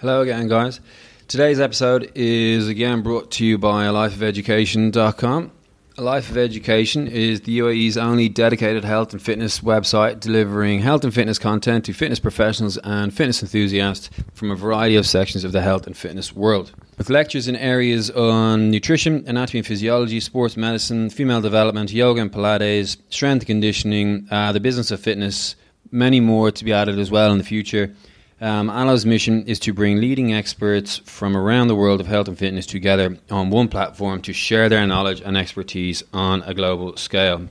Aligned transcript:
Hello 0.00 0.22
again, 0.22 0.48
guys. 0.48 0.80
Today's 1.28 1.60
episode 1.60 2.10
is 2.14 2.68
again 2.68 3.02
brought 3.02 3.30
to 3.32 3.44
you 3.44 3.58
by 3.58 3.84
lifeofeducation.com. 3.84 5.52
Life 5.98 6.30
of 6.30 6.38
Education 6.38 7.06
is 7.06 7.42
the 7.42 7.58
UAE's 7.58 7.98
only 7.98 8.30
dedicated 8.30 8.82
health 8.82 9.12
and 9.12 9.20
fitness 9.20 9.60
website 9.60 10.18
delivering 10.18 10.80
health 10.80 11.04
and 11.04 11.12
fitness 11.12 11.38
content 11.38 11.84
to 11.84 11.92
fitness 11.92 12.18
professionals 12.18 12.78
and 12.78 13.12
fitness 13.12 13.42
enthusiasts 13.42 14.08
from 14.32 14.50
a 14.50 14.56
variety 14.56 14.96
of 14.96 15.06
sections 15.06 15.44
of 15.44 15.52
the 15.52 15.60
health 15.60 15.86
and 15.86 15.98
fitness 15.98 16.34
world. 16.34 16.72
With 16.96 17.10
lectures 17.10 17.46
in 17.46 17.56
areas 17.56 18.10
on 18.10 18.70
nutrition, 18.70 19.24
anatomy 19.26 19.58
and 19.58 19.66
physiology, 19.66 20.20
sports 20.20 20.56
medicine, 20.56 21.10
female 21.10 21.42
development, 21.42 21.92
yoga 21.92 22.22
and 22.22 22.32
Pilates, 22.32 22.96
strength 23.10 23.44
conditioning, 23.44 24.26
uh, 24.30 24.52
the 24.52 24.60
business 24.60 24.90
of 24.90 24.98
fitness, 24.98 25.56
many 25.90 26.20
more 26.20 26.50
to 26.50 26.64
be 26.64 26.72
added 26.72 26.98
as 26.98 27.10
well 27.10 27.32
in 27.32 27.36
the 27.36 27.44
future. 27.44 27.94
Um, 28.42 28.70
Allah's 28.70 29.04
mission 29.04 29.44
is 29.46 29.58
to 29.60 29.74
bring 29.74 30.00
leading 30.00 30.32
experts 30.32 30.96
from 31.04 31.36
around 31.36 31.68
the 31.68 31.74
world 31.74 32.00
of 32.00 32.06
health 32.06 32.26
and 32.26 32.38
fitness 32.38 32.64
together 32.64 33.18
on 33.30 33.50
one 33.50 33.68
platform 33.68 34.22
to 34.22 34.32
share 34.32 34.70
their 34.70 34.86
knowledge 34.86 35.20
and 35.20 35.36
expertise 35.36 36.02
on 36.14 36.42
a 36.44 36.54
global 36.54 36.96
scale. 36.96 37.48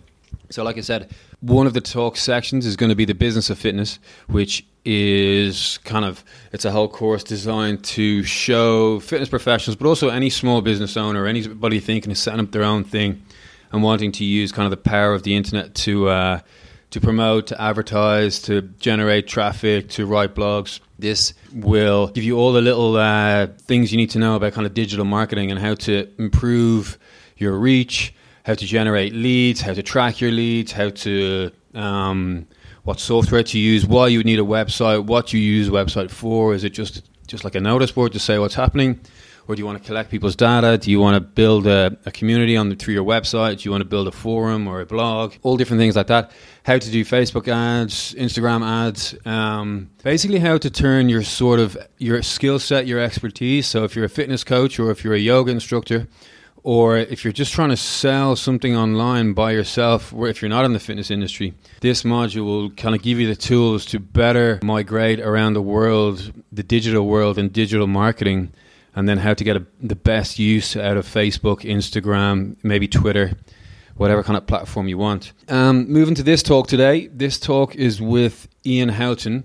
So, 0.50 0.64
like 0.64 0.80
I 0.80 0.82
said, 0.82 1.12
one 1.42 1.68
of 1.68 1.76
the 1.76 1.82
talk 1.82 2.18
sections 2.18 2.66
is 2.66 2.76
going 2.76 2.90
to 2.90 2.96
be 2.96 3.06
the 3.06 3.14
business 3.14 3.52
of 3.52 3.60
fitness, 3.60 4.00
which 4.28 4.66
is 4.84 5.78
kind 5.84 6.06
of 6.06 6.24
it's 6.54 6.66
a 6.66 6.72
whole 6.72 6.88
course 6.88 7.24
designed 7.24 7.84
to 7.84 8.24
show 8.24 9.00
fitness 9.00 9.30
professionals, 9.30 9.76
but 9.76 9.88
also 9.88 10.10
any 10.10 10.32
small 10.32 10.62
business 10.62 10.98
owner, 10.98 11.28
anybody 11.28 11.80
thinking 11.80 12.12
of 12.12 12.18
setting 12.18 12.40
up 12.40 12.52
their 12.52 12.64
own 12.64 12.84
thing 12.84 13.22
and 13.72 13.84
wanting 13.84 14.12
to 14.14 14.26
use 14.26 14.52
kind 14.52 14.66
of 14.66 14.72
the 14.72 14.90
power 14.90 15.14
of 15.14 15.22
the 15.22 15.36
internet 15.36 15.76
to. 15.76 16.10
Uh, 16.10 16.40
to 16.92 17.00
promote, 17.00 17.48
to 17.48 17.62
advertise, 17.62 18.42
to 18.44 18.62
generate 18.80 19.28
traffic, 19.28 19.90
to 19.90 20.06
write 20.06 20.34
blogs. 20.34 20.80
This 20.98 21.34
will 21.54 22.08
give 22.08 22.24
you 22.24 22.38
all 22.38 22.52
the 22.52 22.62
little 22.62 22.98
uh, 22.98 23.48
things 23.48 23.92
you 23.92 23.98
need 23.98 24.10
to 24.12 24.20
know 24.20 24.36
about 24.36 24.54
kind 24.54 24.66
of 24.66 24.74
digital 24.74 25.06
marketing 25.06 25.52
and 25.52 25.60
how 25.60 25.76
to 25.76 26.10
improve 26.18 26.98
your 27.38 27.58
reach, 27.58 28.14
how 28.44 28.56
to 28.56 28.66
generate 28.66 29.14
leads, 29.14 29.62
how 29.62 29.74
to 29.74 29.84
track 29.84 30.20
your 30.20 30.32
leads, 30.32 30.72
how 30.72 30.90
to 30.90 31.52
um, 31.76 32.48
what 32.84 33.00
software 33.00 33.44
to 33.44 33.60
use, 33.60 33.86
why 33.86 34.08
you 34.08 34.24
need 34.24 34.40
a 34.40 34.44
website, 34.44 35.06
what 35.06 35.32
you 35.32 35.40
use 35.40 35.68
a 35.68 35.72
website 35.72 36.10
for. 36.10 36.54
Is 36.54 36.64
it 36.64 36.72
just 36.72 37.08
just 37.28 37.44
like 37.44 37.54
a 37.54 37.60
notice 37.60 37.92
board 37.92 38.14
to 38.14 38.20
say 38.20 38.40
what's 38.40 38.56
happening? 38.56 39.00
Or 39.50 39.56
do 39.56 39.62
you 39.62 39.66
want 39.66 39.82
to 39.82 39.84
collect 39.84 40.12
people's 40.12 40.36
data? 40.36 40.78
Do 40.78 40.92
you 40.92 41.00
want 41.00 41.16
to 41.16 41.20
build 41.20 41.66
a, 41.66 41.98
a 42.06 42.12
community 42.12 42.56
on 42.56 42.70
the, 42.70 42.76
through 42.76 42.94
your 42.94 43.04
website? 43.04 43.58
Do 43.58 43.64
you 43.64 43.72
want 43.72 43.82
to 43.82 43.90
build 43.90 44.08
a 44.08 44.12
forum 44.12 44.68
or 44.68 44.80
a 44.80 44.86
blog? 44.86 45.34
All 45.42 45.58
different 45.58 45.80
things 45.80 45.96
like 45.96 46.06
that. 46.06 46.30
How 46.62 46.78
to 46.78 46.92
do 46.92 47.04
Facebook 47.04 47.48
ads, 47.48 48.14
Instagram 48.14 48.64
ads. 48.64 49.16
Um, 49.26 49.90
basically, 50.04 50.38
how 50.38 50.60
to 50.60 50.70
turn 50.70 51.10
your 51.10 51.24
sort 51.24 51.60
of 51.60 51.76
your 51.98 52.22
skill 52.22 52.60
set, 52.60 52.86
your 52.86 53.00
expertise. 53.00 53.66
So, 53.66 53.84
if 53.86 53.96
you're 53.96 54.06
a 54.06 54.10
fitness 54.10 54.44
coach 54.44 54.80
or 54.80 54.92
if 54.92 55.04
you're 55.04 55.16
a 55.16 55.20
yoga 55.20 55.52
instructor, 55.52 56.08
or 56.62 56.98
if 56.98 57.24
you're 57.24 57.34
just 57.34 57.52
trying 57.52 57.70
to 57.70 57.78
sell 57.78 58.36
something 58.36 58.78
online 58.78 59.34
by 59.34 59.54
yourself, 59.54 60.14
or 60.14 60.28
if 60.28 60.44
you're 60.44 60.50
not 60.50 60.64
in 60.64 60.74
the 60.74 60.80
fitness 60.80 61.10
industry, 61.10 61.56
this 61.82 62.04
module 62.04 62.46
will 62.46 62.70
kind 62.70 62.94
of 62.94 63.02
give 63.02 63.20
you 63.20 63.26
the 63.26 63.36
tools 63.36 63.84
to 63.88 64.00
better 64.00 64.60
migrate 64.62 65.20
around 65.20 65.54
the 65.54 65.62
world, 65.62 66.34
the 66.52 66.62
digital 66.62 67.08
world, 67.08 67.40
and 67.40 67.52
digital 67.52 67.88
marketing 67.88 68.52
and 68.96 69.08
then 69.08 69.18
how 69.20 69.34
to 69.34 69.44
get 69.44 69.56
a, 69.56 69.66
the 69.82 69.96
best 69.96 70.40
use 70.40 70.76
out 70.76 70.98
of 70.98 71.06
Facebook, 71.06 71.62
Instagram, 71.62 72.58
maybe 72.64 72.88
Twitter, 72.88 73.34
whatever 73.96 74.24
kind 74.24 74.38
of 74.38 74.48
platform 74.48 74.88
you 74.88 74.98
want. 74.98 75.34
Um, 75.48 75.90
moving 75.92 76.16
to 76.16 76.24
this 76.24 76.42
talk 76.42 76.68
today, 76.68 77.08
this 77.08 77.40
talk 77.40 77.76
is 77.76 78.02
with 78.02 78.48
Ian 78.66 78.90
Houghtan, 78.90 79.44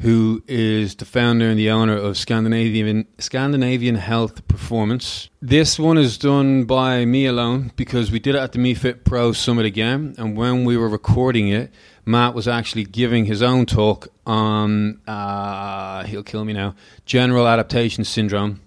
who 0.00 0.42
is 0.46 0.94
the 0.96 1.06
founder 1.06 1.48
and 1.48 1.58
the 1.58 1.70
owner 1.70 1.96
of 1.96 2.18
Scandinavian 2.18 3.06
Scandinavian 3.18 3.94
Health 3.94 4.46
Performance. 4.46 5.30
This 5.40 5.78
one 5.78 5.96
is 5.96 6.18
done 6.18 6.64
by 6.64 7.06
me 7.06 7.24
alone 7.24 7.72
because 7.76 8.10
we 8.10 8.18
did 8.18 8.34
it 8.34 8.38
at 8.38 8.52
the 8.52 8.58
MeFit 8.58 9.04
Pro 9.04 9.32
Summit 9.32 9.64
again, 9.64 10.14
and 10.18 10.36
when 10.36 10.64
we 10.64 10.76
were 10.76 10.88
recording 10.88 11.48
it, 11.48 11.72
Matt 12.04 12.34
was 12.34 12.46
actually 12.46 12.84
giving 12.84 13.24
his 13.24 13.42
own 13.42 13.64
talk 13.64 14.08
on 14.26 15.00
uh, 15.06 16.04
he'll 16.04 16.22
kill 16.22 16.44
me 16.44 16.52
now 16.52 16.74
general 17.04 17.48
adaptation 17.48 18.04
syndrome 18.04 18.60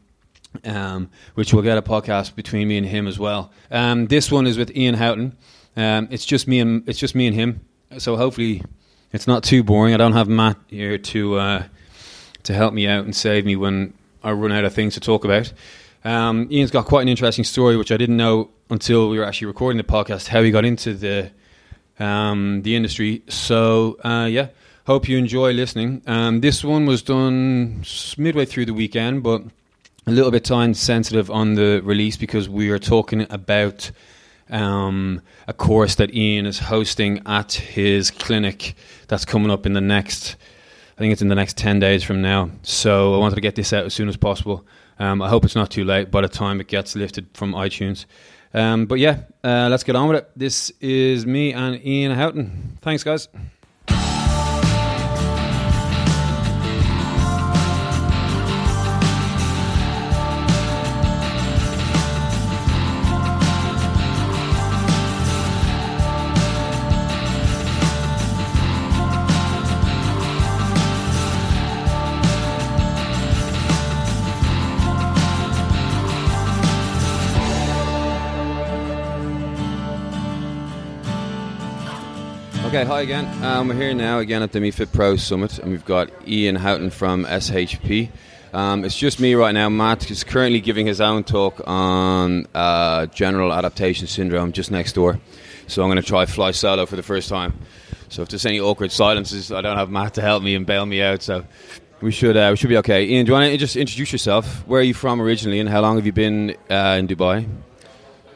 um, 0.63 1.09
which 1.35 1.53
will 1.53 1.61
get 1.61 1.77
a 1.77 1.81
podcast 1.81 2.35
between 2.35 2.67
me 2.67 2.77
and 2.77 2.85
him 2.85 3.07
as 3.07 3.19
well. 3.19 3.51
Um, 3.71 4.07
this 4.07 4.31
one 4.31 4.47
is 4.47 4.57
with 4.57 4.75
Ian 4.75 4.95
Houghtan. 4.95 5.35
Um, 5.75 6.07
it's 6.11 6.25
just 6.25 6.47
me 6.47 6.59
and 6.59 6.87
it's 6.87 6.99
just 6.99 7.15
me 7.15 7.27
and 7.27 7.35
him. 7.35 7.61
So 7.97 8.15
hopefully, 8.15 8.63
it's 9.11 9.27
not 9.27 9.43
too 9.43 9.63
boring. 9.63 9.93
I 9.93 9.97
don't 9.97 10.13
have 10.13 10.27
Matt 10.27 10.57
here 10.67 10.97
to 10.97 11.35
uh, 11.35 11.63
to 12.43 12.53
help 12.53 12.73
me 12.73 12.87
out 12.87 13.05
and 13.05 13.15
save 13.15 13.45
me 13.45 13.55
when 13.55 13.93
I 14.23 14.31
run 14.31 14.51
out 14.51 14.65
of 14.65 14.73
things 14.73 14.93
to 14.95 14.99
talk 14.99 15.25
about. 15.25 15.51
Um, 16.03 16.47
Ian's 16.51 16.71
got 16.71 16.85
quite 16.85 17.01
an 17.01 17.09
interesting 17.09 17.43
story, 17.43 17.75
which 17.77 17.91
I 17.91 17.97
didn't 17.97 18.17
know 18.17 18.51
until 18.69 19.09
we 19.09 19.17
were 19.17 19.25
actually 19.25 19.47
recording 19.47 19.77
the 19.77 19.83
podcast. 19.83 20.27
How 20.27 20.41
he 20.41 20.51
got 20.51 20.65
into 20.65 20.93
the 20.93 21.31
um, 21.99 22.61
the 22.63 22.75
industry. 22.75 23.23
So 23.27 23.97
uh, 24.03 24.27
yeah, 24.29 24.49
hope 24.85 25.07
you 25.07 25.17
enjoy 25.17 25.53
listening. 25.53 26.01
Um, 26.07 26.41
this 26.41 26.63
one 26.63 26.85
was 26.85 27.01
done 27.01 27.83
midway 28.17 28.45
through 28.45 28.65
the 28.65 28.73
weekend, 28.73 29.23
but 29.23 29.43
a 30.07 30.11
little 30.11 30.31
bit 30.31 30.43
time 30.43 30.73
sensitive 30.73 31.29
on 31.29 31.55
the 31.55 31.81
release 31.83 32.17
because 32.17 32.49
we 32.49 32.69
are 32.69 32.79
talking 32.79 33.27
about 33.29 33.91
um, 34.49 35.21
a 35.47 35.53
course 35.53 35.95
that 35.95 36.13
Ian 36.13 36.45
is 36.45 36.59
hosting 36.59 37.21
at 37.25 37.53
his 37.53 38.11
clinic 38.11 38.75
that's 39.07 39.25
coming 39.25 39.51
up 39.51 39.65
in 39.65 39.73
the 39.73 39.81
next, 39.81 40.35
I 40.97 40.99
think 40.99 41.13
it's 41.13 41.21
in 41.21 41.27
the 41.27 41.35
next 41.35 41.57
10 41.57 41.79
days 41.79 42.03
from 42.03 42.21
now. 42.21 42.49
So 42.63 43.15
I 43.15 43.17
wanted 43.17 43.35
to 43.35 43.41
get 43.41 43.55
this 43.55 43.73
out 43.73 43.85
as 43.85 43.93
soon 43.93 44.09
as 44.09 44.17
possible. 44.17 44.65
Um, 44.97 45.21
I 45.21 45.29
hope 45.29 45.45
it's 45.45 45.55
not 45.55 45.69
too 45.69 45.85
late 45.85 46.11
by 46.11 46.21
the 46.21 46.29
time 46.29 46.59
it 46.59 46.67
gets 46.67 46.95
lifted 46.95 47.27
from 47.33 47.53
iTunes. 47.53 48.05
Um, 48.53 48.87
but 48.87 48.99
yeah, 48.99 49.19
uh, 49.43 49.67
let's 49.69 49.83
get 49.83 49.95
on 49.95 50.07
with 50.09 50.17
it. 50.17 50.31
This 50.35 50.71
is 50.81 51.25
me 51.25 51.53
and 51.53 51.83
Ian 51.85 52.17
Houghtan. 52.17 52.77
Thanks, 52.81 53.03
guys. 53.03 53.27
Okay, 82.69 82.85
hi 82.85 83.01
again. 83.01 83.25
Um, 83.43 83.67
we're 83.67 83.73
here 83.73 83.95
now 83.95 84.19
again 84.19 84.43
at 84.43 84.51
the 84.51 84.59
MeFit 84.59 84.93
Pro 84.93 85.15
Summit, 85.15 85.57
and 85.57 85.71
we've 85.71 85.85
got 85.85 86.11
Ian 86.27 86.55
Houghtan 86.55 86.91
from 86.91 87.25
SHP. 87.25 88.11
Um, 88.53 88.85
it's 88.85 88.95
just 88.95 89.19
me 89.19 89.33
right 89.33 89.53
now. 89.53 89.69
Matt 89.69 90.11
is 90.11 90.23
currently 90.23 90.61
giving 90.61 90.85
his 90.85 91.01
own 91.01 91.23
talk 91.23 91.67
on 91.67 92.45
uh, 92.53 93.07
general 93.07 93.51
adaptation 93.51 94.05
syndrome 94.05 94.51
just 94.51 94.69
next 94.69 94.93
door. 94.93 95.19
So 95.65 95.81
I'm 95.81 95.87
going 95.87 95.99
to 95.99 96.07
try 96.07 96.27
fly 96.27 96.51
solo 96.51 96.85
for 96.85 96.95
the 96.95 97.01
first 97.01 97.27
time. 97.27 97.57
So 98.09 98.21
if 98.21 98.29
there's 98.29 98.45
any 98.45 98.59
awkward 98.59 98.91
silences, 98.91 99.51
I 99.51 99.61
don't 99.61 99.77
have 99.77 99.89
Matt 99.89 100.13
to 100.13 100.21
help 100.21 100.43
me 100.43 100.53
and 100.53 100.63
bail 100.63 100.85
me 100.85 101.01
out. 101.01 101.23
So 101.23 101.45
we 102.01 102.11
should 102.11 102.37
uh, 102.37 102.49
we 102.51 102.57
should 102.57 102.69
be 102.69 102.77
okay. 102.77 103.03
Ian, 103.03 103.25
do 103.25 103.31
you 103.31 103.33
want 103.33 103.51
to 103.51 103.57
just 103.57 103.77
introduce 103.77 104.11
yourself? 104.11 104.45
Where 104.67 104.79
are 104.79 104.83
you 104.83 104.93
from 104.93 105.19
originally, 105.19 105.59
and 105.59 105.67
how 105.67 105.81
long 105.81 105.95
have 105.95 106.05
you 106.05 106.13
been 106.13 106.51
uh, 106.69 106.97
in 106.99 107.07
Dubai? 107.07 107.47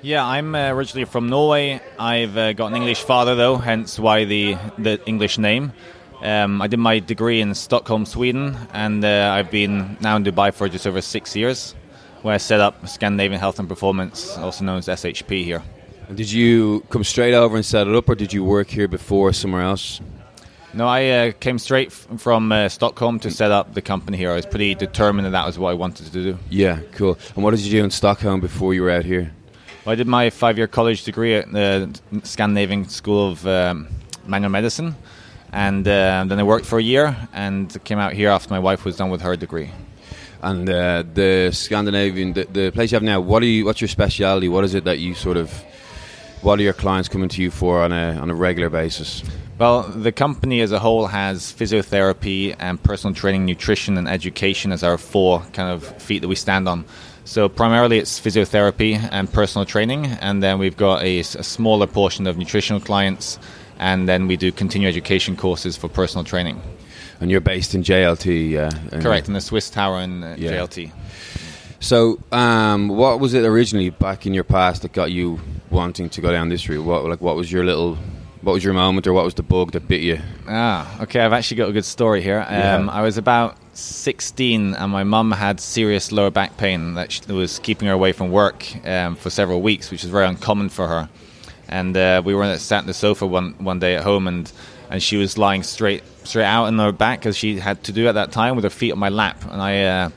Yeah, 0.03 0.25
I'm 0.25 0.53
uh, 0.53 0.69
originally 0.74 1.06
from 1.06 1.30
Norway. 1.30 1.80
I've 1.97 2.36
uh, 2.36 2.52
got 2.52 2.68
an 2.68 2.75
English 2.75 3.03
father, 3.03 3.36
though, 3.36 3.56
hence 3.56 3.97
why 3.97 4.25
the 4.25 4.58
the 4.78 5.00
English 5.06 5.38
name. 5.38 5.72
Um, 6.22 6.62
I 6.62 6.68
did 6.68 6.80
my 6.80 7.00
degree 7.00 7.40
in 7.40 7.56
Stockholm, 7.56 8.06
Sweden, 8.06 8.58
and 8.74 9.06
uh, 9.06 9.31
I've 9.34 9.50
been 9.50 9.96
now 10.02 10.18
in 10.18 10.25
Dubai 10.25 10.53
for 10.53 10.68
just 10.68 10.85
over 10.85 11.00
six 11.00 11.38
years, 11.38 11.73
where 12.22 12.35
I 12.35 12.38
set 12.38 12.59
up 12.59 12.85
Scandinavian 12.85 13.40
Health 13.40 13.59
and 13.59 13.70
Performance, 13.70 14.38
also 14.38 14.66
known 14.66 14.79
as 14.79 14.88
SHP 14.88 15.46
here. 15.46 15.64
And 16.09 16.17
did 16.17 16.29
you 16.29 16.82
come 16.90 17.06
straight 17.06 17.34
over 17.34 17.56
and 17.56 17.66
set 17.66 17.88
it 17.88 17.96
up, 17.96 18.09
or 18.09 18.16
did 18.16 18.34
you 18.34 18.44
work 18.44 18.67
here 18.67 18.90
before 18.90 19.32
somewhere 19.32 19.61
else? 19.61 20.02
No, 20.73 20.85
I 20.85 21.09
uh, 21.09 21.32
came 21.40 21.59
straight 21.59 21.88
f- 21.91 22.08
from 22.17 22.52
uh, 22.52 22.67
Stockholm 22.67 23.20
to 23.20 23.32
set 23.32 23.52
up 23.52 23.73
the 23.73 23.82
company 23.82 24.17
here. 24.17 24.32
I 24.32 24.35
was 24.35 24.46
pretty 24.46 24.76
determined 24.76 25.26
that 25.28 25.32
that 25.32 25.46
was 25.46 25.58
what 25.58 25.70
I 25.70 25.76
wanted 25.76 26.08
to 26.08 26.11
do. 26.11 26.38
Yeah, 26.49 26.79
cool. 26.91 27.17
And 27.35 27.44
what 27.44 27.52
did 27.52 27.61
you 27.61 27.72
do 27.72 27.84
in 27.85 27.91
Stockholm 27.91 28.41
before 28.41 28.73
you 28.73 28.82
were 28.82 28.91
out 28.91 29.06
here? 29.06 29.32
Well, 29.85 29.91
I 29.91 29.96
did 29.96 30.08
my 30.08 30.30
five-year 30.30 30.68
college 30.68 31.03
degree 31.03 31.35
at 31.35 31.52
the 31.52 31.90
Scandinavian 32.24 32.88
School 32.88 33.32
of 33.32 33.46
um, 33.46 33.90
Manual 34.26 34.50
Medicine, 34.50 34.96
and 35.52 35.85
uh, 35.85 36.24
then 36.26 36.40
I 36.40 36.44
worked 36.44 36.66
for 36.66 36.80
a 36.80 36.82
year 36.82 37.18
and 37.34 37.84
came 37.84 38.00
out 38.00 38.14
here 38.14 38.30
after 38.30 38.50
my 38.53 38.59
wife 38.59 38.85
was 38.85 38.96
done 38.96 39.09
with 39.09 39.20
her 39.24 39.35
degree. 39.35 39.72
And 40.41 40.70
uh, 40.70 41.03
the 41.14 41.52
Scandinavian, 41.52 42.32
the, 42.32 42.46
the, 42.46 42.72
place 42.72 42.94
you 42.94 42.96
have 42.96 43.03
now, 43.03 43.20
what 43.20 43.44
are 43.44 43.46
you? 43.46 43.66
What's 43.66 43.82
your 43.82 43.90
speciality? 43.90 44.47
What 44.47 44.64
is 44.64 44.74
it 44.74 44.85
that 44.85 45.00
you 45.00 45.16
sort 45.16 45.35
of? 45.35 45.52
What 46.41 46.59
are 46.59 46.64
your 46.64 46.74
clients 46.74 47.09
coming 47.09 47.28
to 47.28 47.41
you 47.41 47.52
for 47.52 47.84
on 47.84 47.91
a 47.91 48.14
on 48.22 48.30
a 48.30 48.35
regular 48.35 48.70
basis? 48.70 49.22
Well, 49.59 49.84
the 49.84 50.14
company 50.14 50.62
as 50.62 50.72
a 50.72 50.80
whole 50.80 51.08
has 51.08 51.52
physiotherapy 51.52 52.56
and 52.58 52.82
personal 52.82 53.14
training, 53.14 53.46
nutrition, 53.46 53.97
and 53.97 54.08
education 54.08 54.72
as 54.72 54.82
our 54.82 54.97
four 54.97 55.41
kind 55.52 55.72
of 55.72 56.02
feet 56.02 56.20
that 56.20 56.30
we 56.30 56.35
stand 56.35 56.70
on. 56.70 56.85
So 57.25 57.47
primarily 57.49 57.99
it's 57.99 58.20
physiotherapy 58.20 58.99
and 59.11 59.31
personal 59.31 59.66
training, 59.66 60.05
and 60.08 60.43
then 60.43 60.59
we've 60.59 60.75
got 60.78 61.02
a, 61.03 61.20
a 61.20 61.23
smaller 61.23 61.87
portion 61.87 62.28
of 62.28 62.37
nutritional 62.37 62.81
clients, 62.81 63.40
and 63.79 64.08
then 64.09 64.28
we 64.28 64.35
do 64.37 64.52
continuing 64.52 64.90
education 64.90 65.35
courses 65.37 65.78
for 65.78 65.87
personal 65.87 66.23
training. 66.25 66.61
And 67.22 67.31
you're 67.31 67.41
based 67.41 67.73
in 67.75 67.84
JLT, 67.84 68.58
uh, 68.58 68.99
Correct, 69.02 69.28
in 69.29 69.34
the 69.34 69.41
Swiss 69.41 69.70
Tower 69.70 70.02
in 70.02 70.23
uh, 70.23 70.35
Yeah. 70.37 70.52
JLT. 70.52 70.91
So, 71.79 72.20
um, 72.31 72.90
what 72.90 73.20
was 73.20 73.34
it 73.34 73.43
originally 73.46 73.90
back 73.90 74.25
in 74.25 74.34
your 74.34 74.43
past 74.46 74.81
that 74.81 74.93
got 74.93 75.11
you 75.11 75.40
wanting 75.70 76.09
to 76.09 76.22
go 76.22 76.31
down 76.31 76.49
this 76.49 76.67
route? 76.70 76.84
What 76.84 77.03
like 77.05 77.22
what 77.22 77.35
was 77.35 77.52
your 77.52 77.64
little, 77.66 77.97
what 78.41 78.53
was 78.53 78.64
your 78.64 78.73
moment, 78.73 79.05
or 79.08 79.14
what 79.14 79.25
was 79.25 79.34
the 79.34 79.43
bug 79.43 79.72
that 79.73 79.87
bit 79.87 80.02
you? 80.02 80.20
Ah, 80.47 81.02
okay. 81.03 81.20
I've 81.22 81.34
actually 81.34 81.58
got 81.58 81.70
a 81.70 81.73
good 81.73 81.85
story 81.85 82.22
here. 82.22 82.40
Um, 82.47 82.85
Yeah. 82.87 82.87
I 82.91 83.02
was 83.02 83.17
about 83.17 83.58
16, 83.78 84.73
and 84.73 84.91
my 84.91 85.03
mum 85.03 85.31
had 85.31 85.59
serious 85.59 86.11
lower 86.11 86.29
back 86.29 86.58
pain 86.58 86.93
that 86.96 87.28
was 87.28 87.59
keeping 87.59 87.87
her 87.87 87.93
away 87.93 88.11
from 88.11 88.31
work 88.31 88.66
um, 88.85 89.16
for 89.16 89.29
several 89.29 89.61
weeks, 89.61 89.91
which 89.91 90.03
is 90.03 90.09
very 90.09 90.25
uncommon 90.25 90.70
for 90.70 90.87
her. 90.87 91.09
And 91.67 91.96
uh, 91.97 92.22
we 92.23 92.35
were 92.35 92.58
sat 92.58 92.81
on 92.81 92.87
the 92.87 92.93
sofa 92.93 93.25
one 93.25 93.53
one 93.58 93.79
day 93.79 93.96
at 93.96 94.03
home, 94.03 94.28
and 94.28 94.52
and 94.90 95.02
she 95.02 95.17
was 95.17 95.37
lying 95.37 95.64
straight 95.64 96.03
straight 96.23 96.46
out 96.46 96.66
on 96.66 96.78
her 96.78 96.91
back 96.91 97.25
as 97.25 97.37
she 97.37 97.59
had 97.59 97.84
to 97.85 97.91
do 97.91 98.08
at 98.08 98.14
that 98.14 98.31
time 98.31 98.55
with 98.55 98.64
her 98.64 98.70
feet 98.70 98.91
on 98.91 98.99
my 98.99 99.09
lap, 99.09 99.43
and 99.52 99.61
I. 99.61 99.84
Uh, 99.84 100.09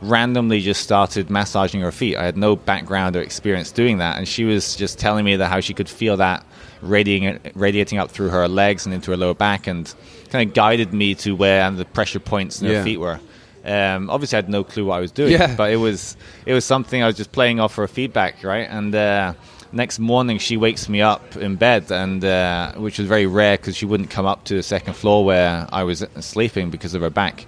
randomly 0.00 0.60
just 0.60 0.80
started 0.80 1.28
massaging 1.28 1.80
her 1.80 1.90
feet. 1.90 2.16
I 2.16 2.24
had 2.24 2.36
no 2.36 2.54
background 2.54 3.16
or 3.16 3.20
experience 3.20 3.72
doing 3.72 3.98
that, 3.98 4.16
and 4.16 4.28
she 4.28 4.44
was 4.44 4.76
just 4.76 4.96
telling 4.96 5.24
me 5.24 5.34
that 5.34 5.48
how 5.48 5.58
she 5.58 5.74
could 5.74 5.88
feel 5.88 6.16
that 6.18 6.44
radiating 6.82 7.38
radiating 7.54 7.98
up 7.98 8.10
through 8.10 8.28
her 8.30 8.48
legs 8.48 8.86
and 8.86 8.94
into 8.94 9.10
her 9.10 9.16
lower 9.16 9.34
back, 9.34 9.66
and 9.66 9.92
kind 10.30 10.48
of 10.48 10.54
guided 10.54 10.92
me 10.92 11.14
to 11.16 11.34
where 11.34 11.70
the 11.70 11.84
pressure 11.84 12.20
points 12.20 12.60
in 12.60 12.68
Yeah. 12.68 12.78
her 12.78 12.84
feet 12.84 12.98
were. 13.00 13.20
Um, 13.64 14.08
obviously, 14.08 14.36
I 14.36 14.42
had 14.42 14.48
no 14.48 14.64
clue 14.64 14.86
what 14.86 14.96
I 14.96 15.00
was 15.00 15.10
doing, 15.12 15.32
Yeah. 15.32 15.54
but 15.56 15.70
it 15.72 15.76
was 15.76 16.16
it 16.46 16.54
was 16.54 16.64
something 16.64 17.02
I 17.02 17.06
was 17.06 17.16
just 17.16 17.32
playing 17.32 17.60
off 17.60 17.74
her 17.76 17.86
feedback, 17.88 18.42
right? 18.44 18.66
And 18.70 18.94
uh, 18.94 19.34
next 19.72 19.98
morning, 19.98 20.38
she 20.38 20.56
wakes 20.56 20.88
me 20.88 21.02
up 21.02 21.36
in 21.36 21.56
bed, 21.56 21.90
and 21.90 22.24
uh, 22.24 22.72
which 22.74 22.98
was 22.98 23.06
very 23.08 23.26
rare 23.26 23.56
because 23.56 23.76
she 23.76 23.84
wouldn't 23.84 24.10
come 24.10 24.24
up 24.26 24.44
to 24.44 24.54
the 24.54 24.62
second 24.62 24.94
floor 24.94 25.24
where 25.24 25.66
I 25.72 25.82
was 25.84 26.04
sleeping 26.20 26.70
because 26.70 26.94
of 26.94 27.02
her 27.02 27.10
back. 27.10 27.46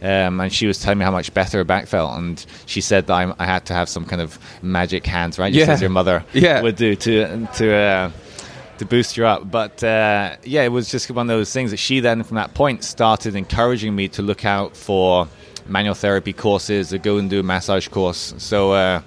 Um, 0.00 0.38
and 0.40 0.52
she 0.52 0.68
was 0.68 0.78
telling 0.80 0.98
me 0.98 1.04
how 1.04 1.10
much 1.10 1.34
better 1.34 1.58
her 1.58 1.64
back 1.64 1.88
felt, 1.88 2.16
and 2.16 2.46
she 2.66 2.80
said 2.80 3.08
that 3.08 3.12
I, 3.14 3.34
I 3.38 3.44
had 3.46 3.66
to 3.66 3.74
have 3.74 3.88
some 3.88 4.04
kind 4.04 4.22
of 4.22 4.38
magic 4.62 5.04
hands, 5.04 5.40
right? 5.40 5.52
Just 5.52 5.66
Yeah. 5.66 5.74
as 5.74 5.80
your 5.80 5.90
mother 5.90 6.24
Yeah. 6.32 6.62
would 6.62 6.76
do 6.76 6.94
to 6.94 7.46
to 7.56 7.74
uh, 7.74 8.10
to 8.78 8.84
boost 8.84 9.16
you 9.16 9.26
up. 9.26 9.50
But 9.50 9.82
uh, 9.84 10.36
yeah, 10.44 10.62
it 10.62 10.72
was 10.72 10.90
just 10.90 11.10
one 11.10 11.28
of 11.28 11.36
those 11.36 11.52
things 11.52 11.70
that 11.70 11.76
she 11.76 12.00
then, 12.00 12.22
from 12.22 12.36
that 12.36 12.54
point, 12.54 12.84
started 12.84 13.36
encouraging 13.36 13.94
me 13.94 14.08
to 14.08 14.22
look 14.22 14.44
out 14.44 14.76
for 14.76 15.28
manual 15.66 15.94
therapy 15.94 16.32
courses, 16.32 16.88
to 16.90 16.98
go 16.98 17.18
and 17.18 17.28
do 17.28 17.40
a 17.40 17.42
massage 17.42 17.88
course. 17.88 18.34
So 18.38 18.72
uh, 18.72 19.02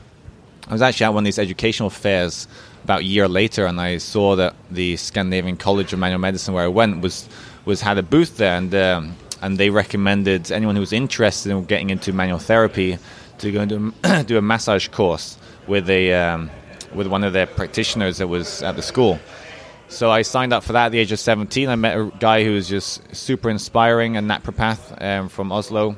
I 0.67 0.73
was 0.73 0.81
actually 0.81 1.05
at 1.05 1.13
one 1.13 1.23
of 1.23 1.25
these 1.25 1.39
educational 1.39 1.89
fairs 1.89 2.47
about 2.83 3.01
a 3.01 3.03
year 3.03 3.27
later, 3.27 3.65
and 3.65 3.79
I 3.79 3.97
saw 3.97 4.35
that 4.35 4.55
the 4.69 4.97
Scandinavian 4.97 5.57
College 5.57 5.93
of 5.93 5.99
Manual 5.99 6.19
Medicine, 6.19 6.53
where 6.53 6.63
I 6.63 6.69
went, 6.69 7.01
was 7.01 7.27
was 7.65 7.81
had 7.81 7.97
a 7.97 8.03
booth 8.03 8.37
there, 8.37 8.57
and 8.57 8.73
um, 8.75 9.15
and 9.41 9.57
they 9.57 9.69
recommended 9.69 10.51
anyone 10.51 10.75
who 10.75 10.81
was 10.81 10.93
interested 10.93 11.51
in 11.51 11.65
getting 11.65 11.89
into 11.89 12.13
manual 12.13 12.39
therapy 12.39 12.97
to 13.39 13.51
go 13.51 13.61
and 13.61 13.69
do, 13.69 13.93
a- 14.03 14.23
do 14.27 14.37
a 14.37 14.41
massage 14.41 14.87
course 14.87 15.37
with 15.67 15.89
a 15.89 16.13
um, 16.13 16.49
with 16.93 17.07
one 17.07 17.23
of 17.23 17.33
their 17.33 17.47
practitioners 17.47 18.17
that 18.17 18.27
was 18.27 18.61
at 18.63 18.75
the 18.75 18.81
school. 18.81 19.19
So 19.91 20.09
I 20.09 20.21
signed 20.21 20.53
up 20.53 20.63
for 20.63 20.73
that 20.73 20.87
at 20.87 20.91
the 20.93 20.99
age 20.99 21.11
of 21.11 21.19
17. 21.19 21.67
I 21.69 21.75
met 21.75 21.97
a 21.97 22.11
guy 22.19 22.43
who 22.43 22.53
was 22.53 22.67
just 22.67 23.13
super 23.15 23.49
inspiring, 23.49 24.17
a 24.17 24.21
naprapath 24.21 24.99
um, 25.01 25.29
from 25.29 25.51
Oslo. 25.51 25.95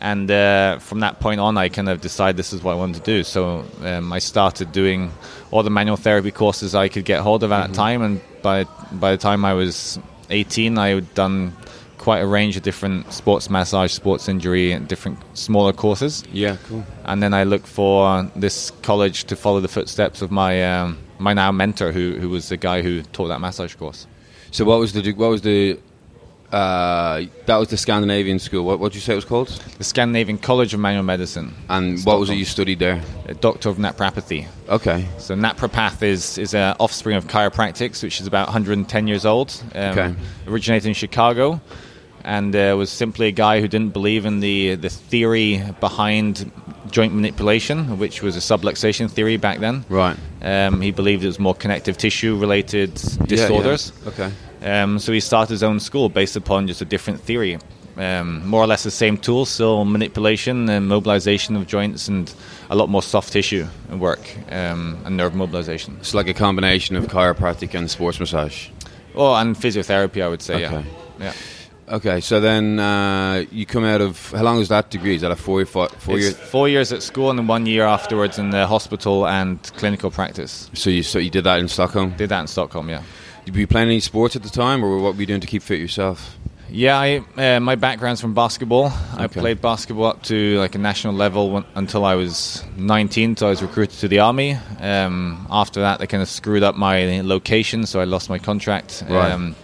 And 0.00 0.30
uh, 0.30 0.78
from 0.78 1.00
that 1.00 1.20
point 1.20 1.38
on, 1.40 1.56
I 1.58 1.68
kind 1.68 1.88
of 1.88 2.00
decided 2.00 2.36
this 2.36 2.52
is 2.52 2.62
what 2.62 2.72
I 2.72 2.74
wanted 2.76 2.96
to 2.96 3.02
do. 3.02 3.24
So 3.24 3.64
um, 3.82 4.12
I 4.12 4.18
started 4.18 4.72
doing 4.72 5.12
all 5.50 5.62
the 5.62 5.70
manual 5.70 5.96
therapy 5.96 6.30
courses 6.30 6.74
I 6.74 6.88
could 6.88 7.04
get 7.04 7.20
hold 7.20 7.42
of 7.42 7.52
at 7.52 7.66
that 7.66 7.74
time. 7.74 8.02
And 8.02 8.20
by, 8.42 8.64
by 8.92 9.10
the 9.12 9.18
time 9.18 9.44
I 9.44 9.54
was 9.54 9.98
18, 10.30 10.78
I 10.78 10.88
had 10.90 11.14
done 11.14 11.52
quite 11.98 12.20
a 12.20 12.26
range 12.26 12.56
of 12.56 12.62
different 12.62 13.12
sports 13.12 13.50
massage, 13.50 13.92
sports 13.92 14.28
injury, 14.28 14.72
and 14.72 14.88
different 14.88 15.18
smaller 15.36 15.72
courses 15.72 16.24
Yeah, 16.32 16.56
cool. 16.68 16.84
and 17.04 17.22
then 17.22 17.34
I 17.34 17.42
looked 17.42 17.66
for 17.66 18.22
this 18.36 18.70
college 18.82 19.24
to 19.24 19.36
follow 19.36 19.60
the 19.60 19.68
footsteps 19.68 20.22
of 20.22 20.30
my 20.30 20.64
um, 20.64 20.96
my 21.18 21.32
now 21.34 21.52
mentor, 21.52 21.92
who 21.92 22.16
who 22.20 22.28
was 22.28 22.48
the 22.48 22.56
guy 22.56 22.82
who 22.82 23.02
taught 23.02 23.28
that 23.28 23.40
massage 23.40 23.74
course. 23.74 24.06
So, 24.50 24.64
what 24.64 24.78
was 24.80 24.92
the 24.92 25.12
what 25.12 25.30
was 25.30 25.42
the 25.42 25.78
uh, 26.52 27.24
that 27.44 27.56
was 27.56 27.68
the 27.68 27.76
Scandinavian 27.76 28.38
school? 28.38 28.64
What 28.64 28.78
what 28.80 28.92
did 28.92 28.96
you 28.96 29.00
say 29.02 29.12
it 29.12 29.16
was 29.16 29.24
called? 29.26 29.48
The 29.76 29.84
Scandinavian 29.84 30.38
College 30.38 30.72
of 30.72 30.80
Manual 30.80 31.02
Medicine, 31.04 31.52
And 31.68 32.02
what 32.04 32.18
was 32.18 32.30
it 32.30 32.34
you 32.36 32.46
studied 32.46 32.78
there? 32.78 33.02
a 33.26 33.34
doctor 33.34 33.68
of 33.68 33.76
naprapathy. 33.76 34.46
Okay. 34.68 35.06
So 35.18 35.34
naprapath 35.34 36.02
is 36.02 36.38
is 36.38 36.54
an 36.54 36.74
offspring 36.80 37.16
of 37.16 37.26
chiropractics, 37.26 38.02
which 38.02 38.20
is 38.20 38.26
about 38.26 38.46
110 38.48 39.06
years 39.06 39.26
old. 39.26 39.52
Um, 39.74 39.98
Okay. 39.98 40.14
Originated 40.46 40.88
in 40.88 40.94
Chicago, 40.94 41.60
and 42.24 42.56
uh, 42.56 42.74
was 42.78 42.88
simply 42.90 43.26
a 43.26 43.32
guy 43.32 43.60
who 43.60 43.68
didn't 43.68 43.92
believe 43.92 44.24
in 44.24 44.40
the 44.40 44.76
the 44.76 44.88
theory 44.90 45.62
behind 45.80 46.50
joint 46.90 47.14
manipulation, 47.14 47.98
which 47.98 48.22
was 48.22 48.36
a 48.36 48.40
subluxation 48.40 49.10
theory 49.10 49.36
back 49.36 49.60
then. 49.60 49.84
Right. 49.88 50.16
Um, 50.42 50.80
he 50.80 50.90
believed 50.90 51.22
it 51.22 51.26
was 51.26 51.38
more 51.38 51.54
connective 51.54 51.96
tissue 51.96 52.36
related 52.36 52.94
disorders. 53.26 53.92
Yeah, 53.92 54.02
yeah. 54.04 54.08
Okay. 54.08 54.32
Um, 54.82 54.98
so 54.98 55.12
he 55.12 55.20
started 55.20 55.50
his 55.52 55.62
own 55.62 55.80
school 55.80 56.08
based 56.08 56.36
upon 56.36 56.66
just 56.66 56.80
a 56.80 56.84
different 56.84 57.20
theory. 57.20 57.58
Um, 57.96 58.46
more 58.46 58.62
or 58.62 58.66
less 58.68 58.84
the 58.84 58.92
same 58.92 59.16
tools, 59.16 59.48
still 59.48 59.84
manipulation 59.84 60.68
and 60.68 60.86
mobilization 60.86 61.56
of 61.56 61.66
joints, 61.66 62.06
and 62.06 62.32
a 62.70 62.76
lot 62.76 62.88
more 62.88 63.02
soft 63.02 63.32
tissue 63.32 63.66
work 63.90 64.20
um, 64.52 64.98
and 65.04 65.16
nerve 65.16 65.34
mobilization. 65.34 65.96
It's 65.98 66.14
like 66.14 66.28
a 66.28 66.34
combination 66.34 66.94
of 66.94 67.06
chiropractic 67.06 67.74
and 67.74 67.90
sports 67.90 68.20
massage. 68.20 68.68
Oh, 69.16 69.34
and 69.34 69.56
physiotherapy, 69.56 70.22
I 70.22 70.28
would 70.28 70.42
say. 70.42 70.64
Okay. 70.64 70.84
Yeah, 71.18 71.24
yeah. 71.24 71.32
Okay, 71.90 72.20
so 72.20 72.38
then 72.38 72.78
uh, 72.78 73.44
you 73.50 73.64
come 73.64 73.84
out 73.84 74.00
of 74.00 74.30
how 74.32 74.42
long 74.42 74.60
is 74.60 74.68
that 74.68 74.90
degree? 74.90 75.14
Is 75.14 75.22
that 75.22 75.30
a 75.30 75.36
four 75.36 75.60
year 75.60 75.66
four, 75.66 75.88
four 75.88 76.18
year? 76.18 76.32
four 76.32 76.68
years 76.68 76.92
at 76.92 77.02
school 77.02 77.30
and 77.30 77.38
then 77.38 77.46
one 77.46 77.64
year 77.64 77.84
afterwards 77.84 78.38
in 78.38 78.50
the 78.50 78.66
hospital 78.66 79.26
and 79.26 79.62
clinical 79.76 80.10
practice. 80.10 80.70
So 80.74 80.90
you 80.90 81.02
so 81.02 81.18
you 81.18 81.30
did 81.30 81.44
that 81.44 81.60
in 81.60 81.68
Stockholm? 81.68 82.14
Did 82.16 82.28
that 82.28 82.40
in 82.40 82.46
Stockholm, 82.46 82.90
yeah. 82.90 83.02
Were 83.50 83.58
you 83.58 83.66
playing 83.66 83.88
any 83.88 84.00
sports 84.00 84.36
at 84.36 84.42
the 84.42 84.50
time, 84.50 84.84
or 84.84 84.98
what 84.98 85.14
were 85.14 85.20
you 85.20 85.26
doing 85.26 85.40
to 85.40 85.46
keep 85.46 85.62
fit 85.62 85.80
yourself? 85.80 86.36
Yeah, 86.70 86.98
I, 86.98 87.24
uh, 87.38 87.60
my 87.60 87.76
background's 87.76 88.20
from 88.20 88.34
basketball. 88.34 88.92
I 89.16 89.26
played 89.26 89.62
basketball 89.62 90.04
up 90.04 90.22
to 90.24 90.58
like 90.58 90.74
a 90.74 90.78
national 90.78 91.14
level 91.14 91.50
when, 91.50 91.64
until 91.74 92.04
I 92.04 92.14
was 92.14 92.62
19, 92.76 93.38
so 93.38 93.46
I 93.46 93.50
was 93.50 93.62
recruited 93.62 93.98
to 94.00 94.08
the 94.08 94.18
army. 94.18 94.58
Um, 94.80 95.46
after 95.50 95.80
that, 95.80 95.98
they 95.98 96.06
kind 96.06 96.22
of 96.22 96.28
screwed 96.28 96.62
up 96.62 96.74
my 96.74 97.22
location, 97.22 97.86
so 97.86 98.00
I 98.00 98.04
lost 98.04 98.28
my 98.28 98.38
contract. 98.38 99.02
Right. 99.08 99.32
Um, 99.32 99.56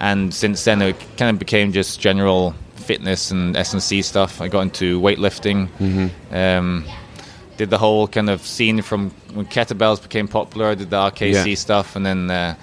and 0.00 0.32
since 0.34 0.64
then, 0.64 0.82
it 0.82 0.96
kind 1.16 1.30
of 1.30 1.38
became 1.38 1.72
just 1.72 2.00
general 2.00 2.54
fitness 2.76 3.30
and 3.30 3.56
S 3.56 3.72
and 3.72 3.82
C 3.82 4.02
stuff. 4.02 4.40
I 4.40 4.48
got 4.48 4.60
into 4.62 5.00
weightlifting. 5.00 5.68
Um, 6.32 6.84
did 7.56 7.70
the 7.70 7.78
whole 7.78 8.08
kind 8.08 8.28
of 8.30 8.40
scene 8.42 8.82
from 8.82 9.10
when 9.32 9.46
kettlebells 9.46 10.02
became 10.02 10.26
popular. 10.28 10.66
I 10.70 10.74
did 10.74 10.90
the 10.90 10.96
RKC 10.96 11.46
Yeah. 11.50 11.54
stuff, 11.54 11.94
and 11.96 12.04
then 12.04 12.30
uh, 12.30 12.56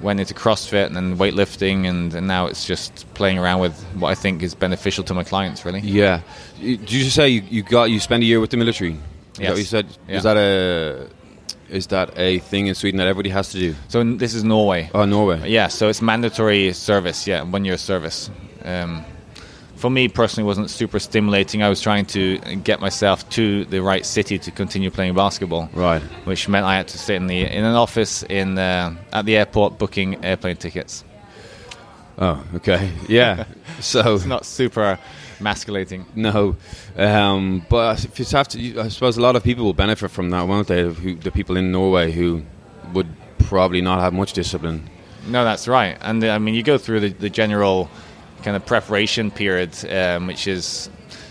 went 0.00 0.20
into 0.20 0.34
CrossFit 0.34 0.86
and 0.86 0.94
then 0.96 1.16
weightlifting, 1.18 1.86
and, 1.88 2.14
and 2.14 2.26
now 2.28 2.46
it's 2.46 2.64
just 2.64 3.12
playing 3.14 3.38
around 3.38 3.60
with 3.60 3.82
what 3.98 4.08
I 4.10 4.14
think 4.14 4.42
is 4.42 4.54
beneficial 4.54 5.02
to 5.04 5.14
my 5.14 5.24
clients. 5.24 5.64
Really, 5.64 5.80
Yeah. 5.80 6.20
Did 6.60 6.90
you 6.92 7.02
just 7.04 7.16
say 7.16 7.28
you, 7.28 7.42
you 7.50 7.62
got 7.62 7.90
you 7.90 7.98
spent 8.00 8.22
a 8.22 8.26
year 8.26 8.40
with 8.40 8.50
the 8.50 8.56
military? 8.56 8.92
Is 8.92 8.98
that 9.38 9.42
Yes. 9.42 9.50
what 9.50 9.58
you 9.58 9.64
said? 9.64 9.86
Yeah. 10.08 10.16
Is 10.16 10.22
that 10.22 10.36
a 10.36 11.08
is 11.68 11.88
that 11.88 12.16
a 12.18 12.38
thing 12.40 12.66
in 12.68 12.74
Sweden 12.74 12.98
that 12.98 13.06
everybody 13.08 13.30
has 13.30 13.50
to 13.52 13.58
do? 13.58 13.74
so 13.88 14.02
this 14.04 14.34
is 14.34 14.44
Norway. 14.44 14.90
Oh, 14.94 15.04
Norway. 15.04 15.48
Yeah, 15.50 15.68
so 15.68 15.88
it's 15.88 16.00
mandatory 16.02 16.72
service. 16.72 17.26
Yeah, 17.26 17.42
one 17.42 17.64
year 17.64 17.76
service. 17.76 18.30
Um, 18.64 19.04
for 19.76 19.90
me 19.90 20.08
personally, 20.08 20.46
it 20.46 20.48
wasn't 20.48 20.70
super 20.70 20.98
stimulating. 20.98 21.62
I 21.62 21.68
was 21.68 21.80
trying 21.82 22.06
to 22.06 22.38
get 22.38 22.80
myself 22.80 23.28
to 23.30 23.64
the 23.66 23.82
right 23.82 24.06
city 24.06 24.38
to 24.38 24.50
continue 24.50 24.90
playing 24.90 25.14
basketball. 25.14 25.68
Right. 25.74 26.00
which 26.24 26.48
meant 26.48 26.64
I 26.64 26.76
had 26.76 26.88
to 26.88 26.98
sit 26.98 27.16
in 27.16 27.26
the 27.26 27.42
in 27.42 27.64
an 27.64 27.74
office 27.74 28.22
in 28.22 28.56
uh, 28.58 28.96
at 29.12 29.26
the 29.26 29.36
airport 29.36 29.78
booking 29.78 30.24
airplane 30.24 30.56
tickets. 30.56 31.04
Oh, 32.18 32.42
okay. 32.54 32.90
Yeah. 33.08 33.44
so 33.80 34.14
It's 34.14 34.24
not 34.24 34.46
super 34.46 34.98
masculating. 35.40 36.06
no, 36.14 36.56
um, 36.96 37.64
but 37.68 38.04
if 38.04 38.18
you 38.18 38.24
have 38.32 38.48
to, 38.48 38.80
I 38.80 38.88
suppose 38.88 39.16
a 39.16 39.20
lot 39.22 39.36
of 39.36 39.42
people 39.42 39.64
will 39.64 39.74
benefit 39.74 40.10
from 40.10 40.30
that, 40.30 40.46
won't 40.48 40.68
they? 40.68 40.82
Who, 40.82 41.14
the 41.14 41.30
people 41.30 41.56
in 41.56 41.72
Norway 41.72 42.12
who 42.12 42.42
would 42.92 43.08
probably 43.38 43.80
not 43.80 44.00
have 44.00 44.12
much 44.12 44.32
discipline. 44.32 44.88
No, 45.26 45.44
that's 45.44 45.66
right. 45.68 45.98
And 46.00 46.24
I 46.24 46.38
mean, 46.38 46.54
you 46.54 46.62
go 46.62 46.78
through 46.78 47.00
the, 47.00 47.08
the 47.08 47.30
general 47.30 47.88
kind 48.42 48.56
of 48.56 48.64
preparation 48.64 49.30
period, 49.30 49.72
um, 49.92 50.26
which 50.26 50.46
is 50.46 50.88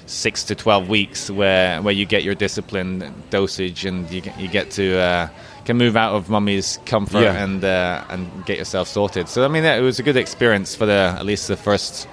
six 0.08 0.44
to 0.44 0.54
twelve 0.56 0.88
weeks 0.88 1.32
where 1.32 1.82
where 1.82 1.94
you 1.94 2.06
get 2.06 2.24
your 2.24 2.36
discipline 2.36 3.12
dosage 3.32 3.86
and 3.86 4.10
you 4.12 4.22
get, 4.22 4.40
you 4.40 4.48
get 4.48 4.70
to 4.72 4.98
uh, 5.00 5.28
can 5.66 5.78
move 5.78 5.98
out 5.98 6.14
of 6.14 6.30
mummy's 6.30 6.78
comfort 6.86 7.22
Yeah. 7.24 7.44
and 7.44 7.64
uh, 7.64 8.04
and 8.10 8.46
get 8.46 8.58
yourself 8.60 8.88
sorted. 8.88 9.28
So 9.30 9.44
I 9.44 9.48
mean, 9.48 9.64
it 9.66 9.82
was 9.82 9.98
a 10.00 10.04
good 10.04 10.18
experience 10.18 10.76
for 10.76 10.86
the 10.86 11.16
at 11.18 11.26
least 11.26 11.48
the 11.48 11.58
first 11.58 12.08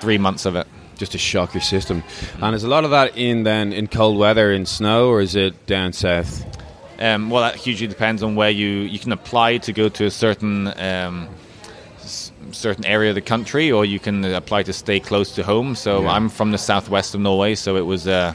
three 0.00 0.16
months 0.18 0.46
of 0.46 0.56
it. 0.56 0.66
Just 0.98 1.12
to 1.12 1.18
shock 1.18 1.54
your 1.54 1.60
system. 1.62 2.02
And 2.42 2.54
is 2.54 2.64
a 2.64 2.68
lot 2.68 2.84
of 2.84 2.90
that 2.90 3.16
in 3.16 3.44
then 3.44 3.72
in 3.72 3.86
cold 3.86 4.18
weather, 4.18 4.52
in 4.52 4.66
snow, 4.66 5.08
or 5.08 5.20
is 5.20 5.34
it 5.36 5.64
down 5.66 5.92
south? 5.92 6.44
Um, 7.00 7.30
well, 7.30 7.42
that 7.42 7.54
hugely 7.54 7.86
depends 7.86 8.22
on 8.22 8.34
where 8.34 8.50
you 8.50 8.68
you 8.68 8.98
can 8.98 9.12
apply 9.12 9.58
to 9.58 9.72
go 9.72 9.88
to 9.88 10.04
a 10.06 10.10
certain 10.10 10.66
um, 10.80 11.28
s- 12.00 12.32
certain 12.50 12.84
area 12.84 13.10
of 13.10 13.14
the 13.14 13.20
country, 13.20 13.70
or 13.70 13.84
you 13.84 14.00
can 14.00 14.24
apply 14.24 14.64
to 14.64 14.72
stay 14.72 14.98
close 14.98 15.32
to 15.36 15.44
home. 15.44 15.76
So 15.76 16.02
Yeah. 16.02 16.10
I'm 16.10 16.28
from 16.28 16.50
the 16.50 16.58
southwest 16.58 17.14
of 17.14 17.20
Norway, 17.20 17.54
so 17.54 17.76
it 17.76 17.86
was 17.86 18.08
a 18.08 18.34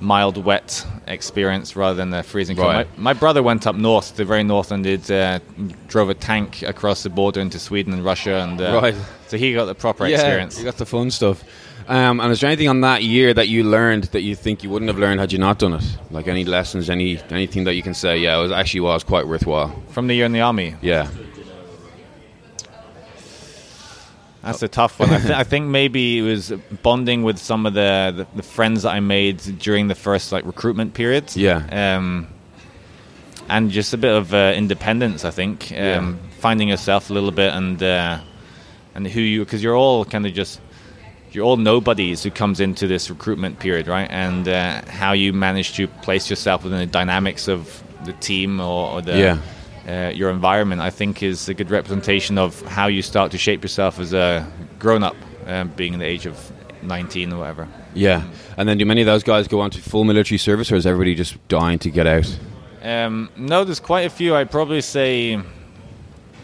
mild, 0.00 0.36
wet 0.44 0.84
experience 1.06 1.76
rather 1.76 1.94
than 1.94 2.12
a 2.12 2.22
freezing 2.22 2.56
cold. 2.56 2.68
Right. 2.68 2.86
My, 2.98 3.14
my 3.14 3.18
brother 3.18 3.42
went 3.42 3.66
up 3.66 3.76
north, 3.76 4.16
the 4.16 4.24
very 4.26 4.42
north, 4.44 4.70
and 4.72 4.84
did 4.84 5.10
uh, 5.10 5.38
drove 5.88 6.10
a 6.10 6.14
tank 6.14 6.60
across 6.62 7.04
the 7.04 7.08
border 7.08 7.40
into 7.40 7.58
Sweden 7.58 7.94
and 7.94 8.04
Russia, 8.04 8.34
and 8.42 8.60
uh, 8.60 8.80
Right. 8.82 8.94
so 9.28 9.38
he 9.38 9.54
got 9.54 9.64
the 9.64 9.74
proper 9.74 10.04
experience. 10.06 10.58
you 10.58 10.64
got 10.66 10.76
the 10.76 10.84
fun 10.86 11.10
stuff. 11.10 11.42
Um, 11.88 12.20
and 12.20 12.32
is 12.32 12.40
there 12.40 12.48
anything 12.48 12.68
on 12.68 12.80
that 12.82 13.02
year 13.02 13.34
that 13.34 13.48
you 13.48 13.64
learned 13.64 14.04
that 14.04 14.22
you 14.22 14.34
think 14.34 14.62
you 14.62 14.70
wouldn't 14.70 14.88
have 14.88 14.98
learned 14.98 15.20
had 15.20 15.32
you 15.32 15.38
not 15.38 15.58
done 15.58 15.72
it? 15.74 15.84
Like 16.10 16.28
any 16.28 16.44
lessons, 16.44 16.88
any 16.90 17.18
anything 17.30 17.64
that 17.64 17.74
you 17.74 17.82
can 17.82 17.94
say? 17.94 18.18
Yeah, 18.18 18.38
it 18.38 18.42
was 18.42 18.52
actually 18.52 18.80
was 18.80 19.04
quite 19.04 19.26
worthwhile. 19.26 19.74
From 19.90 20.06
the 20.06 20.14
year 20.14 20.26
in 20.26 20.32
the 20.32 20.40
army, 20.40 20.74
Yeah, 20.82 21.08
That's 24.42 24.62
a 24.62 24.68
tough 24.68 24.98
one. 24.98 25.10
I, 25.10 25.18
th- 25.18 25.30
I 25.30 25.44
think 25.44 25.66
maybe 25.66 26.18
it 26.18 26.22
was 26.22 26.52
bonding 26.82 27.22
with 27.22 27.38
some 27.38 27.64
of 27.64 27.74
the, 27.74 28.12
the, 28.16 28.26
the 28.36 28.42
friends 28.42 28.82
that 28.82 28.90
I 28.90 28.98
made 28.98 29.36
during 29.60 29.86
the 29.86 29.94
first 29.94 30.32
like 30.32 30.44
recruitment 30.44 30.94
period. 30.94 31.34
Yeah. 31.36 31.96
Um, 31.96 32.26
and 33.48 33.70
just 33.70 33.94
a 33.94 33.98
bit 33.98 34.12
of 34.12 34.34
uh, 34.34 34.52
independence, 34.56 35.24
I 35.24 35.30
think. 35.30 35.70
Um, 35.70 35.76
Yeah. 35.78 36.14
Finding 36.40 36.68
yourself 36.70 37.08
a 37.08 37.12
little 37.12 37.30
bit 37.30 37.54
and 37.54 37.80
uh, 37.80 38.18
and 38.96 39.06
who 39.06 39.20
you 39.20 39.44
because 39.44 39.62
you're 39.62 39.76
all 39.76 40.04
kind 40.04 40.26
of 40.26 40.32
just 40.34 40.60
you're 41.34 41.44
all 41.44 41.56
nobodies 41.56 42.22
who 42.22 42.30
comes 42.30 42.60
into 42.60 42.86
this 42.86 43.08
recruitment 43.10 43.58
period, 43.58 43.86
right? 43.88 44.08
And 44.10 44.46
uh, 44.48 44.82
how 44.88 45.12
you 45.12 45.32
manage 45.32 45.74
to 45.76 45.88
place 45.88 46.28
yourself 46.30 46.64
within 46.64 46.78
the 46.78 46.86
dynamics 46.86 47.48
of 47.48 47.82
the 48.04 48.12
team 48.14 48.60
or, 48.60 48.90
or 48.90 49.02
the 49.02 49.16
Yeah. 49.86 50.08
uh, 50.08 50.10
your 50.10 50.30
environment, 50.30 50.80
I 50.80 50.90
think, 50.90 51.22
is 51.22 51.48
a 51.48 51.54
good 51.54 51.70
representation 51.70 52.38
of 52.38 52.60
how 52.62 52.86
you 52.88 53.02
start 53.02 53.30
to 53.32 53.38
shape 53.38 53.62
yourself 53.62 53.98
as 53.98 54.12
a 54.12 54.46
grown 54.78 55.02
up, 55.02 55.16
um, 55.46 55.68
being 55.76 55.92
in 55.94 55.98
the 56.00 56.06
age 56.06 56.26
of 56.26 56.36
19 56.82 57.32
or 57.32 57.38
whatever. 57.38 57.68
yeah. 57.94 58.24
And 58.56 58.68
then 58.68 58.76
do 58.78 58.84
many 58.84 59.00
of 59.00 59.06
those 59.06 59.22
guys 59.22 59.48
go 59.48 59.60
on 59.60 59.70
to 59.70 59.80
full 59.80 60.04
military 60.04 60.38
service, 60.38 60.70
or 60.72 60.76
is 60.76 60.84
everybody 60.86 61.14
just 61.14 61.36
dying 61.48 61.78
to 61.80 61.90
get 61.90 62.06
out? 62.06 62.38
Um, 62.82 63.30
no, 63.36 63.64
there's 63.64 63.80
quite 63.80 64.04
a 64.06 64.10
few. 64.10 64.34
I'd 64.34 64.50
probably 64.50 64.80
say, 64.80 65.40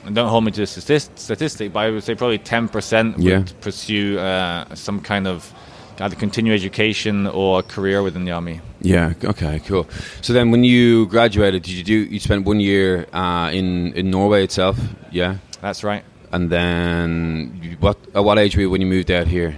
and 0.09 0.15
don't 0.17 0.29
hold 0.31 0.43
me 0.45 0.51
to 0.53 0.61
the 0.63 0.67
statistic, 0.67 1.71
but 1.75 1.81
I 1.81 1.91
would 1.91 2.03
say 2.03 2.15
probably 2.15 2.39
10% 2.39 3.17
would 3.19 3.23
Yeah. 3.25 3.45
pursue 3.61 4.19
uh, 4.19 4.75
some 4.75 5.01
kind 5.01 5.27
of 5.27 5.53
either 6.01 6.17
continue 6.17 6.55
education 6.55 7.27
or 7.27 7.63
career 7.63 8.03
within 8.03 8.25
the 8.25 8.33
army. 8.33 8.61
Yeah. 8.81 9.13
Okay. 9.23 9.61
Cool. 9.67 9.87
So 10.23 10.33
then, 10.33 10.51
when 10.51 10.65
you 10.65 11.07
graduated, 11.07 11.63
did 11.63 11.73
you 11.75 11.85
do? 11.85 11.95
You 12.15 12.19
spent 12.21 12.47
one 12.47 12.59
year 12.59 13.07
uh, 13.13 13.51
in 13.53 13.93
in 13.95 14.11
Norway 14.11 14.45
itself. 14.45 14.79
Yeah. 15.13 15.37
That's 15.61 15.85
right. 15.85 16.05
And 16.33 16.49
then, 16.51 17.77
what? 17.81 17.97
At 18.15 18.25
what 18.25 18.39
age 18.39 18.57
were 18.57 18.63
you 18.63 18.71
when 18.71 18.81
you 18.81 18.87
moved 18.87 19.11
out 19.11 19.27
here? 19.27 19.57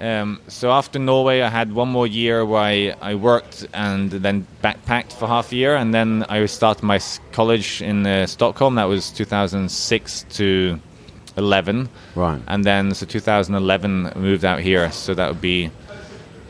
Um, 0.00 0.40
so 0.48 0.72
after 0.72 0.98
Norway, 0.98 1.40
I 1.42 1.48
had 1.48 1.72
one 1.72 1.88
more 1.88 2.06
year 2.06 2.44
where 2.44 2.60
I, 2.60 2.94
I 3.00 3.14
worked 3.14 3.66
and 3.72 4.10
then 4.10 4.46
backpacked 4.62 5.12
for 5.12 5.28
half 5.28 5.52
a 5.52 5.56
year, 5.56 5.76
and 5.76 5.94
then 5.94 6.24
I 6.28 6.44
started 6.46 6.82
my 6.82 6.98
college 7.32 7.80
in 7.80 8.04
uh, 8.06 8.26
Stockholm. 8.26 8.74
That 8.74 8.84
was 8.88 9.10
2006 9.12 10.26
to 10.30 10.80
11, 11.36 11.88
Right. 12.16 12.40
and 12.48 12.64
then 12.64 12.92
so 12.94 13.06
2011 13.06 14.06
I 14.06 14.18
moved 14.18 14.44
out 14.44 14.60
here. 14.60 14.90
So 14.90 15.14
that 15.14 15.28
would 15.28 15.40
be 15.40 15.70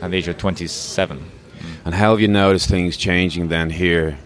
at 0.01 0.11
the 0.11 0.17
age 0.17 0.27
of 0.27 0.37
27. 0.37 1.31
And 1.85 1.93
how 1.95 2.11
have 2.11 2.19
you 2.19 2.27
noticed 2.27 2.67
things 2.69 2.97
changing 2.97 3.49
then 3.49 3.69
here 3.69 4.17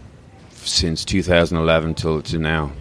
since 0.64 1.04
2011 1.06 1.96
till 1.96 2.22
to 2.22 2.38
now 2.38 2.72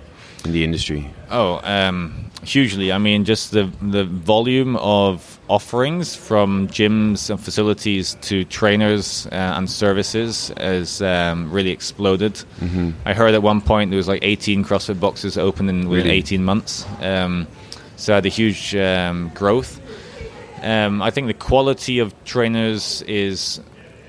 in 0.45 0.53
the 0.53 0.65
industry? 0.65 1.11
Oh, 1.31 1.61
um, 1.65 2.31
hugely. 2.43 2.93
I 2.93 2.99
mean, 2.99 3.25
just 3.25 3.51
the 3.53 3.71
the 3.83 4.05
volume 4.05 4.77
of 4.77 5.39
offerings 5.49 6.15
from 6.15 6.69
gyms 6.69 7.31
and 7.31 7.41
facilities 7.41 8.17
to 8.23 8.45
trainers 8.45 9.27
uh, 9.33 9.55
and 9.57 9.69
services 9.71 10.53
has 10.59 11.01
um, 11.03 11.51
really 11.51 11.71
exploded. 11.71 12.35
Mm-hmm. 12.61 12.91
I 13.05 13.15
heard 13.15 13.35
at 13.35 13.43
one 13.43 13.61
point 13.61 13.91
there 13.91 13.97
was 13.97 14.09
like 14.09 14.23
18 14.23 14.65
CrossFit 14.65 15.01
boxes 15.01 15.39
open 15.39 15.69
in 15.69 15.89
within 15.89 16.07
Really? 16.07 16.19
18 16.19 16.45
months. 16.45 16.87
Um, 17.01 17.47
so 17.97 18.15
had 18.15 18.27
a 18.27 18.29
huge 18.29 18.77
um, 18.77 19.31
growth. 19.35 19.81
Um, 20.63 21.03
I 21.03 21.11
think 21.11 21.27
the 21.29 21.35
quality 21.35 21.99
of 21.99 22.13
trainers 22.25 23.03
is 23.03 23.61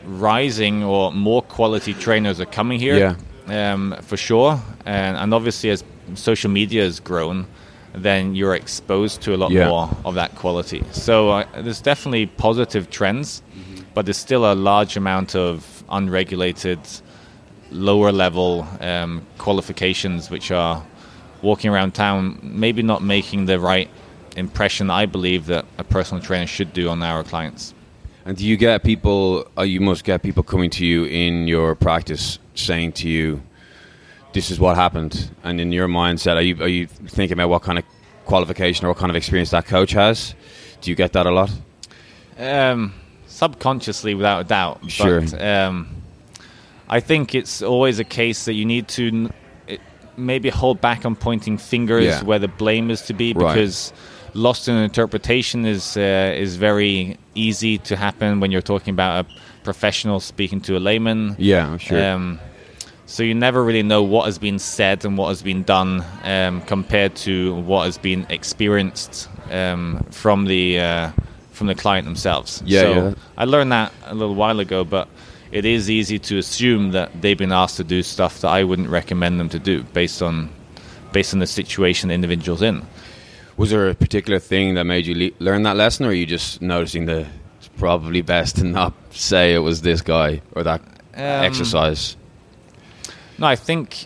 rising, 0.05 0.83
or 0.83 1.11
more 1.11 1.41
quality 1.41 1.93
trainers 1.93 2.39
are 2.39 2.45
coming 2.45 2.79
here. 2.79 3.15
Um, 3.47 3.95
for 4.03 4.15
sure, 4.15 4.61
and, 4.85 5.17
and 5.17 5.33
obviously 5.33 5.71
as 5.71 5.83
social 6.15 6.49
media 6.51 6.83
has 6.83 6.99
grown, 6.99 7.45
then 7.93 8.35
you're 8.35 8.55
exposed 8.55 9.21
to 9.21 9.33
a 9.35 9.37
lot 9.37 9.51
Yeah. 9.51 9.67
more 9.69 9.89
of 10.05 10.15
that 10.15 10.35
quality. 10.35 10.83
So 10.91 11.29
uh, 11.29 11.45
there's 11.61 11.81
definitely 11.81 12.27
positive 12.27 12.89
trends, 12.89 13.41
but 13.93 14.05
there's 14.05 14.17
still 14.17 14.51
a 14.51 14.53
large 14.53 14.95
amount 14.97 15.35
of 15.35 15.83
unregulated, 15.89 16.79
lower 17.71 18.11
level 18.11 18.67
um, 18.81 19.21
qualifications 19.37 20.29
which 20.29 20.51
are 20.51 20.83
walking 21.41 21.71
around 21.71 21.93
town, 21.93 22.39
maybe 22.43 22.83
not 22.83 23.01
making 23.03 23.45
the 23.45 23.59
right 23.59 23.89
impression 24.35 24.89
I 24.89 25.05
believe 25.05 25.47
that 25.47 25.65
a 25.77 25.83
personal 25.83 26.21
trainer 26.23 26.47
should 26.47 26.73
do 26.73 26.89
on 26.89 27.01
our 27.01 27.23
clients. 27.23 27.73
And 28.25 28.37
do 28.37 28.45
you 28.45 28.57
get 28.57 28.83
people? 28.83 29.47
You 29.57 29.81
must 29.81 30.03
get 30.03 30.21
people 30.21 30.43
coming 30.43 30.69
to 30.71 30.85
you 30.85 31.05
in 31.05 31.47
your 31.47 31.73
practice 31.75 32.37
saying 32.53 32.91
to 32.93 33.09
you, 33.09 33.41
"This 34.33 34.51
is 34.51 34.59
what 34.59 34.75
happened," 34.75 35.29
and 35.43 35.59
in 35.59 35.71
your 35.71 35.87
mindset, 35.87 36.35
are 36.35 36.41
you 36.41 36.61
are 36.63 36.67
you 36.67 36.87
thinking 36.87 37.33
about 37.33 37.49
what 37.49 37.61
kind 37.63 37.77
of 37.79 37.85
qualification 38.25 38.85
or 38.85 38.89
what 38.89 38.97
kind 38.97 39.09
of 39.09 39.15
experience 39.15 39.49
that 39.51 39.65
coach 39.65 39.91
has? 39.93 40.35
Do 40.81 40.89
you 40.91 40.95
get 40.95 41.13
that 41.13 41.25
a 41.25 41.31
lot? 41.31 41.51
Um, 42.37 42.93
subconsciously, 43.27 44.13
without 44.13 44.41
a 44.41 44.43
doubt. 44.43 44.79
Sure. 44.89 45.21
But, 45.21 45.41
um, 45.41 45.87
I 46.87 46.99
think 46.99 47.35
it's 47.35 47.61
always 47.61 47.99
a 47.99 48.03
case 48.03 48.45
that 48.45 48.53
you 48.53 48.65
need 48.65 48.87
to 48.89 49.07
n- 49.07 49.77
maybe 50.17 50.49
hold 50.49 50.81
back 50.81 51.05
on 51.05 51.15
pointing 51.15 51.57
fingers 51.57 52.05
Yeah. 52.05 52.23
where 52.23 52.39
the 52.39 52.47
blame 52.47 52.89
is 52.91 53.01
to 53.03 53.13
be 53.13 53.33
Right. 53.33 53.53
because 53.53 53.93
lost 54.33 54.67
in 54.67 54.75
interpretation 54.75 55.65
is 55.65 55.97
uh, 55.97 56.33
is 56.35 56.55
very 56.55 57.17
easy 57.35 57.77
to 57.79 57.95
happen 57.95 58.39
when 58.39 58.51
you're 58.51 58.61
talking 58.61 58.93
about 58.93 59.25
a 59.25 59.29
professional 59.63 60.19
speaking 60.19 60.61
to 60.61 60.77
a 60.77 60.79
layman. 60.79 61.35
Yeah, 61.39 61.67
I'm 61.71 61.77
sure. 61.77 62.03
Um, 62.13 62.39
so 63.09 63.23
you 63.23 63.33
never 63.33 63.63
really 63.63 63.81
know 63.81 64.03
what 64.03 64.25
has 64.25 64.37
been 64.37 64.59
said 64.59 65.03
and 65.03 65.17
what 65.17 65.29
has 65.29 65.41
been 65.41 65.63
done 65.63 66.05
um, 66.23 66.61
compared 66.61 67.15
to 67.15 67.55
what 67.61 67.85
has 67.85 67.97
been 67.97 68.27
experienced 68.29 69.27
um, 69.49 70.05
from 70.11 70.45
the 70.45 70.79
uh, 70.79 71.11
from 71.51 71.65
the 71.65 71.73
client 71.73 72.05
themselves. 72.05 72.61
Yeah, 72.65 72.81
so 72.81 72.93
yeah. 72.93 73.13
I 73.35 73.45
learned 73.45 73.71
that 73.71 73.91
a 74.05 74.13
little 74.13 74.35
while 74.35 74.59
ago, 74.59 74.83
but 74.83 75.07
it 75.51 75.65
is 75.65 75.89
easy 75.89 76.19
to 76.19 76.37
assume 76.37 76.91
that 76.91 77.09
they've 77.19 77.37
been 77.37 77.51
asked 77.51 77.77
to 77.77 77.83
do 77.83 78.03
stuff 78.03 78.41
that 78.41 78.49
I 78.49 78.63
wouldn't 78.63 78.89
recommend 78.89 79.39
them 79.39 79.49
to 79.49 79.59
do 79.59 79.81
based 79.83 80.21
on 80.21 80.49
based 81.11 81.33
on 81.33 81.39
the 81.39 81.47
situation 81.47 82.09
the 82.09 82.13
individual's 82.13 82.61
in. 82.61 82.85
Was 83.57 83.71
there 83.71 83.89
a 83.89 83.95
particular 83.95 84.37
thing 84.37 84.75
that 84.75 84.83
made 84.83 85.07
you 85.07 85.15
le- 85.15 85.43
learn 85.43 85.63
that 85.63 85.75
lesson, 85.75 86.05
or 86.05 86.09
are 86.09 86.13
you 86.13 86.27
just 86.27 86.61
noticing 86.61 87.07
that 87.07 87.25
it's 87.57 87.69
probably 87.69 88.21
best 88.21 88.57
to 88.57 88.65
not 88.65 88.93
say 89.09 89.55
it 89.55 89.59
was 89.59 89.81
this 89.81 90.01
guy 90.03 90.41
or 90.51 90.61
that 90.61 90.81
Um, 91.15 91.43
exercise? 91.43 92.15
No, 93.39 93.47
I 93.47 93.55
think, 93.55 94.05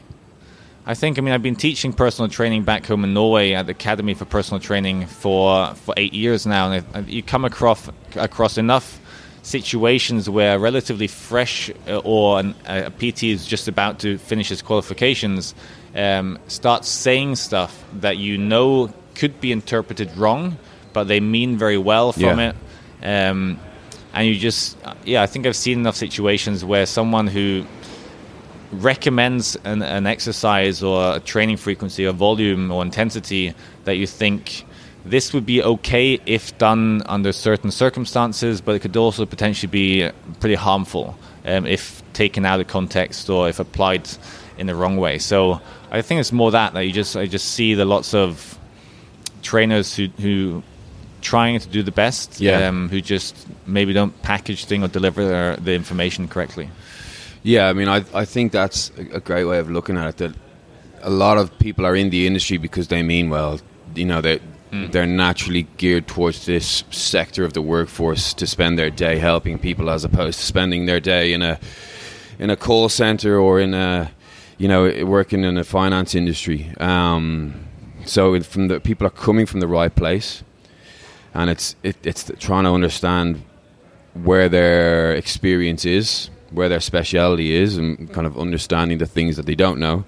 I 0.85 0.93
think. 0.93 1.17
I 1.17 1.21
mean, 1.21 1.33
I've 1.33 1.41
been 1.43 1.55
teaching 1.55 1.91
personal 1.93 2.29
training 2.29 2.63
back 2.63 2.85
home 2.85 3.03
in 3.03 3.13
Norway 3.13 3.53
at 3.53 3.65
the 3.65 3.71
Academy 3.71 4.13
for 4.13 4.25
Personal 4.25 4.59
Training 4.59 5.07
for 5.07 5.73
for 5.75 5.93
eight 5.97 6.13
years 6.13 6.45
now, 6.45 6.71
and 6.71 7.09
you 7.09 7.23
come 7.23 7.43
across 7.45 7.89
across 8.15 8.57
enough 8.57 8.99
situations 9.41 10.29
where 10.29 10.57
relatively 10.59 11.07
fresh 11.07 11.69
uh, 11.87 11.97
or 12.03 12.39
an, 12.39 12.55
a 12.65 12.89
PT 12.91 13.23
is 13.23 13.45
just 13.45 13.67
about 13.67 13.99
to 13.99 14.17
finish 14.17 14.49
his 14.49 14.61
qualifications, 14.61 15.53
um, 15.95 16.39
starts 16.47 16.87
saying 16.87 17.35
stuff 17.35 17.83
that 17.99 18.17
you 18.17 18.37
know 18.37 18.91
could 19.15 19.39
be 19.41 19.51
interpreted 19.51 20.15
wrong, 20.17 20.57
but 20.93 21.05
they 21.09 21.19
mean 21.19 21.57
very 21.57 21.77
well 21.77 22.13
from 22.13 22.39
Yeah. 22.39 22.53
it. 23.01 23.29
Um, 23.29 23.59
and 24.13 24.27
you 24.27 24.35
just, 24.37 24.77
yeah, 25.05 25.21
I 25.23 25.25
think 25.25 25.45
I've 25.47 25.55
seen 25.55 25.79
enough 25.79 25.95
situations 25.95 26.63
where 26.63 26.85
someone 26.85 27.27
who 27.27 27.65
recommends 28.73 29.55
an, 29.63 29.81
an 29.81 30.07
exercise 30.07 30.83
or 30.83 31.15
a 31.15 31.19
training 31.19 31.57
frequency 31.57 32.05
or 32.05 32.13
volume 32.13 32.71
or 32.71 32.81
intensity 32.83 33.53
that 33.85 33.95
you 33.95 34.07
think 34.07 34.65
this 35.05 35.33
would 35.33 35.45
be 35.45 35.61
okay 35.61 36.19
if 36.25 36.57
done 36.57 37.01
under 37.07 37.31
certain 37.33 37.71
circumstances, 37.71 38.61
but 38.61 38.75
it 38.75 38.79
could 38.79 38.95
also 38.95 39.25
potentially 39.25 39.69
be 39.69 40.09
pretty 40.39 40.55
harmful 40.55 41.17
um, 41.45 41.65
if 41.65 42.01
taken 42.13 42.45
out 42.45 42.59
of 42.59 42.67
context 42.67 43.29
or 43.29 43.49
if 43.49 43.59
applied 43.59 44.07
in 44.57 44.67
the 44.67 44.75
wrong 44.75 44.95
way. 44.97 45.17
So 45.19 45.59
I 45.91 46.01
think 46.01 46.19
it's 46.21 46.31
more 46.31 46.51
that 46.51 46.73
that 46.73 46.85
you 46.85 46.93
just 46.93 47.17
I 47.17 47.25
just 47.25 47.49
see 47.51 47.73
the 47.73 47.85
lots 47.85 48.13
of 48.13 48.57
trainers 49.41 49.95
who 49.95 50.07
who 50.19 50.63
trying 51.21 51.59
to 51.59 51.67
do 51.69 51.81
the 51.83 51.91
best, 51.91 52.39
Yeah. 52.41 52.67
um, 52.67 52.89
who 52.89 52.99
just 53.01 53.35
maybe 53.65 53.93
don't 53.93 54.21
package 54.23 54.65
thing 54.65 54.83
or 54.83 54.89
deliver 54.89 55.25
their, 55.25 55.55
the 55.55 55.73
information 55.73 56.27
correctly. 56.27 56.69
Yeah, 57.43 57.67
I 57.67 57.73
mean, 57.73 57.87
I 57.87 58.03
I 58.13 58.25
think 58.25 58.51
that's 58.51 58.91
a 58.97 59.19
great 59.19 59.45
way 59.45 59.59
of 59.59 59.69
looking 59.69 59.97
at 59.97 60.07
it. 60.07 60.17
That 60.17 60.35
a 61.01 61.09
lot 61.09 61.37
of 61.37 61.57
people 61.59 61.85
are 61.85 61.95
in 61.95 62.09
the 62.09 62.25
industry 62.25 62.57
because 62.57 62.87
they 62.87 63.03
mean 63.03 63.29
well. 63.29 63.59
You 63.95 64.05
know, 64.05 64.21
they 64.21 64.39
they're 64.91 65.05
naturally 65.05 65.67
geared 65.77 66.07
towards 66.07 66.45
this 66.45 66.83
sector 66.89 67.43
of 67.45 67.53
the 67.53 67.61
workforce 67.61 68.33
to 68.33 68.47
spend 68.47 68.79
their 68.79 68.89
day 68.89 69.19
helping 69.19 69.59
people, 69.59 69.89
as 69.89 70.03
opposed 70.03 70.39
to 70.39 70.45
spending 70.45 70.87
their 70.87 70.99
day 70.99 71.31
in 71.33 71.41
a 71.43 71.59
in 72.39 72.49
a 72.49 72.55
call 72.55 72.89
center 72.89 73.37
or 73.37 73.59
in 73.59 73.73
a 73.73 74.11
you 74.57 74.67
know 74.67 75.05
working 75.05 75.43
in 75.43 75.57
a 75.57 75.63
finance 75.63 76.15
industry. 76.15 76.71
Um, 76.79 77.53
so 78.05 78.39
from 78.41 78.67
the 78.67 78.79
people 78.79 79.05
are 79.05 79.11
coming 79.11 79.45
from 79.45 79.59
the 79.59 79.67
right 79.67 79.93
place, 79.93 80.43
and 81.33 81.49
it's 81.49 81.75
it, 81.83 81.97
it's 82.03 82.31
trying 82.39 82.63
to 82.63 82.71
understand 82.71 83.43
where 84.13 84.49
their 84.49 85.13
experience 85.13 85.85
is, 85.85 86.29
where 86.53 86.69
their 86.69 86.79
speciality 86.79 87.53
is, 87.53 87.77
and 87.77 88.11
kind 88.13 88.27
of 88.27 88.37
understanding 88.37 88.99
the 88.99 89.05
things 89.05 89.35
that 89.37 89.45
they 89.45 89.55
don't 89.55 89.79
know. 89.79 90.05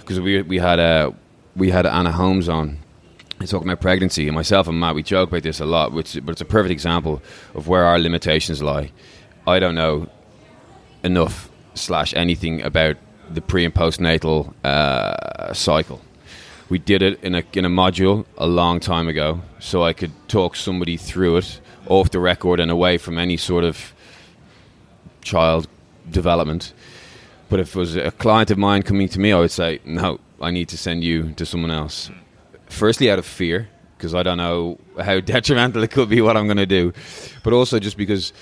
Because 0.00 0.20
we 0.20 0.42
we 0.42 0.58
had 0.58 0.78
a 0.78 1.14
we 1.56 1.70
had 1.70 1.86
Anna 1.86 2.12
Holmes 2.12 2.48
on 2.48 2.78
talking 3.46 3.68
about 3.68 3.80
pregnancy, 3.80 4.28
and 4.28 4.34
myself 4.34 4.68
and 4.68 4.78
Matt 4.78 4.94
we 4.94 5.02
joke 5.02 5.30
about 5.30 5.42
this 5.42 5.60
a 5.60 5.66
lot, 5.66 5.92
which 5.92 6.18
but 6.24 6.32
it's 6.32 6.40
a 6.40 6.46
perfect 6.46 6.72
example 6.72 7.22
of 7.54 7.68
where 7.68 7.84
our 7.84 7.98
limitations 7.98 8.62
lie. 8.62 8.90
I 9.46 9.58
don't 9.58 9.74
know 9.74 10.08
enough 11.02 11.50
slash 11.74 12.14
anything 12.14 12.62
about 12.62 12.96
the 13.30 13.40
pre 13.40 13.64
and 13.64 13.74
postnatal 13.74 14.52
uh, 14.64 15.52
cycle. 15.52 16.00
We 16.68 16.78
did 16.78 17.02
it 17.02 17.22
in 17.22 17.34
a 17.34 17.42
in 17.52 17.64
a 17.64 17.70
module 17.70 18.24
a 18.38 18.46
long 18.46 18.80
time 18.80 19.08
ago, 19.08 19.40
so 19.58 19.82
I 19.82 19.92
could 19.92 20.12
talk 20.28 20.56
somebody 20.56 20.96
through 20.96 21.38
it 21.38 21.60
off 21.86 22.10
the 22.10 22.20
record 22.20 22.60
and 22.60 22.70
away 22.70 22.96
from 22.98 23.18
any 23.18 23.36
sort 23.36 23.64
of 23.64 23.92
child 25.22 25.68
development. 26.10 26.72
But 27.48 27.60
if 27.60 27.76
it 27.76 27.78
was 27.78 27.96
a 27.96 28.10
client 28.10 28.50
of 28.50 28.58
mine 28.58 28.82
coming 28.82 29.08
to 29.10 29.20
me, 29.20 29.32
I 29.32 29.38
would 29.38 29.50
say, 29.50 29.80
no, 29.84 30.20
I 30.40 30.50
need 30.50 30.68
to 30.70 30.78
send 30.78 31.04
you 31.04 31.32
to 31.32 31.44
someone 31.44 31.70
else. 31.70 32.10
Firstly, 32.66 33.10
out 33.10 33.18
of 33.18 33.26
fear, 33.26 33.68
because 33.96 34.14
I 34.14 34.22
don't 34.22 34.38
know 34.38 34.78
how 35.00 35.20
detrimental 35.34 35.82
it 35.82 35.90
could 35.90 36.08
be 36.08 36.20
what 36.20 36.36
I'm 36.36 36.46
going 36.46 36.56
to 36.56 36.66
do, 36.66 36.92
but 37.42 37.52
also 37.52 37.78
just 37.78 37.96
because 37.96 38.32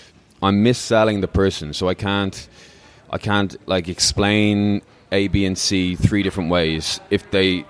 I'm 0.43 0.65
misselling 0.65 1.21
the 1.21 1.29
person, 1.29 1.73
so 1.73 1.89
I 1.89 1.95
can't, 1.95 2.49
I 3.11 3.19
can't 3.19 3.57
like 3.69 3.89
explain 3.89 4.83
A, 5.13 5.29
B, 5.29 5.45
and 5.45 5.59
C 5.59 5.97
three 5.97 6.23
different 6.23 6.51
ways. 6.51 7.01
If 7.11 7.31
they, 7.31 7.65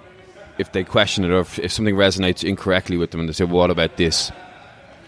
if 0.58 0.72
they 0.72 0.84
question 0.84 1.24
it 1.24 1.30
or 1.30 1.40
if, 1.40 1.58
if 1.58 1.72
something 1.72 1.96
resonates 1.96 2.46
incorrectly 2.46 2.96
with 2.96 3.10
them, 3.10 3.20
and 3.20 3.28
they 3.28 3.32
say, 3.32 3.44
well, 3.44 3.56
"What 3.56 3.70
about 3.70 3.96
this?" 3.96 4.30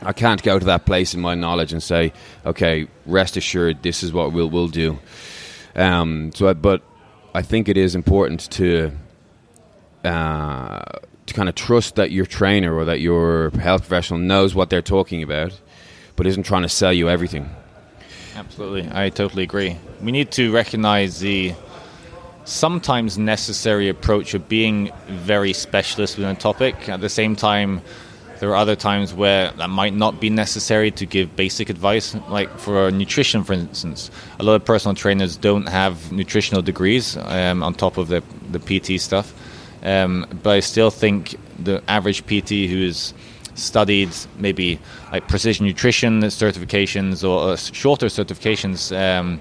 I 0.04 0.12
can't 0.12 0.42
go 0.42 0.58
to 0.58 0.66
that 0.66 0.84
place 0.84 1.14
in 1.14 1.20
my 1.20 1.34
knowledge 1.34 1.72
and 1.72 1.82
say, 1.82 2.12
okay, 2.44 2.88
rest 3.06 3.36
assured, 3.36 3.82
this 3.82 4.02
is 4.02 4.12
what 4.12 4.32
we'll 4.32 4.50
we'll 4.50 4.68
do. 4.68 4.98
Um, 5.74 6.32
so, 6.34 6.48
I, 6.48 6.52
but 6.54 6.82
I 7.34 7.42
think 7.42 7.68
it 7.68 7.76
is 7.76 7.94
important 7.94 8.50
to 8.52 8.92
uh, 10.04 10.82
to 11.26 11.34
kind 11.34 11.48
of 11.48 11.54
trust 11.54 11.96
that 11.96 12.10
your 12.10 12.26
trainer 12.26 12.74
or 12.74 12.84
that 12.84 13.00
your 13.00 13.50
health 13.50 13.82
professional 13.82 14.18
knows 14.18 14.54
what 14.54 14.70
they're 14.70 14.82
talking 14.82 15.22
about, 15.22 15.58
but 16.16 16.26
isn't 16.26 16.42
trying 16.42 16.62
to 16.62 16.68
sell 16.68 16.92
you 16.92 17.08
everything. 17.08 17.48
Absolutely, 18.34 18.88
I 18.92 19.10
totally 19.10 19.44
agree. 19.44 19.76
We 20.00 20.10
need 20.10 20.32
to 20.32 20.52
recognize 20.52 21.20
the 21.20 21.54
sometimes 22.44 23.18
necessary 23.18 23.88
approach 23.88 24.34
of 24.34 24.48
being 24.48 24.90
very 25.06 25.52
specialist 25.52 26.16
within 26.16 26.34
a 26.36 26.38
topic. 26.38 26.88
At 26.88 27.00
the 27.00 27.08
same 27.08 27.36
time, 27.36 27.82
there 28.42 28.50
are 28.50 28.56
other 28.56 28.74
times 28.74 29.14
where 29.14 29.52
that 29.52 29.70
might 29.70 29.94
not 29.94 30.18
be 30.18 30.28
necessary 30.28 30.90
to 30.90 31.06
give 31.06 31.36
basic 31.36 31.70
advice, 31.70 32.16
like 32.28 32.50
for 32.58 32.90
nutrition, 32.90 33.44
for 33.44 33.52
instance. 33.52 34.10
A 34.40 34.42
lot 34.42 34.54
of 34.54 34.64
personal 34.64 34.96
trainers 34.96 35.36
don't 35.36 35.68
have 35.68 36.10
nutritional 36.10 36.60
degrees 36.60 37.16
um, 37.18 37.62
on 37.62 37.72
top 37.72 37.98
of 37.98 38.08
the, 38.08 38.20
the 38.50 38.58
PT 38.58 39.00
stuff. 39.00 39.32
Um, 39.84 40.26
but 40.42 40.50
I 40.56 40.58
still 40.60 40.90
think 40.90 41.36
the 41.56 41.84
average 41.86 42.26
PT 42.26 42.68
who 42.68 42.82
is 42.82 43.14
studied 43.54 44.10
maybe 44.36 44.80
like 45.12 45.28
precision 45.28 45.64
nutrition 45.64 46.20
certifications 46.22 47.22
or 47.22 47.52
uh, 47.52 47.56
shorter 47.56 48.06
certifications 48.06 48.90
um, 48.90 49.40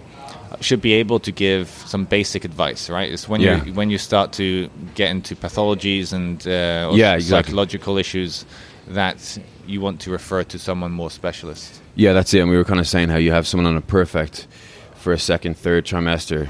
should 0.60 0.82
be 0.82 0.94
able 0.94 1.20
to 1.22 1.32
give 1.32 1.70
some 1.88 2.06
basic 2.06 2.46
advice, 2.46 2.88
right? 2.88 3.12
It's 3.12 3.28
when 3.28 3.42
Yeah. 3.42 3.64
you 3.66 3.74
when 3.74 3.90
you 3.90 3.98
start 3.98 4.32
to 4.34 4.70
get 4.94 5.10
into 5.10 5.36
pathologies 5.36 6.14
and 6.14 6.38
uh, 6.46 6.94
Yeah, 6.94 7.16
exactly. 7.16 7.22
psychological 7.24 7.98
issues 7.98 8.46
that 8.88 9.38
you 9.66 9.82
want 9.82 10.02
to 10.02 10.12
refer 10.12 10.44
to 10.44 10.60
someone 10.60 10.92
more 10.92 11.12
specialist. 11.12 11.82
Yeah, 11.96 12.14
that's 12.14 12.34
it. 12.34 12.40
And 12.40 12.50
we 12.50 12.58
were 12.58 12.64
kind 12.64 12.80
of 12.80 12.88
saying 12.88 13.10
how 13.10 13.18
you 13.18 13.32
have 13.32 13.48
someone 13.48 13.68
on 13.68 13.78
a 13.78 13.82
perfect 13.82 14.48
for 14.96 15.14
a 15.14 15.20
second, 15.20 15.58
third 15.58 15.86
trimester. 15.86 16.50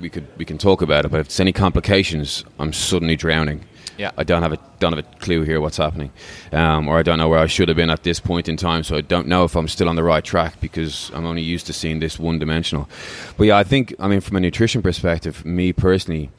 We 0.00 0.10
could 0.10 0.26
we 0.36 0.44
can 0.44 0.58
talk 0.58 0.82
about 0.82 1.04
it, 1.04 1.10
but 1.10 1.20
if 1.20 1.26
it's 1.26 1.40
any 1.40 1.52
complications, 1.52 2.44
I'm 2.58 2.72
suddenly 2.72 3.16
drowning. 3.16 3.64
Yeah. 3.96 4.10
I 4.16 4.24
don't 4.24 4.42
have 4.42 4.52
a 4.52 4.58
don't 4.80 4.92
have 4.92 5.04
a 5.04 5.16
clue 5.18 5.42
here 5.42 5.60
what's 5.60 5.76
happening, 5.76 6.10
um, 6.52 6.88
or 6.88 6.98
I 6.98 7.02
don't 7.02 7.18
know 7.18 7.28
where 7.28 7.38
I 7.38 7.46
should 7.46 7.68
have 7.68 7.76
been 7.76 7.90
at 7.90 8.02
this 8.02 8.18
point 8.18 8.48
in 8.48 8.56
time. 8.56 8.82
So 8.82 8.96
I 8.96 9.02
don't 9.02 9.28
know 9.28 9.44
if 9.44 9.54
I'm 9.54 9.68
still 9.68 9.88
on 9.88 9.94
the 9.94 10.02
right 10.02 10.24
track 10.24 10.60
because 10.60 11.12
I'm 11.14 11.24
only 11.24 11.42
used 11.42 11.66
to 11.66 11.72
seeing 11.72 12.00
this 12.00 12.18
one 12.18 12.40
dimensional. 12.40 12.88
But 13.36 13.44
yeah, 13.44 13.56
I 13.56 13.62
think 13.62 13.94
I 14.00 14.08
mean 14.08 14.20
from 14.20 14.36
a 14.36 14.40
nutrition 14.40 14.82
perspective, 14.82 15.44
me 15.44 15.72
personally, 15.72 16.30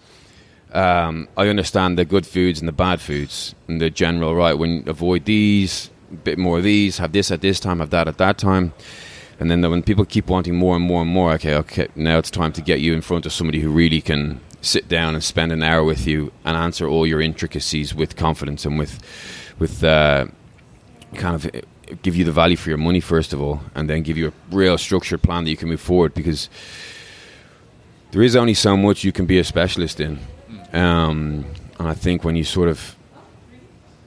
um, 0.74 1.28
I 1.38 1.48
understand 1.48 1.98
the 1.98 2.06
good 2.06 2.26
foods 2.26 2.60
and 2.60 2.68
the 2.68 2.74
bad 2.74 3.00
foods 3.02 3.56
and 3.68 3.80
the 3.80 3.90
general 3.90 4.36
right. 4.36 4.54
When 4.54 4.84
avoid 4.88 5.26
these, 5.26 5.90
a 6.12 6.16
bit 6.16 6.38
more 6.38 6.58
of 6.58 6.64
these, 6.64 6.98
have 6.98 7.12
this 7.12 7.32
at 7.32 7.42
this 7.42 7.60
time, 7.60 7.80
have 7.80 7.92
that 7.92 8.08
at 8.08 8.18
that 8.18 8.38
time, 8.38 8.74
and 9.40 9.52
then 9.52 9.62
when 9.70 9.84
people 9.84 10.06
keep 10.06 10.28
wanting 10.28 10.56
more 10.56 10.76
and 10.76 10.86
more 10.86 11.02
and 11.02 11.12
more, 11.12 11.34
okay, 11.34 11.56
okay, 11.56 11.88
now 11.96 12.18
it's 12.18 12.32
time 12.32 12.54
to 12.54 12.62
get 12.62 12.80
you 12.80 12.94
in 12.94 13.02
front 13.02 13.26
of 13.26 13.34
somebody 13.34 13.60
who 13.60 13.70
really 13.70 14.02
can 14.02 14.40
sit 14.62 14.88
down 14.88 15.14
and 15.14 15.24
spend 15.24 15.52
an 15.52 15.62
hour 15.62 15.84
with 15.84 16.08
you 16.08 16.32
and 16.44 16.58
answer 16.58 16.88
all 16.88 17.06
your 17.06 17.22
intricacies 17.22 17.94
with 17.94 18.16
confidence 18.16 18.66
and 18.66 18.80
with 18.80 19.00
with 19.60 19.84
uh, 19.84 20.26
kind 21.16 21.36
of 21.36 21.50
give 22.02 22.16
you 22.16 22.26
the 22.26 22.32
value 22.32 22.58
for 22.58 22.70
your 22.70 22.78
money 22.78 23.00
first 23.00 23.34
of 23.34 23.42
all, 23.42 23.62
and 23.76 23.90
then 23.90 24.02
give 24.02 24.18
you 24.18 24.28
a 24.28 24.56
real 24.56 24.78
structured 24.78 25.22
plan 25.22 25.44
that 25.44 25.50
you 25.50 25.58
can 25.58 25.70
move 25.70 25.82
forward 25.82 26.14
because 26.14 26.50
there 28.12 28.22
is 28.22 28.36
only 28.36 28.54
so 28.54 28.78
much 28.78 29.04
you 29.04 29.12
can 29.12 29.26
be 29.26 29.38
a 29.38 29.44
specialist 29.44 30.00
in. 30.00 30.20
Um, 30.76 31.46
and 31.80 31.88
I 31.88 31.94
think 31.94 32.24
when 32.24 32.36
you 32.36 32.44
sort 32.44 32.70
of 32.70 32.96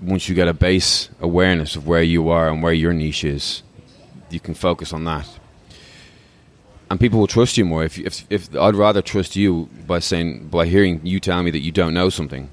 once 0.03 0.29
you 0.29 0.35
get 0.35 0.47
a 0.47 0.55
base 0.55 1.09
awareness 1.21 1.75
of 1.75 1.87
where 1.87 2.03
you 2.03 2.29
are 2.29 2.49
and 2.49 2.63
where 2.63 2.73
your 2.73 2.93
niche 2.93 3.25
is, 3.25 3.63
you 4.31 4.39
can 4.39 4.55
focus 4.55 4.93
on 4.93 5.05
that. 5.05 5.27
And 6.91 7.01
people 7.01 7.19
will 7.19 7.27
trust 7.27 7.59
you 7.59 7.65
more. 7.65 7.85
If, 7.85 7.99
if, 7.99 8.25
if 8.31 8.57
I'd 8.57 8.75
rather 8.75 9.03
trust 9.03 9.37
you 9.37 9.69
by 9.87 9.99
saying 9.99 10.49
by 10.49 10.67
hearing 10.67 11.01
you 11.05 11.21
tell 11.21 11.43
me 11.43 11.51
that 11.51 11.61
you 11.61 11.73
don't 11.73 11.95
know 11.95 12.09
something, 12.11 12.49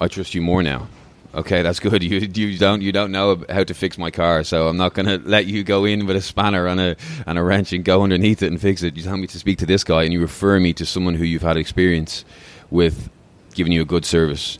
I 0.00 0.08
trust 0.08 0.34
you 0.34 0.42
more 0.42 0.62
now. 0.62 0.88
Okay, 1.34 1.62
that's 1.62 1.80
good. 1.80 2.02
You 2.08 2.20
you 2.20 2.58
don't 2.58 2.80
you 2.82 2.92
don't 2.92 3.12
know 3.12 3.44
how 3.50 3.64
to 3.64 3.74
fix 3.74 3.98
my 3.98 4.10
car, 4.10 4.44
so 4.44 4.68
I'm 4.68 4.76
not 4.76 4.94
going 4.94 5.06
to 5.06 5.18
let 5.28 5.46
you 5.46 5.64
go 5.64 5.84
in 5.84 6.06
with 6.06 6.16
a 6.16 6.22
spanner 6.22 6.66
and 6.66 6.80
a 6.80 6.96
and 7.26 7.38
a 7.38 7.42
wrench 7.42 7.72
and 7.72 7.84
go 7.84 8.02
underneath 8.02 8.42
it 8.42 8.50
and 8.50 8.60
fix 8.60 8.82
it. 8.82 8.96
You 8.96 9.02
tell 9.02 9.16
me 9.16 9.26
to 9.26 9.38
speak 9.38 9.58
to 9.58 9.66
this 9.66 9.84
guy, 9.84 10.04
and 10.04 10.12
you 10.12 10.20
refer 10.20 10.58
me 10.60 10.72
to 10.74 10.86
someone 10.86 11.14
who 11.14 11.24
you've 11.24 11.42
had 11.42 11.56
experience 11.58 12.24
with, 12.70 13.10
giving 13.58 13.72
you 13.72 13.82
a 13.82 13.84
good 13.84 14.06
service, 14.06 14.58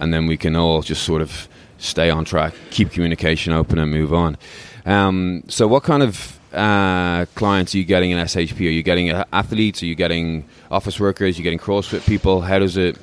and 0.00 0.12
then 0.12 0.26
we 0.26 0.36
can 0.36 0.56
all 0.56 0.82
just 0.82 1.04
sort 1.04 1.22
of 1.22 1.48
stay 1.78 2.10
on 2.10 2.24
track, 2.24 2.54
keep 2.70 2.90
communication 2.90 3.52
open, 3.52 3.78
and 3.78 3.90
move 3.92 4.12
on. 4.12 4.36
Um, 4.84 5.44
so, 5.46 5.68
what 5.68 5.84
kind 5.84 6.02
of 6.02 6.40
uh, 6.52 7.26
clients 7.36 7.74
are 7.74 7.78
you 7.78 7.84
getting 7.84 8.10
in 8.10 8.18
SHP? 8.18 8.58
Are 8.60 8.70
you 8.70 8.82
getting 8.82 9.10
athletes? 9.10 9.82
Are 9.82 9.86
you 9.86 9.94
getting 9.94 10.48
office 10.70 10.98
workers? 10.98 11.36
Are 11.36 11.38
you 11.38 11.44
getting 11.44 11.58
CrossFit 11.58 12.04
people? 12.06 12.40
How 12.40 12.58
does 12.58 12.76
it? 12.76 12.98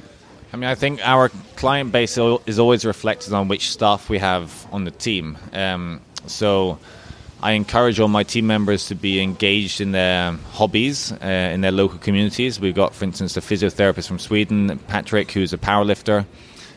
I 0.52 0.58
mean, 0.58 0.70
I 0.70 0.76
think 0.76 1.00
our 1.04 1.30
client 1.56 1.92
base 1.92 2.18
is 2.18 2.60
always 2.60 2.84
reflected 2.84 3.32
on 3.34 3.48
which 3.48 3.70
staff 3.70 4.10
we 4.10 4.18
have 4.18 4.68
on 4.72 4.86
the 4.86 4.92
team. 4.92 5.38
Um, 5.54 6.02
so 6.26 6.80
I 7.48 7.52
encourage 7.52 7.98
all 8.02 8.10
my 8.10 8.24
team 8.24 8.46
members 8.46 8.88
to 8.88 8.96
be 8.96 9.22
engaged 9.22 9.80
in 9.80 9.94
their 9.94 10.34
hobbies 10.52 11.14
uh, 11.14 11.52
in 11.54 11.62
their 11.62 11.72
local 11.72 11.98
communities. 11.98 12.60
We've 12.60 12.76
got, 12.76 12.94
for 12.94 13.06
instance, 13.06 13.38
a 13.38 13.40
physiotherapist 13.40 14.06
from 14.06 14.20
Sweden, 14.20 14.78
Patrick, 14.90 15.32
who's 15.32 15.54
a 15.54 15.58
powerlifter. 15.58 16.26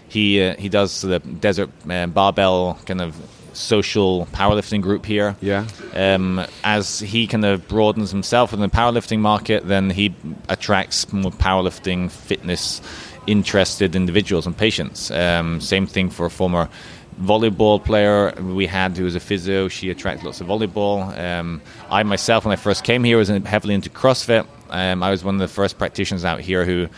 He 0.09 0.41
uh, 0.41 0.55
he 0.55 0.69
does 0.69 1.01
the 1.01 1.19
desert 1.19 1.71
uh, 1.91 2.07
barbell 2.07 2.79
kind 2.87 3.01
of 3.01 3.17
social 3.53 4.27
powerlifting 4.27 4.81
group 4.81 5.07
here. 5.07 5.35
Yeah. 5.41 5.67
Um, 5.93 6.47
as 6.63 7.01
he 7.01 7.27
kind 7.27 7.45
of 7.45 7.67
broadens 7.67 8.13
himself 8.13 8.53
in 8.53 8.61
the 8.61 8.69
powerlifting 8.69 9.19
market, 9.19 9.67
then 9.67 9.91
he 9.91 10.15
attracts 10.49 11.13
more 11.13 11.33
powerlifting, 11.33 12.13
fitness 12.13 12.81
interested 13.27 13.97
individuals 13.97 14.47
and 14.47 14.57
patients. 14.57 15.11
Um, 15.11 15.61
same 15.61 15.89
thing 15.89 16.11
for 16.11 16.27
a 16.27 16.31
former 16.31 16.69
volleyball 17.19 17.83
player 17.83 18.33
we 18.41 18.67
had 18.67 18.97
who 18.97 19.05
was 19.05 19.15
a 19.15 19.21
physio. 19.21 19.69
She 19.69 19.91
attracted 19.91 20.25
lots 20.25 20.41
of 20.41 20.47
volleyball. 20.47 21.17
Um, 21.19 21.63
I 21.91 22.03
myself, 22.03 22.45
when 22.45 22.53
I 22.53 22.57
first 22.57 22.85
came 22.85 23.05
here, 23.05 23.17
was 23.17 23.29
heavily 23.29 23.75
into 23.75 23.91
CrossFit. 23.91 24.47
Um, 24.71 25.03
I 25.03 25.11
was 25.11 25.25
one 25.25 25.35
of 25.35 25.41
the 25.41 25.49
first 25.49 25.79
practitioners 25.79 26.25
out 26.25 26.41
here 26.41 26.65
who 26.65 26.89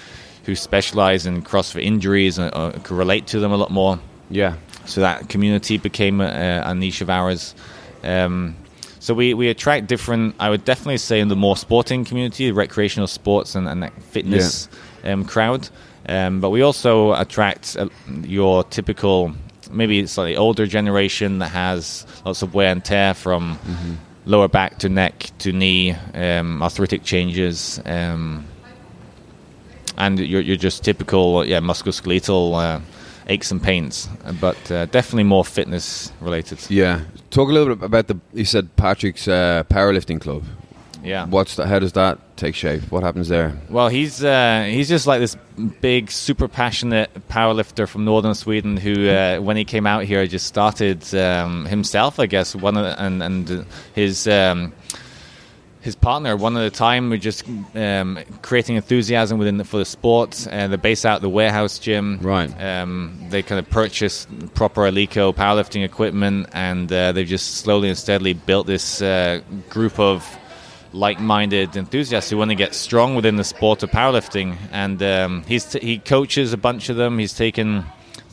who 0.44 0.56
specialized 0.56 1.26
in 1.26 1.42
CrossFit 1.42 1.84
injuries 1.84 2.38
and 2.38 2.52
uh, 2.54 2.72
could 2.82 2.96
relate 2.96 3.28
to 3.28 3.40
them 3.40 3.52
a 3.52 3.56
lot 3.56 3.70
more. 3.70 3.98
Yeah. 4.28 4.56
So 4.86 5.00
that 5.02 5.28
community 5.28 5.78
became 5.78 6.20
a, 6.20 6.62
a 6.66 6.74
niche 6.74 7.00
of 7.00 7.10
ours. 7.10 7.54
Um, 8.02 8.56
so 8.98 9.14
we, 9.14 9.34
we 9.34 9.48
attract 9.48 9.86
different. 9.86 10.36
I 10.38 10.50
would 10.50 10.64
definitely 10.64 10.98
say 10.98 11.20
in 11.20 11.28
the 11.28 11.36
more 11.36 11.56
sporting 11.56 12.04
community, 12.04 12.52
recreational 12.52 13.06
sports 13.06 13.54
and, 13.54 13.68
and 13.68 13.92
fitness 14.04 14.68
yeah. 15.04 15.12
um, 15.12 15.24
crowd. 15.24 15.68
Um, 16.08 16.40
but 16.40 16.50
we 16.50 16.62
also 16.62 17.12
attract 17.12 17.76
uh, 17.76 17.88
your 18.22 18.64
typical, 18.64 19.34
maybe 19.72 20.00
it's 20.00 20.12
slightly 20.12 20.36
older 20.36 20.66
generation 20.66 21.38
that 21.38 21.48
has 21.48 22.06
lots 22.24 22.42
of 22.42 22.54
wear 22.54 22.70
and 22.70 22.84
tear 22.84 23.14
from 23.14 23.56
mm-hmm. 23.56 23.94
lower 24.24 24.48
back 24.48 24.78
to 24.78 24.88
neck 24.88 25.30
to 25.38 25.52
knee, 25.52 25.92
um, 26.14 26.62
arthritic 26.62 27.02
changes, 27.04 27.80
um, 27.84 28.44
and 29.96 30.18
you're, 30.18 30.40
you're 30.40 30.56
just 30.56 30.84
typical, 30.84 31.44
yeah, 31.44 31.60
musculoskeletal. 31.60 32.54
Uh, 32.54 32.80
aches 33.28 33.52
and 33.52 33.62
pains, 33.62 34.08
but 34.40 34.70
uh, 34.70 34.84
definitely 34.86 35.22
more 35.22 35.44
fitness 35.44 36.12
related. 36.20 36.58
Yeah, 36.68 37.02
talk 37.30 37.48
a 37.48 37.52
little 37.52 37.76
bit 37.76 37.84
about 37.84 38.08
the. 38.08 38.18
You 38.32 38.44
said 38.44 38.74
Patrick's 38.76 39.28
uh, 39.28 39.62
powerlifting 39.68 40.20
club. 40.20 40.42
Yeah. 41.02 41.26
What's 41.26 41.56
the, 41.56 41.66
how 41.66 41.78
does 41.78 41.92
that 41.92 42.18
take 42.36 42.54
shape? 42.54 42.90
What 42.90 43.02
happens 43.02 43.28
there? 43.28 43.56
Well, 43.68 43.88
he's 43.88 44.22
uh, 44.22 44.68
he's 44.70 44.88
just 44.88 45.06
like 45.06 45.20
this 45.20 45.36
big, 45.80 46.10
super 46.10 46.48
passionate 46.48 47.10
powerlifter 47.28 47.88
from 47.88 48.04
northern 48.04 48.34
Sweden 48.34 48.76
who, 48.76 49.08
uh, 49.08 49.38
when 49.38 49.56
he 49.56 49.64
came 49.64 49.86
out 49.86 50.04
here, 50.04 50.26
just 50.26 50.46
started 50.46 51.14
um, 51.14 51.66
himself, 51.66 52.20
I 52.20 52.26
guess. 52.26 52.54
One 52.54 52.74
the, 52.74 53.00
and 53.02 53.22
and 53.22 53.66
his. 53.94 54.26
Um, 54.28 54.72
his 55.82 55.96
partner 55.96 56.36
one 56.36 56.56
at 56.56 56.64
a 56.64 56.70
time. 56.70 57.10
We're 57.10 57.16
just 57.16 57.44
um, 57.74 58.20
creating 58.40 58.76
enthusiasm 58.76 59.38
within 59.38 59.56
the, 59.56 59.64
for 59.64 59.78
the 59.78 59.84
sport. 59.84 60.46
Uh, 60.46 60.68
they 60.68 60.76
base 60.76 61.04
out 61.04 61.22
the 61.22 61.28
warehouse 61.28 61.80
gym. 61.80 62.20
Right. 62.22 62.48
Um, 62.62 63.18
they 63.30 63.42
kind 63.42 63.58
of 63.58 63.68
purchase 63.68 64.26
proper 64.54 64.82
Eleiko 64.82 65.34
powerlifting 65.34 65.84
equipment, 65.84 66.48
and 66.52 66.90
uh, 66.92 67.10
they've 67.10 67.26
just 67.26 67.56
slowly 67.56 67.88
and 67.88 67.98
steadily 67.98 68.32
built 68.32 68.68
this 68.68 69.02
uh, 69.02 69.40
group 69.68 69.98
of 69.98 70.24
like-minded 70.92 71.76
enthusiasts 71.76 72.30
who 72.30 72.36
want 72.36 72.50
to 72.50 72.54
get 72.54 72.74
strong 72.74 73.14
within 73.14 73.36
the 73.36 73.44
sport 73.44 73.82
of 73.82 73.90
powerlifting. 73.90 74.56
And 74.70 75.02
um, 75.02 75.44
he's 75.46 75.64
t- 75.64 75.80
he 75.80 75.98
coaches 75.98 76.52
a 76.52 76.56
bunch 76.56 76.88
of 76.88 76.96
them. 76.96 77.18
He's 77.18 77.34
taken 77.34 77.84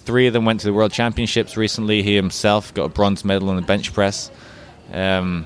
three 0.06 0.28
of 0.28 0.34
them 0.34 0.46
went 0.46 0.60
to 0.62 0.68
the 0.68 0.74
world 0.74 0.92
championships 0.92 1.56
recently. 1.56 2.02
He 2.02 2.16
himself 2.16 2.74
got 2.74 2.86
a 2.86 2.90
bronze 2.90 3.24
medal 3.24 3.50
in 3.52 3.56
the 3.56 3.62
bench 3.62 3.94
press. 3.94 4.32
Um, 4.92 5.46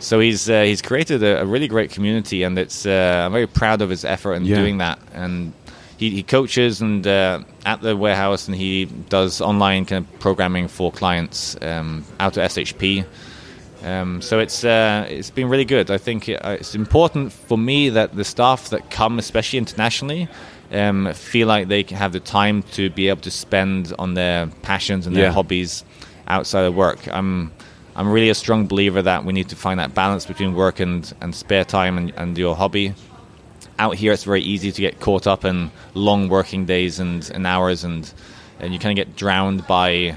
so 0.00 0.20
he's 0.20 0.48
uh, 0.48 0.62
he's 0.62 0.80
created 0.80 1.22
a, 1.22 1.42
a, 1.42 1.44
really 1.44 1.68
great 1.68 1.90
community, 1.90 2.42
and 2.42 2.58
it's 2.58 2.86
uh, 2.86 3.24
I'm 3.26 3.32
very 3.32 3.46
proud 3.46 3.82
of 3.82 3.90
his 3.90 4.04
effort 4.04 4.34
in 4.34 4.44
yeah. 4.44 4.56
doing 4.56 4.78
that. 4.78 4.98
And 5.12 5.52
he, 5.98 6.10
he 6.10 6.22
coaches 6.22 6.80
and 6.80 7.06
uh, 7.06 7.40
at 7.66 7.82
the 7.82 7.96
warehouse, 7.96 8.46
and 8.46 8.56
he 8.56 8.86
does 8.86 9.40
online 9.40 9.84
kind 9.84 10.06
of 10.06 10.20
programming 10.20 10.68
for 10.68 10.92
clients 10.92 11.56
um, 11.60 12.04
out 12.20 12.36
of 12.36 12.50
SHP. 12.50 13.04
Um, 13.82 14.20
so 14.20 14.40
it's 14.40 14.64
uh, 14.64 15.06
it's 15.08 15.30
been 15.30 15.48
really 15.48 15.64
good. 15.64 15.90
I 15.90 15.98
think 15.98 16.28
it, 16.28 16.44
uh, 16.44 16.50
it's 16.50 16.74
important 16.74 17.32
for 17.32 17.56
me 17.56 17.90
that 17.90 18.14
the 18.14 18.24
staff 18.24 18.70
that 18.70 18.90
come, 18.90 19.18
especially 19.18 19.58
internationally, 19.58 20.28
um, 20.72 21.12
feel 21.14 21.46
like 21.46 21.68
they 21.68 21.82
have 21.90 22.12
the 22.12 22.20
time 22.20 22.62
to 22.74 22.90
be 22.90 23.08
able 23.08 23.20
to 23.22 23.30
spend 23.30 23.92
on 23.98 24.14
their 24.14 24.48
passions 24.62 25.06
and 25.06 25.14
their 25.14 25.26
yeah. 25.26 25.32
hobbies 25.32 25.84
outside 26.26 26.62
of 26.62 26.74
work. 26.74 27.06
I'm 27.08 27.52
I'm 27.94 28.10
really 28.10 28.30
a 28.30 28.34
strong 28.34 28.66
believer 28.66 29.02
that 29.02 29.24
we 29.24 29.32
need 29.32 29.48
to 29.48 29.56
find 29.56 29.80
that 29.80 29.94
balance 29.94 30.26
between 30.26 30.54
work 30.54 30.78
and, 30.78 31.12
and 31.20 31.34
spare 31.34 31.64
time 31.64 31.98
and, 31.98 32.12
and 32.16 32.38
your 32.38 32.54
hobby. 32.54 32.94
Out 33.80 33.96
here, 33.96 34.12
it's 34.12 34.24
very 34.24 34.40
easy 34.40 34.70
to 34.70 34.80
get 34.80 35.00
caught 35.00 35.26
up 35.26 35.44
in 35.44 35.70
long 35.94 36.28
working 36.28 36.64
days 36.64 37.00
and, 37.00 37.28
and 37.34 37.46
hours, 37.46 37.84
and 37.84 38.12
and 38.60 38.72
you 38.72 38.78
kind 38.78 38.98
of 38.98 39.06
get 39.06 39.16
drowned 39.16 39.66
by 39.66 40.16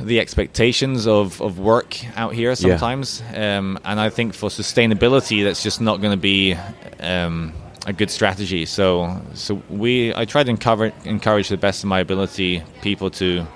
the 0.00 0.20
expectations 0.20 1.06
of, 1.06 1.40
of 1.40 1.58
work 1.58 1.96
out 2.16 2.34
here 2.34 2.54
sometimes. 2.54 3.22
Yeah. 3.32 3.58
Um, 3.58 3.78
and 3.84 3.98
I 3.98 4.10
think 4.10 4.34
for 4.34 4.48
sustainability, 4.48 5.44
that's 5.44 5.62
just 5.62 5.80
not 5.80 6.00
going 6.00 6.12
to 6.12 6.20
be 6.20 6.56
um, 7.00 7.52
a 7.86 7.92
good 7.92 8.10
strategy. 8.10 8.66
So, 8.66 9.20
so 9.34 9.62
we 9.68 10.14
I 10.14 10.24
try 10.24 10.44
to 10.44 10.50
encourage, 10.50 10.94
encourage 11.04 11.48
the 11.48 11.56
best 11.56 11.82
of 11.82 11.88
my 11.88 12.00
ability 12.00 12.62
people 12.82 13.10
to 13.12 13.46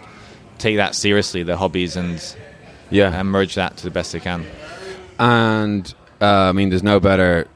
take 0.59 0.77
that 0.77 0.95
seriously, 0.95 1.43
their 1.43 1.57
hobbies, 1.57 1.97
and 1.97 2.21
yeah, 2.91 3.19
and 3.19 3.31
merge 3.31 3.55
that 3.55 3.77
to 3.79 3.85
the 3.85 3.91
best 3.91 4.13
they 4.13 4.21
can. 4.21 4.45
And 5.19 5.93
uh, 6.21 6.49
I 6.49 6.53
mean, 6.53 6.71
there's 6.71 6.83
no 6.83 6.99
better 6.99 7.47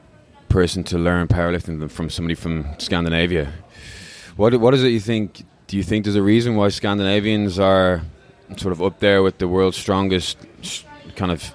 person 0.49 0.83
to 0.85 0.97
learn 0.97 1.27
powerlifting 1.27 1.79
than 1.79 1.89
from 1.89 2.09
somebody 2.09 2.35
from 2.35 2.67
Scandinavia. 2.77 3.51
What 4.35 4.55
what 4.59 4.73
is 4.73 4.83
it 4.83 4.89
you 4.89 4.99
think? 4.99 5.43
Do 5.67 5.75
you 5.75 5.83
think 5.83 6.05
there's 6.05 6.15
a 6.15 6.21
reason 6.21 6.55
why 6.55 6.69
Scandinavians 6.69 7.59
are 7.59 8.01
sort 8.55 8.71
of 8.71 8.81
up 8.81 8.99
there 8.99 9.21
with 9.21 9.37
the 9.37 9.47
world's 9.47 9.77
strongest 9.77 10.37
kind 11.15 11.31
of 11.31 11.53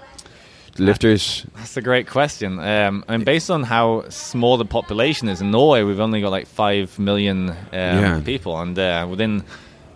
lifters? 0.79 1.47
That's 1.57 1.77
a 1.77 1.83
great 1.83 2.07
question. 2.07 2.59
Um, 2.59 3.05
I 3.09 3.17
mean, 3.17 3.25
based 3.25 3.51
on 3.51 3.63
how 3.63 4.09
small 4.09 4.57
the 4.57 4.65
population 4.65 5.29
is 5.29 5.41
in 5.41 5.51
Norway, 5.51 5.83
we've 5.83 6.01
only 6.01 6.21
got 6.21 6.31
like 6.31 6.47
five 6.47 6.99
million 6.99 7.51
um, 7.51 7.57
yeah. 7.73 8.21
people, 8.25 8.61
and 8.61 8.79
uh, 8.79 9.07
within 9.09 9.45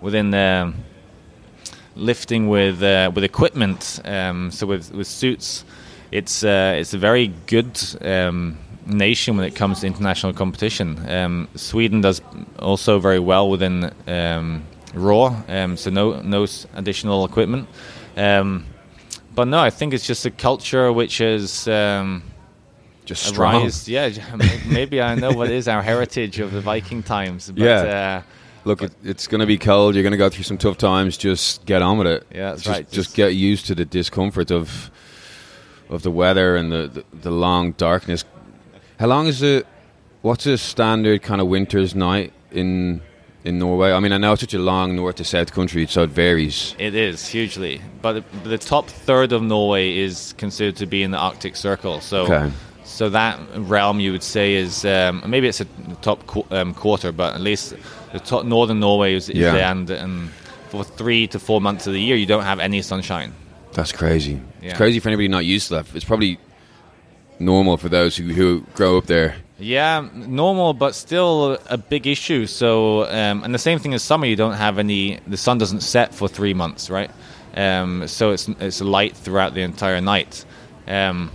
within 0.00 0.32
um, 0.34 0.74
lifting 1.94 2.48
with 2.48 2.82
uh, 2.82 3.10
with 3.14 3.24
equipment, 3.24 4.00
um, 4.04 4.50
so 4.50 4.66
with 4.66 4.92
with 4.92 5.06
suits, 5.06 5.64
it's 6.10 6.44
uh, 6.44 6.74
it's 6.78 6.94
a 6.94 6.98
very 6.98 7.28
good. 7.46 7.78
Um, 8.02 8.58
nation 8.88 9.36
when 9.36 9.44
it 9.44 9.56
comes 9.56 9.80
to 9.80 9.86
international 9.88 10.32
competition. 10.32 11.10
Um, 11.10 11.48
Sweden 11.56 12.00
does 12.00 12.22
also 12.60 13.00
very 13.00 13.18
well 13.18 13.50
within 13.50 13.92
um, 14.06 14.62
raw, 14.96 15.42
um, 15.48 15.76
so 15.76 15.90
no 15.90 16.20
no 16.22 16.46
additional 16.74 17.24
equipment. 17.24 17.68
Um, 18.16 18.66
but 19.34 19.48
no, 19.48 19.58
I 19.58 19.70
think 19.70 19.92
it's 19.92 20.06
just 20.06 20.24
a 20.24 20.30
culture 20.30 20.92
which 20.92 21.20
is 21.20 21.68
um, 21.68 22.22
just 23.04 23.22
strong. 23.24 23.70
Yeah, 23.84 24.10
maybe 24.66 25.00
I 25.00 25.14
know 25.14 25.32
what 25.32 25.50
is 25.50 25.68
our 25.68 25.82
heritage 25.82 26.40
of 26.40 26.52
the 26.52 26.60
Viking 26.60 27.02
times. 27.02 27.50
But, 27.50 27.58
yeah. 27.58 28.22
Uh, 28.24 28.32
Look, 28.64 28.82
it, 28.82 28.92
it's 29.04 29.28
going 29.28 29.40
to 29.40 29.46
be 29.46 29.58
cold. 29.58 29.94
You're 29.94 30.02
going 30.02 30.10
to 30.10 30.16
go 30.16 30.28
through 30.28 30.42
some 30.42 30.58
tough 30.58 30.76
times. 30.76 31.16
Just 31.16 31.64
get 31.66 31.82
on 31.82 31.98
with 31.98 32.08
it. 32.08 32.26
Yeah, 32.34 32.50
that's 32.50 32.62
just, 32.62 32.74
right. 32.74 32.84
Just, 32.84 32.94
just, 32.94 33.16
get 33.16 33.28
used 33.28 33.66
to 33.66 33.76
the 33.76 33.84
discomfort 33.84 34.50
of 34.50 34.90
of 35.88 36.02
the 36.02 36.10
weather 36.10 36.56
and 36.56 36.72
the, 36.72 36.88
the, 36.88 37.04
the 37.18 37.30
long 37.30 37.72
darkness. 37.72 38.24
How 38.98 39.06
long 39.06 39.28
is 39.28 39.40
it? 39.40 39.68
What's 40.22 40.46
a 40.46 40.58
standard 40.58 41.22
kind 41.22 41.40
of 41.40 41.46
winter's 41.46 41.94
night 41.94 42.32
in 42.50 43.02
in 43.46 43.58
Norway? 43.58 43.92
I 43.92 44.00
mean, 44.00 44.12
I 44.12 44.18
know 44.18 44.32
it's 44.32 44.40
such 44.42 44.54
a 44.54 44.58
long 44.58 44.96
north 44.96 45.16
to 45.16 45.24
south 45.24 45.52
country, 45.52 45.86
so 45.86 46.02
it 46.02 46.10
varies. 46.10 46.74
It 46.78 46.94
is 46.94 47.26
hugely, 47.28 47.80
but 48.02 48.24
the 48.44 48.58
top 48.58 48.88
third 48.88 49.32
of 49.32 49.42
Norway 49.42 49.96
is 49.96 50.34
considered 50.36 50.76
to 50.76 50.86
be 50.86 51.02
in 51.02 51.12
the 51.12 51.18
Arctic 51.18 51.56
Circle. 51.56 52.00
So, 52.00 52.24
okay. 52.24 52.52
so 52.84 53.08
that 53.10 53.38
realm 53.56 54.00
you 54.00 54.12
would 54.12 54.22
say 54.22 54.54
is 54.54 54.84
um, 54.84 55.22
maybe 55.26 55.48
it's 55.48 55.60
a 55.60 55.66
top 56.02 56.26
qu- 56.26 56.46
um, 56.50 56.74
quarter, 56.74 57.12
but 57.12 57.34
at 57.34 57.40
least 57.40 57.74
the 58.12 58.20
top 58.20 58.44
northern 58.44 58.80
Norway 58.80 59.14
is, 59.14 59.28
is 59.28 59.36
yeah. 59.36 59.52
there, 59.52 59.70
and, 59.70 59.88
and 59.90 60.30
for 60.68 60.84
three 60.84 61.26
to 61.28 61.38
four 61.38 61.60
months 61.60 61.86
of 61.86 61.92
the 61.92 62.00
year, 62.00 62.16
you 62.16 62.26
don't 62.26 62.44
have 62.44 62.58
any 62.58 62.82
sunshine. 62.82 63.32
That's 63.72 63.92
crazy. 63.92 64.40
Yeah. 64.60 64.70
It's 64.70 64.76
crazy 64.76 65.00
for 65.00 65.08
anybody 65.08 65.28
not 65.28 65.44
used 65.44 65.68
to 65.68 65.74
that. 65.74 65.94
It's 65.94 66.04
probably 66.04 66.38
normal 67.38 67.76
for 67.76 67.88
those 67.88 68.16
who, 68.16 68.24
who 68.24 68.60
grow 68.74 68.96
up 68.96 69.06
there. 69.06 69.36
Yeah, 69.58 70.06
normal, 70.14 70.74
but 70.74 70.94
still 70.94 71.58
a 71.70 71.78
big 71.78 72.06
issue. 72.06 72.46
So, 72.46 73.04
um, 73.04 73.42
and 73.42 73.54
the 73.54 73.58
same 73.58 73.78
thing 73.78 73.94
as 73.94 74.02
summer, 74.02 74.26
you 74.26 74.36
don't 74.36 74.54
have 74.54 74.78
any. 74.78 75.20
The 75.26 75.38
sun 75.38 75.56
doesn't 75.58 75.80
set 75.80 76.14
for 76.14 76.28
three 76.28 76.52
months, 76.52 76.90
right? 76.90 77.10
Um, 77.54 78.06
so 78.06 78.32
it's 78.32 78.48
it's 78.60 78.82
light 78.82 79.16
throughout 79.16 79.54
the 79.54 79.62
entire 79.62 80.00
night. 80.00 80.44
Um, 80.86 81.30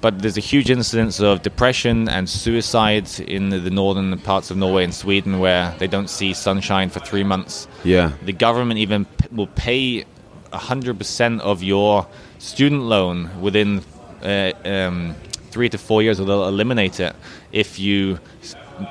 but 0.00 0.20
there's 0.20 0.38
a 0.38 0.40
huge 0.40 0.70
incidence 0.70 1.20
of 1.20 1.42
depression 1.42 2.08
and 2.08 2.26
suicide 2.26 3.20
in 3.20 3.50
the, 3.50 3.58
the, 3.58 3.68
northern 3.68 4.18
parts 4.20 4.50
of 4.50 4.56
Norway 4.56 4.84
and 4.84 4.94
Sweden 4.94 5.38
where 5.38 5.74
they 5.78 5.86
don't 5.86 6.08
see 6.08 6.32
sunshine 6.32 6.88
for 6.88 7.00
three 7.00 7.22
months. 7.22 7.68
Yeah, 7.84 8.12
the 8.24 8.32
government 8.32 8.80
even 8.80 9.04
p- 9.04 9.28
will 9.30 9.48
pay 9.48 10.06
hundred 10.50 10.96
percent 10.96 11.42
of 11.42 11.62
your 11.62 12.06
student 12.38 12.82
loan 12.82 13.42
within. 13.42 13.82
Uh, 14.22 14.52
um, 14.64 15.14
three 15.50 15.68
to 15.68 15.78
four 15.78 16.02
years, 16.02 16.20
or 16.20 16.24
they'll 16.24 16.48
eliminate 16.48 17.00
it 17.00 17.14
if 17.52 17.78
you 17.78 18.18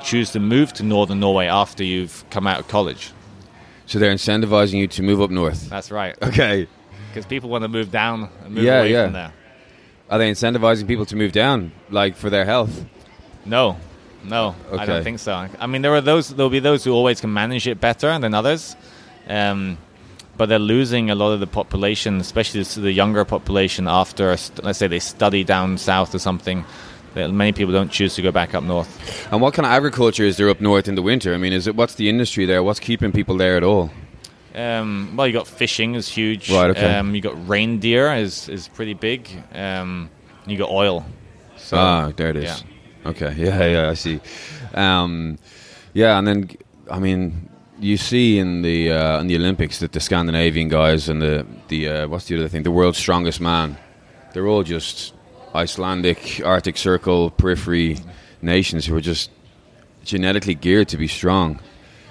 choose 0.02 0.30
to 0.32 0.40
move 0.40 0.72
to 0.74 0.82
northern 0.82 1.20
Norway 1.20 1.46
after 1.46 1.82
you've 1.82 2.24
come 2.30 2.46
out 2.46 2.60
of 2.60 2.68
college. 2.68 3.12
So 3.86 3.98
they're 3.98 4.14
incentivizing 4.14 4.78
you 4.78 4.86
to 4.88 5.02
move 5.02 5.20
up 5.20 5.30
north. 5.30 5.68
That's 5.68 5.90
right. 5.90 6.16
Okay. 6.22 6.68
Because 7.08 7.26
people 7.26 7.50
want 7.50 7.62
to 7.62 7.68
move 7.68 7.90
down 7.90 8.28
and 8.44 8.54
move 8.54 8.64
yeah, 8.64 8.80
away 8.80 8.92
yeah. 8.92 9.04
from 9.06 9.14
there. 9.14 9.32
Are 10.08 10.18
they 10.18 10.30
incentivizing 10.30 10.86
people 10.86 11.06
to 11.06 11.16
move 11.16 11.32
down, 11.32 11.72
like 11.88 12.16
for 12.16 12.30
their 12.30 12.44
health? 12.44 12.84
No, 13.44 13.76
no, 14.24 14.54
okay. 14.70 14.82
I 14.82 14.86
don't 14.86 15.02
think 15.02 15.18
so. 15.18 15.48
I 15.58 15.66
mean, 15.66 15.82
there 15.82 15.94
are 15.94 16.00
those. 16.00 16.28
There'll 16.28 16.50
be 16.50 16.60
those 16.60 16.84
who 16.84 16.92
always 16.92 17.20
can 17.20 17.32
manage 17.32 17.66
it 17.66 17.80
better 17.80 18.18
than 18.18 18.34
others. 18.34 18.76
Um, 19.28 19.78
but 20.40 20.48
they're 20.48 20.58
losing 20.58 21.10
a 21.10 21.14
lot 21.14 21.32
of 21.32 21.40
the 21.40 21.46
population, 21.46 22.18
especially 22.18 22.62
the 22.62 22.90
younger 22.90 23.26
population. 23.26 23.86
After, 23.86 24.34
let's 24.62 24.78
say, 24.78 24.86
they 24.86 24.98
study 24.98 25.44
down 25.44 25.76
south 25.76 26.14
or 26.14 26.18
something, 26.18 26.64
many 27.14 27.52
people 27.52 27.74
don't 27.74 27.92
choose 27.92 28.14
to 28.14 28.22
go 28.22 28.32
back 28.32 28.54
up 28.54 28.64
north. 28.64 28.88
And 29.30 29.42
what 29.42 29.52
kind 29.52 29.66
of 29.66 29.72
agriculture 29.72 30.24
is 30.24 30.38
there 30.38 30.48
up 30.48 30.62
north 30.62 30.88
in 30.88 30.94
the 30.94 31.02
winter? 31.02 31.34
I 31.34 31.36
mean, 31.36 31.52
is 31.52 31.66
it 31.66 31.76
what's 31.76 31.96
the 31.96 32.08
industry 32.08 32.46
there? 32.46 32.62
What's 32.62 32.80
keeping 32.80 33.12
people 33.12 33.36
there 33.36 33.58
at 33.58 33.62
all? 33.62 33.90
Um, 34.54 35.12
well, 35.14 35.26
you 35.26 35.34
got 35.34 35.46
fishing 35.46 35.94
is 35.94 36.08
huge. 36.08 36.50
Right. 36.50 36.70
Okay. 36.70 36.96
Um, 36.96 37.14
you 37.14 37.20
got 37.20 37.36
reindeer 37.46 38.10
is 38.14 38.48
is 38.48 38.66
pretty 38.66 38.94
big. 38.94 39.28
Um, 39.54 40.08
you 40.46 40.56
got 40.56 40.70
oil. 40.70 41.04
So, 41.58 41.76
ah, 41.76 42.12
there 42.16 42.30
it 42.30 42.36
is. 42.36 42.44
Yeah. 42.44 43.10
Okay. 43.10 43.34
Yeah. 43.36 43.66
Yeah. 43.66 43.90
I 43.90 43.94
see. 43.94 44.20
Um, 44.72 45.38
yeah, 45.92 46.16
and 46.18 46.26
then 46.26 46.48
I 46.90 46.98
mean, 46.98 47.50
you 47.80 47.96
see 47.96 48.38
in 48.38 48.62
the 48.62 48.92
uh, 48.92 49.20
in 49.20 49.26
the 49.26 49.36
Olympics 49.36 49.78
that 49.78 49.92
the 49.92 50.00
Scandinavian 50.00 50.68
guys 50.68 51.08
and 51.08 51.20
the 51.20 51.46
the 51.68 51.88
uh, 51.88 52.08
what's 52.08 52.26
the 52.26 52.36
other 52.36 52.48
thing, 52.48 52.62
the 52.62 52.70
world's 52.70 52.98
strongest 52.98 53.40
man, 53.40 53.76
they're 54.32 54.46
all 54.46 54.62
just 54.62 55.14
Icelandic, 55.54 56.40
Arctic 56.44 56.76
Circle, 56.76 57.30
periphery 57.30 57.98
nations 58.42 58.86
who 58.86 58.94
are 58.96 59.00
just 59.00 59.30
genetically 60.04 60.54
geared 60.54 60.88
to 60.88 60.96
be 60.96 61.08
strong. 61.08 61.60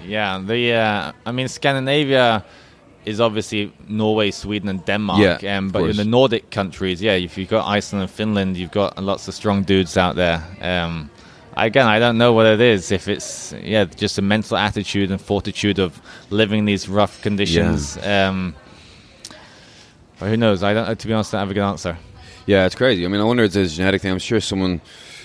Yeah, 0.04 0.38
the 0.38 0.72
uh, 0.72 1.12
I 1.24 1.32
mean 1.32 1.48
Scandinavia 1.48 2.44
is 3.04 3.20
obviously 3.20 3.72
Norway, 3.88 4.30
Sweden, 4.30 4.68
and 4.68 4.84
Denmark. 4.84 5.42
Yeah, 5.42 5.56
um, 5.56 5.70
but 5.70 5.84
in 5.84 5.96
the 5.96 6.04
Nordic 6.04 6.50
countries, 6.50 7.00
yeah, 7.00 7.12
if 7.12 7.38
you've 7.38 7.48
got 7.48 7.66
Iceland 7.66 8.02
and 8.02 8.10
Finland, 8.10 8.56
you've 8.56 8.72
got 8.72 9.02
lots 9.02 9.28
of 9.28 9.34
strong 9.34 9.62
dudes 9.62 9.96
out 9.96 10.16
there. 10.16 10.42
Um, 10.60 11.10
again, 11.56 11.86
I 11.86 11.98
don't 11.98 12.18
know 12.18 12.32
what 12.32 12.46
it 12.46 12.60
is. 12.60 12.90
If 12.90 13.08
it's 13.08 13.52
yeah, 13.62 13.84
just 13.84 14.18
a 14.18 14.22
mental 14.22 14.56
attitude 14.56 15.10
and 15.10 15.20
fortitude 15.20 15.78
of 15.78 16.00
living 16.30 16.64
these 16.64 16.88
rough 16.88 17.20
conditions. 17.22 17.96
Yeah. 17.96 18.28
Um, 18.28 18.54
but 20.18 20.28
who 20.28 20.36
knows? 20.36 20.62
I 20.62 20.74
don't. 20.74 20.98
To 20.98 21.06
be 21.06 21.12
honest, 21.12 21.34
I 21.34 21.38
don't 21.38 21.48
have 21.48 21.50
a 21.50 21.54
good 21.54 21.68
answer. 21.68 21.98
Yeah, 22.46 22.66
it's 22.66 22.74
crazy. 22.74 23.04
I 23.04 23.08
mean, 23.08 23.20
I 23.20 23.24
wonder 23.24 23.44
if 23.44 23.54
it's 23.56 23.72
a 23.72 23.76
genetic 23.76 24.02
thing. 24.02 24.12
I'm 24.12 24.18
sure 24.18 24.40
someone, 24.40 24.80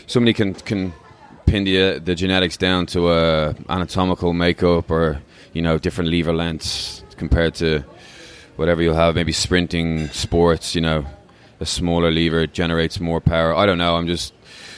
somebody 0.08 0.34
can 0.34 0.54
can 0.54 0.94
pin 1.46 1.64
the 1.64 2.00
the 2.00 2.16
genetics 2.16 2.58
down 2.58 2.86
to 2.88 3.12
a 3.12 3.56
anatomical 3.70 4.34
makeup 4.34 4.90
or 4.90 5.22
you 5.54 5.62
know 5.62 5.78
different 5.78 6.10
lever 6.10 6.34
lengths 6.34 7.04
compared 7.18 7.56
to 7.56 7.84
whatever 8.56 8.82
you'll 8.82 8.96
have. 8.96 9.16
Maybe 9.16 9.32
sprinting 9.32 10.08
sports, 10.10 10.76
you 10.76 10.82
know, 10.82 11.06
a 11.60 11.66
smaller 11.66 12.12
lever 12.12 12.48
generates 12.48 13.00
more 13.00 13.22
power. 13.22 13.54
I 13.54 13.66
don't 13.66 13.78
know. 13.78 13.96
I'm 13.96 14.08
just 14.08 14.34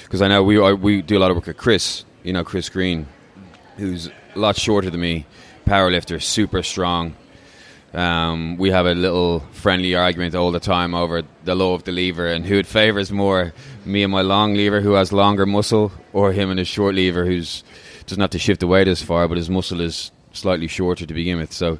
because 0.08 0.22
I 0.22 0.30
know 0.30 0.42
we 0.42 0.58
I, 0.62 0.72
we 0.72 1.02
do 1.02 1.18
a 1.18 1.20
lot 1.20 1.32
of 1.32 1.38
work 1.38 1.48
with 1.48 1.58
Chris. 1.58 2.06
You 2.24 2.32
know, 2.32 2.44
Chris 2.46 2.70
Green, 2.70 3.08
who's 3.76 4.08
a 4.08 4.40
lot 4.40 4.56
shorter 4.56 4.90
than 4.90 5.02
me, 5.02 5.26
powerlifter, 5.66 6.22
super 6.22 6.64
strong. 6.64 7.16
Um, 7.94 8.58
we 8.58 8.72
have 8.72 8.86
a 8.86 8.94
little 8.94 9.42
friendly 9.52 9.96
argument 9.96 10.34
all 10.36 10.52
the 10.52 10.60
time 10.60 10.94
over 10.94 11.24
the 11.44 11.56
low 11.56 11.74
of 11.74 11.84
the 11.84 11.92
lever 11.92 12.28
and 12.28 12.46
who 12.46 12.58
it 12.58 12.66
favors 12.66 13.12
more, 13.12 13.54
me 13.86 14.04
and 14.04 14.12
my 14.12 14.22
long 14.22 14.54
lever 14.54 14.82
who 14.82 14.94
has 14.94 15.12
longer 15.12 15.46
muscle, 15.46 15.92
or 16.14 16.32
him 16.32 16.50
and 16.50 16.60
his 16.60 16.68
short 16.68 16.96
lever 16.96 17.26
who's 17.26 17.64
doesn't 18.06 18.22
have 18.22 18.30
to 18.32 18.40
shift 18.40 18.62
the 18.62 18.68
weight 18.68 18.88
as 18.88 19.02
far, 19.02 19.28
but 19.28 19.38
his 19.38 19.50
muscle 19.50 19.82
is 19.82 20.12
slightly 20.32 20.68
shorter 20.68 21.06
to 21.06 21.14
begin 21.14 21.38
with. 21.38 21.52
So, 21.52 21.80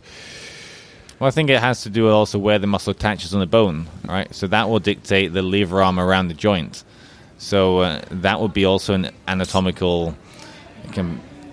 well, 1.20 1.28
I 1.28 1.32
think 1.32 1.50
it 1.50 1.60
has 1.60 1.84
to 1.84 1.90
do 1.90 2.04
with 2.04 2.14
also 2.14 2.38
where 2.38 2.60
the 2.60 2.68
muscle 2.68 2.92
attaches 2.92 3.34
on 3.34 3.40
the 3.40 3.46
bone, 3.46 3.88
right? 4.06 4.34
So 4.36 4.48
that 4.48 4.70
will 4.70 4.80
dictate 4.80 5.34
the 5.34 5.42
lever 5.42 5.82
arm 5.82 6.00
around 6.00 6.28
the 6.28 6.34
joint. 6.34 6.84
So 7.38 7.80
uh, 7.80 8.02
that 8.10 8.40
would 8.40 8.54
be 8.54 8.66
also 8.66 8.94
an 8.94 9.12
anatomical 9.28 10.16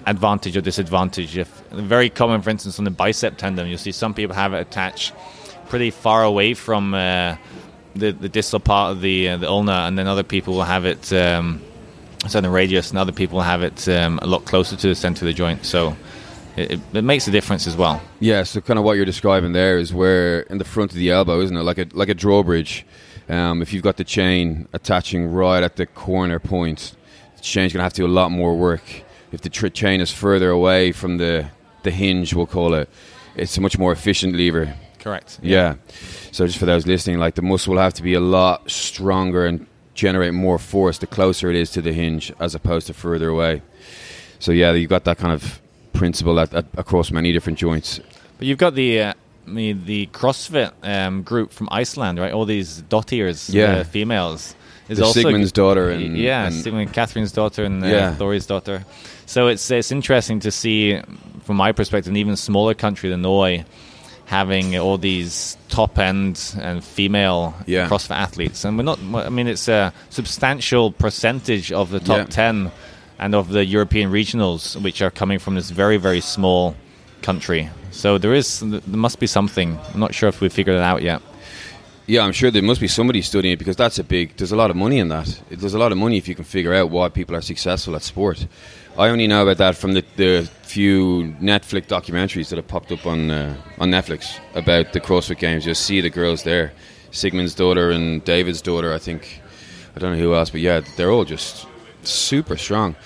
advantage 0.06 0.56
or 0.56 0.60
disadvantage. 0.60 1.36
If 1.36 1.48
very 1.70 2.10
common, 2.10 2.42
for 2.42 2.50
instance, 2.50 2.78
on 2.78 2.84
the 2.84 2.90
bicep 2.90 3.36
tendon, 3.36 3.68
you'll 3.68 3.78
see 3.78 3.92
some 3.92 4.14
people 4.14 4.34
have 4.34 4.54
it 4.54 4.60
attached 4.60 5.12
pretty 5.68 5.90
far 5.90 6.22
away 6.22 6.54
from 6.54 6.94
uh, 6.94 7.36
the 7.94 8.12
the 8.12 8.28
distal 8.28 8.60
part 8.60 8.92
of 8.92 9.00
the 9.00 9.28
uh, 9.30 9.36
the 9.36 9.48
ulna, 9.48 9.84
and 9.86 9.98
then 9.98 10.06
other 10.06 10.22
people 10.22 10.54
will 10.54 10.62
have 10.62 10.84
it 10.84 11.12
um, 11.12 11.62
certain 12.26 12.50
radius, 12.50 12.90
and 12.90 12.98
other 12.98 13.12
people 13.12 13.40
have 13.40 13.62
it 13.62 13.88
um, 13.88 14.18
a 14.22 14.26
lot 14.26 14.44
closer 14.44 14.76
to 14.76 14.88
the 14.88 14.94
center 14.94 15.24
of 15.24 15.26
the 15.26 15.34
joint. 15.34 15.64
So. 15.64 15.96
It, 16.56 16.78
it, 16.92 17.02
makes 17.02 17.26
a 17.26 17.32
difference 17.32 17.66
as 17.66 17.76
well. 17.76 18.00
Yeah, 18.20 18.44
so 18.44 18.60
kind 18.60 18.78
of 18.78 18.84
what 18.84 18.92
you're 18.92 19.04
describing 19.04 19.54
there 19.54 19.76
is 19.76 19.92
where 19.92 20.42
in 20.42 20.58
the 20.58 20.64
front 20.64 20.92
of 20.92 20.96
the 20.96 21.10
elbow, 21.10 21.40
isn't 21.40 21.56
it, 21.56 21.64
like 21.64 21.78
a 21.78 21.88
like 21.94 22.08
a 22.08 22.14
drawbridge. 22.14 22.86
Um, 23.28 23.62
if 23.62 23.72
you've 23.72 23.82
got 23.82 23.96
the 23.96 24.04
chain 24.04 24.68
attaching 24.72 25.26
right 25.26 25.62
at 25.62 25.76
the 25.76 25.86
corner 25.86 26.38
point, 26.38 26.94
the 27.36 27.42
chain's 27.42 27.72
going 27.72 27.80
to 27.80 27.84
have 27.84 27.94
to 27.94 28.02
do 28.02 28.06
a 28.06 28.08
lot 28.08 28.30
more 28.30 28.56
work 28.56 29.04
if 29.34 29.40
the 29.40 29.50
tr- 29.50 29.66
chain 29.68 30.00
is 30.00 30.10
further 30.12 30.50
away 30.50 30.92
from 30.92 31.18
the 31.18 31.46
the 31.82 31.90
hinge, 31.90 32.32
we'll 32.32 32.46
call 32.46 32.72
it, 32.72 32.88
it's 33.36 33.58
a 33.58 33.60
much 33.60 33.76
more 33.76 33.92
efficient 33.92 34.34
lever. 34.34 34.74
Correct. 35.00 35.38
Yeah. 35.42 35.74
yeah. 35.74 35.74
So 36.32 36.46
just 36.46 36.58
for 36.58 36.64
those 36.64 36.86
listening, 36.86 37.18
like 37.18 37.34
the 37.34 37.42
muscle 37.42 37.74
will 37.74 37.80
have 37.80 37.92
to 37.94 38.02
be 38.02 38.14
a 38.14 38.20
lot 38.20 38.70
stronger 38.70 39.44
and 39.44 39.66
generate 39.92 40.32
more 40.32 40.58
force 40.58 40.96
the 40.96 41.06
closer 41.06 41.50
it 41.50 41.56
is 41.56 41.70
to 41.72 41.82
the 41.82 41.92
hinge 41.92 42.32
as 42.40 42.54
opposed 42.54 42.86
to 42.86 42.94
further 42.94 43.28
away. 43.28 43.60
So 44.38 44.50
yeah, 44.50 44.72
you've 44.72 44.88
got 44.88 45.04
that 45.04 45.18
kind 45.18 45.34
of 45.34 45.60
principle 45.92 46.40
at, 46.40 46.54
at, 46.54 46.64
across 46.78 47.10
many 47.10 47.32
different 47.32 47.58
joints. 47.58 48.00
But 48.38 48.46
you've 48.46 48.58
got 48.58 48.74
the 48.74 49.00
uh, 49.00 49.14
the 49.46 50.06
CrossFit 50.12 50.72
um, 50.82 51.22
group 51.22 51.52
from 51.52 51.68
Iceland, 51.70 52.18
right? 52.18 52.32
All 52.32 52.44
these 52.44 52.82
dottiers, 52.82 53.52
yeah, 53.52 53.76
uh, 53.76 53.84
females. 53.84 54.54
Is 54.86 55.00
also 55.00 55.22
Sigmundsdottir 55.22 55.94
and 55.94 56.18
yeah, 56.18 56.46
and 56.46 56.54
Sigmund 56.54 56.92
Catherine's 56.92 57.32
daughter 57.32 57.64
and 57.64 57.82
uh, 57.82 57.86
yeah. 57.86 58.14
Thorisdottir. 58.14 58.84
So 59.24 59.46
it's 59.48 59.70
it's 59.70 59.90
interesting 59.90 60.40
to 60.40 60.50
see, 60.50 61.00
from 61.44 61.56
my 61.56 61.72
perspective, 61.72 62.10
an 62.10 62.18
even 62.18 62.36
smaller 62.36 62.74
country 62.74 63.08
than 63.08 63.22
Norway 63.22 63.64
having 64.26 64.76
all 64.78 64.98
these 64.98 65.56
top 65.68 65.98
end 65.98 66.54
and 66.60 66.82
female 66.82 67.54
yeah. 67.66 67.88
CrossFit 67.88 68.16
athletes, 68.16 68.64
and 68.64 68.76
we're 68.76 68.84
not. 68.84 68.98
I 69.26 69.30
mean, 69.30 69.46
it's 69.46 69.68
a 69.68 69.92
substantial 70.10 70.92
percentage 70.92 71.72
of 71.72 71.90
the 71.90 72.00
top 72.00 72.18
yeah. 72.18 72.24
ten 72.24 72.72
and 73.18 73.34
of 73.34 73.48
the 73.48 73.64
European 73.64 74.10
regionals, 74.10 74.80
which 74.82 75.00
are 75.00 75.10
coming 75.10 75.38
from 75.38 75.54
this 75.54 75.70
very 75.70 75.96
very 75.96 76.20
small 76.20 76.74
country. 77.24 77.70
So 77.90 78.18
there 78.18 78.34
is 78.34 78.60
there 78.60 78.80
must 78.86 79.18
be 79.18 79.26
something. 79.26 79.78
I'm 79.92 80.00
not 80.00 80.14
sure 80.14 80.28
if 80.28 80.40
we've 80.40 80.52
figured 80.52 80.76
it 80.76 80.82
out 80.82 81.02
yet. 81.02 81.22
Yeah, 82.06 82.22
I'm 82.22 82.32
sure 82.32 82.50
there 82.50 82.62
must 82.62 82.82
be 82.82 82.88
somebody 82.88 83.22
studying 83.22 83.54
it 83.54 83.58
because 83.58 83.76
that's 83.76 83.98
a 83.98 84.04
big. 84.04 84.36
There's 84.36 84.52
a 84.52 84.56
lot 84.56 84.70
of 84.70 84.76
money 84.76 84.98
in 84.98 85.08
that. 85.08 85.40
There's 85.50 85.72
a 85.72 85.78
lot 85.78 85.90
of 85.90 85.96
money 85.96 86.18
if 86.18 86.28
you 86.28 86.34
can 86.34 86.44
figure 86.44 86.74
out 86.74 86.90
why 86.90 87.08
people 87.08 87.34
are 87.34 87.40
successful 87.40 87.96
at 87.96 88.02
sport. 88.02 88.46
I 88.98 89.08
only 89.08 89.26
know 89.26 89.42
about 89.42 89.56
that 89.56 89.76
from 89.76 89.94
the, 89.94 90.04
the 90.16 90.48
few 90.62 91.34
Netflix 91.40 91.86
documentaries 91.86 92.50
that 92.50 92.56
have 92.56 92.68
popped 92.68 92.92
up 92.92 93.06
on 93.06 93.30
uh, 93.30 93.56
on 93.78 93.90
Netflix 93.90 94.38
about 94.54 94.92
the 94.92 95.00
CrossFit 95.00 95.38
Games. 95.38 95.64
You'll 95.64 95.74
see 95.74 96.02
the 96.02 96.10
girls 96.10 96.42
there, 96.42 96.72
Sigmundsdottir 97.10 97.94
and 97.94 98.22
Davidsdottir. 98.24 98.92
I 98.94 98.98
think 98.98 99.40
I 99.96 99.98
don't 99.98 100.12
know 100.12 100.18
who 100.18 100.34
else, 100.34 100.50
but 100.50 100.60
yeah, 100.60 100.80
they're 100.96 101.10
all 101.10 101.24
just 101.24 101.66
super 102.02 102.58
strong. 102.58 102.96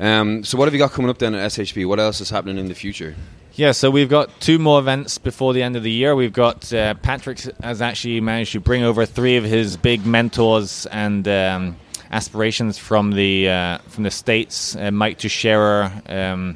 Um, 0.00 0.44
so, 0.44 0.56
what 0.56 0.66
have 0.66 0.74
you 0.74 0.78
got 0.78 0.92
coming 0.92 1.10
up 1.10 1.18
then 1.18 1.34
at 1.34 1.50
SHP? 1.50 1.86
What 1.86 2.00
else 2.00 2.20
is 2.20 2.30
happening 2.30 2.56
in 2.56 2.68
the 2.68 2.74
future? 2.74 3.14
Yeah, 3.58 3.72
so 3.72 3.90
we've 3.90 4.08
got 4.08 4.40
two 4.40 4.60
more 4.60 4.78
events 4.78 5.18
before 5.18 5.52
the 5.52 5.64
end 5.64 5.74
of 5.74 5.82
the 5.82 5.90
year. 5.90 6.14
We've 6.14 6.32
got 6.32 6.72
uh, 6.72 6.94
Patrick 6.94 7.40
has 7.60 7.82
actually 7.82 8.20
managed 8.20 8.52
to 8.52 8.60
bring 8.60 8.84
over 8.84 9.04
three 9.04 9.36
of 9.36 9.42
his 9.42 9.76
big 9.76 10.06
mentors 10.06 10.86
and 10.86 11.26
um, 11.26 11.76
aspirations 12.12 12.78
from 12.78 13.10
the 13.10 13.48
uh, 13.48 13.78
from 13.88 14.04
the 14.04 14.12
states. 14.12 14.76
Uh, 14.76 14.92
Mike 14.92 15.18
Teixeira 15.18 15.90
um, 16.06 16.54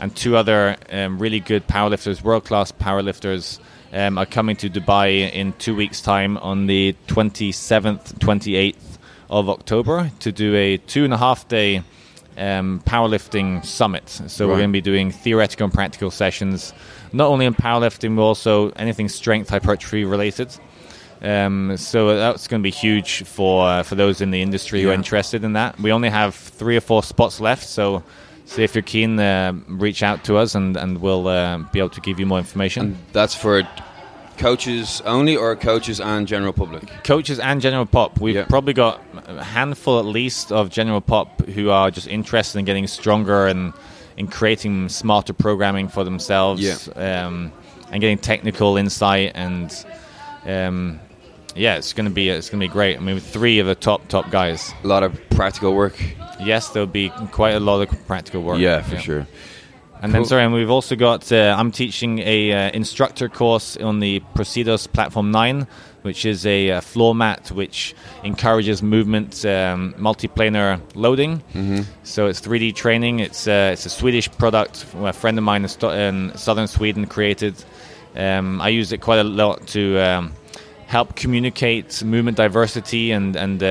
and 0.00 0.16
two 0.16 0.36
other 0.36 0.76
um, 0.90 1.20
really 1.20 1.38
good 1.38 1.68
powerlifters, 1.68 2.24
world 2.24 2.44
class 2.44 2.72
powerlifters, 2.72 3.60
um, 3.92 4.18
are 4.18 4.26
coming 4.26 4.56
to 4.56 4.68
Dubai 4.68 5.32
in 5.32 5.52
two 5.60 5.76
weeks' 5.76 6.02
time 6.02 6.36
on 6.38 6.66
the 6.66 6.96
27th, 7.06 8.14
28th 8.14 8.98
of 9.30 9.48
October 9.48 10.10
to 10.18 10.32
do 10.32 10.56
a 10.56 10.76
two 10.76 11.04
and 11.04 11.14
a 11.14 11.18
half 11.18 11.46
day 11.46 11.84
um, 12.36 12.82
powerlifting 12.86 13.64
summit. 13.64 14.08
So 14.08 14.44
right. 14.44 14.52
we're 14.52 14.58
going 14.58 14.70
to 14.70 14.72
be 14.72 14.80
doing 14.80 15.10
theoretical 15.10 15.64
and 15.64 15.72
practical 15.72 16.10
sessions, 16.10 16.72
not 17.12 17.28
only 17.28 17.46
in 17.46 17.54
powerlifting, 17.54 18.16
but 18.16 18.22
also 18.22 18.70
anything 18.70 19.08
strength 19.08 19.50
hypertrophy 19.50 20.04
related. 20.04 20.54
Um, 21.22 21.76
so 21.76 22.16
that's 22.16 22.48
going 22.48 22.60
to 22.60 22.64
be 22.64 22.70
huge 22.70 23.22
for 23.24 23.68
uh, 23.68 23.82
for 23.84 23.94
those 23.94 24.20
in 24.20 24.32
the 24.32 24.42
industry 24.42 24.80
yeah. 24.80 24.86
who 24.86 24.90
are 24.90 24.94
interested 24.94 25.44
in 25.44 25.52
that. 25.52 25.78
We 25.78 25.92
only 25.92 26.10
have 26.10 26.34
three 26.34 26.76
or 26.76 26.80
four 26.80 27.02
spots 27.02 27.40
left, 27.40 27.64
so 27.64 28.02
so 28.44 28.60
if 28.60 28.74
you're 28.74 28.82
keen, 28.82 29.20
uh, 29.20 29.52
reach 29.68 30.02
out 30.02 30.24
to 30.24 30.36
us 30.36 30.56
and 30.56 30.76
and 30.76 31.00
we'll 31.00 31.28
uh, 31.28 31.58
be 31.72 31.78
able 31.78 31.90
to 31.90 32.00
give 32.00 32.18
you 32.18 32.26
more 32.26 32.38
information. 32.38 32.82
And 32.82 32.96
that's 33.12 33.36
for 33.36 33.62
coaches 34.38 35.02
only 35.04 35.36
or 35.36 35.54
coaches 35.56 36.00
and 36.00 36.26
general 36.26 36.52
public? 36.52 36.88
Coaches 37.04 37.38
and 37.38 37.60
general 37.60 37.86
pop. 37.86 38.20
We've 38.20 38.34
yeah. 38.34 38.44
probably 38.44 38.72
got 38.72 39.00
a 39.26 39.42
handful 39.42 39.98
at 39.98 40.04
least 40.04 40.52
of 40.52 40.70
general 40.70 41.00
pop 41.00 41.42
who 41.46 41.70
are 41.70 41.90
just 41.90 42.08
interested 42.08 42.58
in 42.58 42.64
getting 42.64 42.86
stronger 42.86 43.46
and 43.46 43.72
in 44.16 44.28
creating 44.28 44.88
smarter 44.88 45.32
programming 45.32 45.88
for 45.88 46.04
themselves 46.04 46.62
yeah. 46.62 47.26
um, 47.26 47.52
and 47.90 48.00
getting 48.00 48.18
technical 48.18 48.76
insight 48.76 49.32
and 49.34 49.84
um, 50.44 51.00
yeah, 51.54 51.76
it's 51.76 51.92
going 51.92 52.06
to 52.06 52.12
be 52.12 52.28
it's 52.28 52.50
going 52.50 52.60
to 52.60 52.66
be 52.66 52.72
great. 52.72 52.96
I 52.96 53.00
mean, 53.00 53.18
three 53.20 53.58
of 53.58 53.66
the 53.66 53.74
top 53.74 54.08
top 54.08 54.30
guys. 54.30 54.72
A 54.84 54.86
lot 54.86 55.02
of 55.02 55.18
practical 55.30 55.74
work. 55.74 56.00
Yes, 56.40 56.70
there'll 56.70 56.86
be 56.86 57.10
quite 57.30 57.54
a 57.54 57.60
lot 57.60 57.80
of 57.80 58.06
practical 58.06 58.42
work. 58.42 58.58
Yeah, 58.58 58.82
for 58.82 58.94
yeah. 58.94 59.00
sure. 59.00 59.26
And 60.02 60.12
then, 60.12 60.22
Cool. 60.22 60.28
sorry, 60.30 60.44
and 60.44 60.52
we've 60.52 60.68
also 60.70 60.96
got. 60.96 61.30
Uh, 61.30 61.54
I'm 61.56 61.70
teaching 61.70 62.18
a 62.18 62.52
uh, 62.52 62.70
instructor 62.72 63.28
course 63.28 63.76
on 63.76 64.00
the 64.00 64.20
Procedos 64.34 64.88
Platform 64.92 65.30
Nine, 65.30 65.68
which 66.02 66.24
is 66.26 66.44
a, 66.44 66.72
uh 66.72 66.80
floor 66.80 67.14
mat 67.14 67.52
which 67.52 67.94
encourages 68.24 68.82
movement, 68.82 69.44
um, 69.46 69.94
multiplanar 69.96 70.80
loading. 70.96 71.38
Mm-hmm. 71.54 71.82
So 72.02 72.26
it's 72.26 72.40
3D 72.40 72.74
training. 72.74 73.20
It's 73.20 73.46
uh, 73.46 73.70
it's 73.72 73.86
a 73.86 73.90
Swedish 73.90 74.28
product. 74.38 74.84
A 74.96 75.12
friend 75.12 75.38
of 75.38 75.44
mine 75.44 75.62
in, 75.62 75.68
Sto- 75.68 75.90
in 75.92 76.36
southern 76.36 76.66
Sweden 76.66 77.06
created. 77.06 77.54
Um, 78.16 78.60
I 78.60 78.70
use 78.70 78.90
it 78.92 79.00
quite 79.00 79.20
a 79.20 79.24
lot 79.24 79.68
to 79.68 79.98
um, 80.00 80.32
help 80.88 81.14
communicate 81.14 82.02
movement 82.02 82.36
diversity 82.36 83.12
and 83.12 83.36
and. 83.36 83.62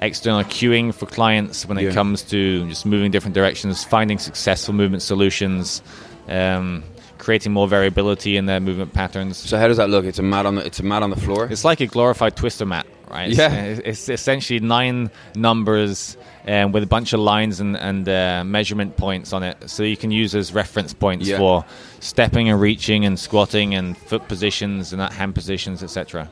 External 0.00 0.42
cueing 0.44 0.92
for 0.92 1.06
clients 1.06 1.66
when 1.66 1.78
it 1.78 1.84
Yeah. 1.84 1.92
comes 1.92 2.22
to 2.24 2.68
just 2.68 2.84
moving 2.84 3.10
different 3.10 3.34
directions, 3.34 3.84
finding 3.84 4.18
successful 4.18 4.74
movement 4.74 5.02
solutions, 5.02 5.82
um, 6.28 6.82
creating 7.18 7.52
more 7.52 7.66
variability 7.68 8.36
in 8.36 8.44
their 8.46 8.60
movement 8.60 8.92
patterns. 8.92 9.38
So 9.38 9.56
how 9.56 9.68
does 9.68 9.78
that 9.78 9.88
look? 9.88 10.04
It's 10.04 10.18
a 10.18 10.22
mat 10.22 10.44
on 10.46 10.56
the 10.56 10.66
it's 10.66 10.80
a 10.80 10.82
mat 10.82 11.02
on 11.02 11.10
the 11.10 11.16
floor. 11.16 11.46
It's 11.50 11.64
like 11.64 11.80
a 11.80 11.86
glorified 11.86 12.36
twister 12.36 12.66
mat, 12.66 12.86
right? 13.10 13.30
It's- 13.32 13.38
Yeah. 13.38 13.88
It's, 13.90 14.08
essentially 14.10 14.60
nine 14.60 15.10
numbers 15.34 16.18
um, 16.46 16.72
with 16.72 16.82
a 16.82 16.86
bunch 16.86 17.14
of 17.14 17.20
lines 17.20 17.60
and, 17.60 17.74
and 17.76 18.06
uh, 18.06 18.42
measurement 18.44 18.98
points 18.98 19.32
on 19.32 19.42
it. 19.42 19.56
So 19.70 19.84
you 19.84 19.96
can 19.96 20.10
use 20.10 20.34
as 20.34 20.52
reference 20.52 20.92
points 20.92 21.26
Yeah. 21.26 21.38
for 21.38 21.64
stepping 22.00 22.50
and 22.50 22.60
reaching 22.60 23.06
and 23.06 23.18
squatting 23.18 23.74
and 23.74 23.96
foot 23.96 24.28
positions 24.28 24.92
and 24.92 25.00
that 25.00 25.12
hand 25.14 25.34
positions, 25.34 25.82
etc. 25.82 26.28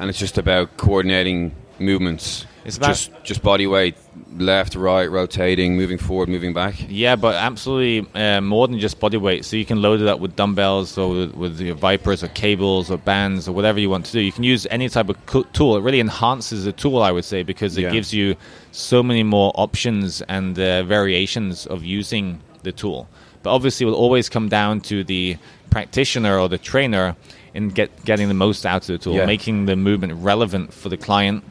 and 0.00 0.10
it's 0.10 0.18
just 0.18 0.38
about 0.38 0.76
coordinating 0.76 1.52
movements. 1.78 2.46
It's 2.64 2.76
about- 2.76 2.88
just 2.88 3.10
just 3.24 3.42
body 3.42 3.66
weight, 3.66 3.96
left, 4.38 4.74
right, 4.76 5.10
rotating, 5.10 5.76
moving 5.76 5.98
forward, 5.98 6.28
moving 6.28 6.52
back. 6.54 6.74
Yeah, 6.88 7.16
but 7.16 7.34
absolutely 7.34 8.06
uh, 8.20 8.40
more 8.40 8.68
than 8.68 8.78
just 8.78 9.00
body 9.00 9.16
weight. 9.16 9.44
So 9.44 9.56
you 9.56 9.64
can 9.64 9.82
load 9.82 10.00
it 10.00 10.06
up 10.06 10.20
with 10.20 10.36
dumbbells 10.36 10.96
or 10.96 11.08
with, 11.10 11.34
with 11.34 11.60
your 11.60 11.74
ViPRs 11.74 12.22
or 12.22 12.28
cables 12.28 12.90
or 12.90 12.98
bands 12.98 13.48
or 13.48 13.52
whatever 13.52 13.80
you 13.80 13.90
want 13.90 14.06
to 14.06 14.12
do. 14.12 14.20
You 14.20 14.30
can 14.32 14.44
use 14.44 14.66
any 14.70 14.88
type 14.88 15.08
of 15.08 15.26
co- 15.26 15.42
tool. 15.52 15.76
It 15.76 15.82
really 15.82 15.98
enhances 16.00 16.64
the 16.64 16.72
tool, 16.72 17.02
I 17.02 17.10
would 17.10 17.24
say, 17.24 17.42
because 17.42 17.76
it 17.76 17.82
Yeah. 17.82 17.90
gives 17.90 18.14
you 18.14 18.36
so 18.70 19.02
many 19.02 19.22
more 19.24 19.50
options 19.56 20.22
and 20.22 20.56
uh, 20.58 20.84
variations 20.84 21.66
of 21.66 21.84
using 21.84 22.40
the 22.62 22.70
tool. 22.72 23.08
But 23.42 23.50
obviously, 23.54 23.84
it 23.84 23.88
will 23.90 23.96
always 23.96 24.28
come 24.28 24.48
down 24.48 24.82
to 24.82 25.02
the 25.02 25.36
practitioner 25.70 26.38
or 26.38 26.48
the 26.48 26.58
trainer 26.58 27.16
in 27.54 27.70
get, 27.70 28.04
getting 28.04 28.28
the 28.28 28.34
most 28.34 28.64
out 28.64 28.82
of 28.82 28.86
the 28.86 28.98
tool, 28.98 29.14
Yeah. 29.16 29.26
making 29.26 29.66
the 29.66 29.74
movement 29.74 30.12
relevant 30.22 30.72
for 30.72 30.88
the 30.88 30.96
client, 30.96 31.42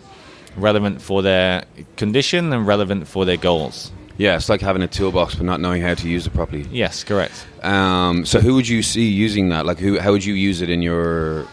relevant 0.55 1.01
for 1.01 1.21
their 1.21 1.65
condition, 1.97 2.51
and 2.53 2.67
relevant 2.67 3.07
for 3.07 3.25
their 3.25 3.37
goals. 3.37 3.91
Yeah, 4.17 4.35
it's 4.35 4.49
like 4.49 4.61
having 4.61 4.83
a 4.83 4.87
toolbox 4.87 5.35
but 5.35 5.45
not 5.45 5.59
knowing 5.59 5.81
how 5.81 5.95
to 5.95 6.07
use 6.09 6.27
it 6.27 6.33
properly. 6.33 6.67
Yes, 6.71 7.03
correct. 7.03 7.45
Um, 7.63 8.25
so 8.25 8.39
who 8.39 8.53
would 8.55 8.67
you 8.67 8.83
see 8.83 9.07
using 9.09 9.49
that? 9.49 9.65
Like 9.65 9.79
who? 9.79 9.99
How 9.99 10.11
would 10.11 10.23
you 10.23 10.33
use 10.35 10.61
it 10.61 10.69
in 10.69 10.81
your 10.81 11.47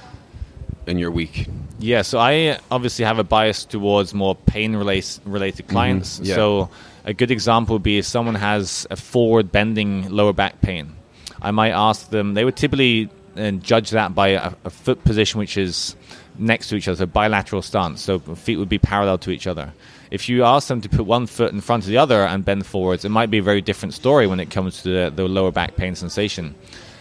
in 0.87 0.98
your 0.98 1.11
week? 1.11 1.46
Yeah, 1.78 2.02
so 2.02 2.18
I 2.18 2.58
obviously 2.70 3.04
have 3.04 3.18
a 3.18 3.24
bias 3.24 3.64
towards 3.64 4.12
more 4.12 4.34
pain 4.34 4.76
related 4.76 5.20
related 5.24 5.68
clients. 5.68 6.20
yeah. 6.22 6.34
So 6.34 6.70
a 7.04 7.14
good 7.14 7.30
example 7.30 7.76
would 7.76 7.82
be 7.82 7.98
if 7.98 8.04
someone 8.04 8.34
has 8.34 8.87
a 8.90 8.96
forward 8.96 9.50
bending 9.50 10.11
lower 10.11 10.32
back 10.32 10.61
pain. 10.61 10.94
I 11.40 11.52
might 11.52 11.70
ask 11.70 12.11
them. 12.11 12.34
They 12.34 12.44
would 12.44 12.56
typically 12.56 13.08
uh, 13.38 13.51
judge 13.53 13.90
that 13.90 14.14
by 14.14 14.29
a, 14.29 14.53
a 14.64 14.70
foot 14.70 15.05
position 15.05 15.38
which 15.38 15.57
is 15.57 15.96
next 16.38 16.68
to 16.68 16.77
each 16.77 16.88
other, 16.88 16.96
so 16.96 17.07
bilateral 17.07 17.62
stance. 17.62 18.03
So 18.03 18.18
feet 18.18 18.57
would 18.57 18.68
be 18.68 18.79
parallel 18.79 19.18
to 19.18 19.31
each 19.31 19.46
other. 19.46 19.72
If 20.11 20.29
you 20.29 20.44
ask 20.44 20.68
them 20.68 20.81
to 20.81 20.88
put 20.88 21.05
one 21.05 21.27
foot 21.27 21.53
in 21.53 21.61
front 21.61 21.85
of 21.85 21.88
the 21.88 21.98
other 21.98 22.22
and 22.24 22.44
bend 22.44 22.66
forwards, 22.66 23.05
it 23.05 23.11
might 23.11 23.31
be 23.31 23.38
a 23.38 23.42
very 23.42 23.61
different 23.61 23.94
story 23.94 24.27
when 24.27 24.40
it 24.40 24.51
comes 24.51 24.83
to 24.83 24.88
the, 24.88 25.12
the 25.14 25.29
lower 25.29 25.53
back 25.53 25.77
pain 25.77 25.94
sensation. 25.94 26.55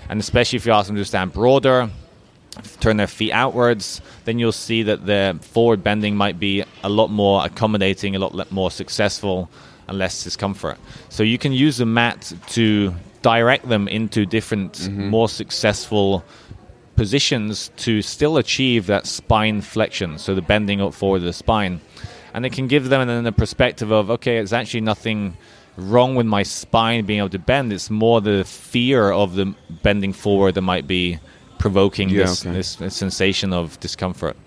And 0.09 0.19
especially 0.19 0.57
if 0.57 0.65
you 0.65 0.73
ask 0.73 0.87
them 0.87 0.95
to 0.95 1.05
stand 1.05 1.33
broader, 1.33 1.89
turn 2.79 2.97
their 2.97 3.07
feet 3.07 3.31
outwards, 3.31 4.01
then 4.25 4.39
you'll 4.39 4.51
see 4.51 4.83
that 4.83 5.05
the 5.05 5.37
forward 5.41 5.83
bending 5.83 6.15
might 6.15 6.39
be 6.39 6.63
a 6.83 6.89
lot 6.89 7.09
more 7.09 7.45
accommodating, 7.45 8.15
a 8.15 8.19
lot 8.19 8.51
more 8.51 8.71
successful, 8.71 9.49
and 9.87 9.97
less 9.97 10.23
discomfort. 10.23 10.77
So 11.09 11.23
you 11.23 11.37
can 11.37 11.53
use 11.53 11.77
the 11.77 11.85
mat 11.85 12.33
to 12.49 12.93
direct 13.27 13.67
them 13.67 13.89
into 13.89 14.25
different, 14.25 14.89
more 14.89 15.27
successful 15.27 16.23
positions 16.95 17.71
to 17.75 18.01
still 18.01 18.37
achieve 18.37 18.87
that 18.87 19.05
spine 19.05 19.59
flexion, 19.61 20.17
so 20.17 20.33
the 20.33 20.41
bending 20.41 20.79
up 20.81 20.93
forward 20.93 21.17
of 21.17 21.25
the 21.25 21.33
spine. 21.33 21.81
And 22.33 22.45
it 22.45 22.53
can 22.53 22.67
give 22.67 22.87
them 22.87 23.05
then 23.07 23.25
a 23.25 23.31
perspective 23.33 23.91
of, 23.91 24.09
okay, 24.11 24.37
it's 24.37 24.53
actually 24.53 24.81
nothing 24.81 25.35
wrong 25.75 26.15
with 26.15 26.25
my 26.25 26.43
spine 26.43 27.05
being 27.05 27.19
able 27.19 27.29
to 27.29 27.39
bend. 27.39 27.73
It's 27.73 27.89
more 27.89 28.21
the 28.21 28.43
fear 28.45 29.11
of 29.11 29.35
the 29.35 29.53
bending 29.83 30.13
forward 30.13 30.55
that 30.55 30.61
might 30.61 30.87
be 30.87 31.19
provoking 31.59 32.09
Yeah, 32.09 32.23
this, 32.23 32.45
okay. 32.45 32.55
this, 32.55 32.75
this 32.75 32.95
sensation 32.95 33.51
of 33.51 33.77
discomfort. 33.79 34.37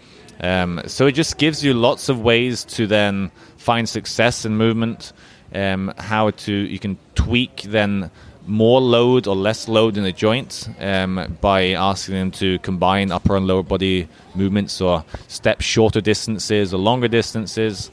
Um, 0.40 0.80
so 0.86 1.06
it 1.06 1.12
just 1.12 1.36
gives 1.36 1.62
you 1.62 1.74
lots 1.74 2.08
of 2.08 2.16
ways 2.22 2.64
to 2.76 2.86
then 2.86 3.30
find 3.58 3.86
success 3.86 4.44
in 4.46 4.56
movement. 4.56 5.12
Um, 5.52 5.92
how 5.98 6.30
to 6.30 6.52
you 6.52 6.78
can 6.78 6.96
tweak 7.14 7.62
then 7.62 8.10
more 8.50 8.80
load 8.80 9.26
or 9.26 9.36
less 9.36 9.68
load 9.68 9.96
in 9.96 10.02
the 10.02 10.12
joint 10.12 10.68
um, 10.80 11.38
by 11.40 11.68
asking 11.70 12.14
them 12.16 12.30
to 12.32 12.58
combine 12.58 13.12
upper 13.12 13.36
and 13.36 13.46
lower 13.46 13.62
body 13.62 14.08
movements 14.34 14.80
or 14.80 15.04
step 15.28 15.60
shorter 15.60 16.00
distances 16.00 16.74
or 16.74 16.78
longer 16.78 17.08
distances. 17.08 17.90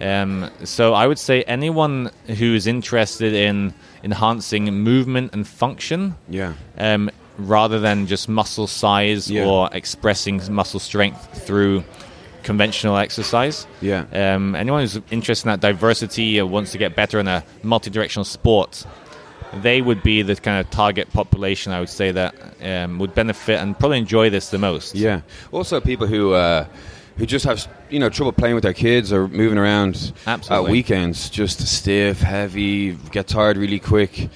Um, 0.00 0.50
so 0.64 0.94
I 0.94 1.06
would 1.06 1.18
say 1.18 1.42
anyone 1.42 2.10
who 2.26 2.54
is 2.54 2.66
interested 2.66 3.34
in 3.34 3.74
enhancing 4.02 4.64
movement 4.82 5.34
and 5.34 5.46
function 5.46 6.14
Yeah. 6.28 6.54
um, 6.78 7.10
rather 7.36 7.78
than 7.80 8.06
just 8.06 8.28
muscle 8.28 8.66
size 8.66 9.30
Yeah. 9.30 9.44
or 9.44 9.68
expressing 9.72 10.40
muscle 10.52 10.80
strength 10.80 11.44
through 11.46 11.84
conventional 12.44 12.96
exercise. 12.96 13.66
Yeah. 13.82 14.04
Um, 14.12 14.54
anyone 14.54 14.80
who's 14.82 14.98
interested 15.10 15.48
in 15.48 15.52
that 15.52 15.60
diversity 15.60 16.40
or 16.40 16.46
wants 16.46 16.72
to 16.72 16.78
get 16.78 16.94
better 16.96 17.18
in 17.20 17.28
a 17.28 17.44
multi-directional 17.62 18.24
sport, 18.24 18.84
they 19.54 19.80
would 19.80 20.02
be 20.02 20.22
the 20.22 20.36
kind 20.36 20.60
of 20.60 20.70
target 20.70 21.12
population 21.12 21.72
I 21.72 21.80
would 21.80 21.88
say 21.88 22.12
that 22.12 22.34
um, 22.62 22.98
would 22.98 23.14
benefit 23.14 23.60
and 23.60 23.78
probably 23.78 23.98
enjoy 23.98 24.30
this 24.30 24.50
the 24.50 24.58
most. 24.58 24.94
Yeah. 24.94 25.22
Also, 25.52 25.80
people 25.80 26.06
who 26.06 26.32
uh, 26.32 26.66
who 27.16 27.26
just 27.26 27.44
have 27.44 27.66
you 27.90 27.98
know 27.98 28.08
trouble 28.08 28.32
playing 28.32 28.54
with 28.54 28.64
their 28.64 28.74
kids 28.74 29.12
or 29.12 29.28
moving 29.28 29.58
around 29.58 30.12
Absolutely. 30.26 30.66
at 30.66 30.72
weekends, 30.72 31.30
just 31.30 31.66
stiff, 31.66 32.20
heavy, 32.20 32.92
get 33.10 33.26
tired 33.26 33.56
really 33.56 33.80
quick. 33.80 34.28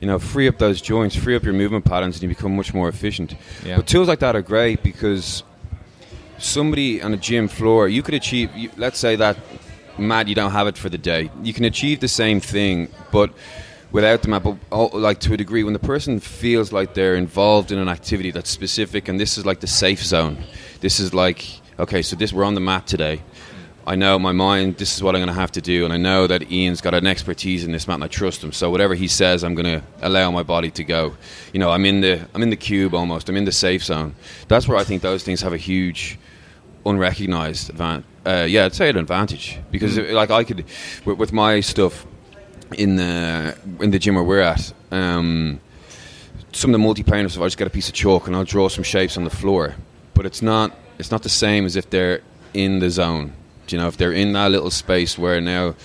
You 0.00 0.06
know, 0.06 0.18
free 0.18 0.48
up 0.48 0.56
those 0.56 0.80
joints, 0.80 1.14
free 1.14 1.36
up 1.36 1.42
your 1.42 1.52
movement 1.52 1.84
patterns, 1.84 2.16
and 2.16 2.22
you 2.22 2.28
become 2.28 2.56
much 2.56 2.72
more 2.72 2.88
efficient. 2.88 3.34
Yeah. 3.64 3.76
But 3.76 3.86
tools 3.86 4.08
like 4.08 4.20
that 4.20 4.34
are 4.34 4.40
great 4.42 4.82
because 4.82 5.42
somebody 6.38 7.02
on 7.02 7.12
a 7.12 7.18
gym 7.18 7.48
floor, 7.48 7.86
you 7.86 8.02
could 8.02 8.14
achieve. 8.14 8.54
You, 8.56 8.70
let's 8.78 8.98
say 8.98 9.16
that 9.16 9.36
mat, 9.98 10.28
you 10.28 10.34
don't 10.34 10.52
have 10.52 10.66
it 10.66 10.78
for 10.78 10.88
the 10.88 10.98
day. 10.98 11.30
You 11.42 11.52
can 11.52 11.64
achieve 11.64 12.00
the 12.00 12.08
same 12.08 12.40
thing, 12.40 12.88
but 13.12 13.30
without 13.92 14.22
the 14.22 14.28
mat. 14.28 14.42
But 14.42 14.56
oh, 14.72 14.86
like 14.86 15.20
to 15.20 15.34
a 15.34 15.36
degree, 15.36 15.64
when 15.64 15.72
the 15.72 15.78
person 15.78 16.20
feels 16.20 16.72
like 16.72 16.94
they're 16.94 17.14
involved 17.16 17.72
in 17.72 17.78
an 17.78 17.88
activity 17.88 18.30
that's 18.30 18.50
specific, 18.50 19.08
and 19.08 19.18
this 19.18 19.38
is 19.38 19.46
like 19.46 19.60
the 19.60 19.66
safe 19.66 20.02
zone. 20.02 20.38
This 20.80 21.00
is 21.00 21.12
like 21.14 21.44
okay, 21.78 22.02
so 22.02 22.16
this 22.16 22.32
we're 22.32 22.44
on 22.44 22.54
the 22.54 22.60
map 22.60 22.86
today. 22.86 23.22
I 23.86 23.96
know 23.96 24.18
my 24.18 24.32
mind 24.32 24.76
this 24.76 24.94
is 24.94 25.02
what 25.02 25.14
I'm 25.16 25.20
going 25.20 25.34
to 25.34 25.40
have 25.40 25.52
to 25.52 25.60
do, 25.60 25.84
and 25.84 25.92
I 25.92 25.96
know 25.96 26.26
that 26.26 26.52
Ian's 26.52 26.80
got 26.80 26.94
an 26.94 27.06
expertise 27.06 27.64
in 27.64 27.72
this 27.72 27.88
map, 27.88 27.94
and 27.96 28.04
I 28.04 28.08
trust 28.08 28.44
him. 28.44 28.52
So 28.52 28.70
whatever 28.70 28.94
he 28.94 29.08
says, 29.08 29.42
I'm 29.42 29.54
going 29.54 29.80
to 29.80 29.82
allow 30.02 30.30
my 30.30 30.42
body 30.42 30.70
to 30.72 30.84
go. 30.84 31.16
You 31.52 31.60
know, 31.60 31.70
I'm 31.70 31.84
in 31.86 32.00
the 32.02 32.28
I'm 32.34 32.42
in 32.42 32.50
the 32.50 32.56
cube 32.56 32.94
almost. 32.94 33.28
I'm 33.28 33.36
in 33.36 33.46
the 33.46 33.52
safe 33.52 33.82
zone. 33.82 34.14
That's 34.48 34.68
where 34.68 34.76
I 34.76 34.84
think 34.84 35.02
those 35.02 35.24
things 35.24 35.40
have 35.40 35.52
a 35.54 35.56
huge 35.58 36.18
unrecognized 36.84 37.70
advantage. 37.70 38.04
Uh, 38.26 38.46
yeah, 38.48 38.66
I'd 38.66 38.74
say 38.74 38.90
an 38.90 38.98
advantage 38.98 39.58
because 39.70 39.96
Mm. 39.96 40.12
like 40.12 40.30
I 40.30 40.44
could 40.44 40.64
with, 41.04 41.18
with 41.18 41.32
my 41.32 41.60
stuff 41.60 42.06
in 42.74 42.96
the 42.96 43.56
in 43.80 43.90
the 43.90 43.98
gym 43.98 44.14
where 44.14 44.24
we're 44.24 44.40
at. 44.40 44.72
Um, 44.90 45.60
some 46.52 46.74
of 46.74 46.80
the 46.80 46.86
multiplanar 46.86 47.30
stuff, 47.30 47.42
I 47.42 47.46
just 47.46 47.58
get 47.58 47.66
a 47.66 47.70
piece 47.70 47.88
of 47.88 47.94
chalk 47.94 48.26
and 48.26 48.34
I'll 48.34 48.44
draw 48.44 48.68
some 48.68 48.84
shapes 48.84 49.16
on 49.16 49.24
the 49.24 49.30
floor. 49.30 49.74
But 50.14 50.26
it's 50.26 50.42
not 50.42 50.76
it's 50.98 51.10
not 51.10 51.22
the 51.22 51.28
same 51.28 51.64
as 51.66 51.76
if 51.76 51.88
they're 51.90 52.22
in 52.54 52.80
the 52.80 52.90
zone. 52.90 53.32
Do 53.66 53.76
you 53.76 53.82
know, 53.82 53.88
if 53.88 53.96
they're 53.96 54.12
in 54.12 54.32
that 54.32 54.50
little 54.50 54.70
space 54.70 55.16
where 55.16 55.40
now, 55.40 55.76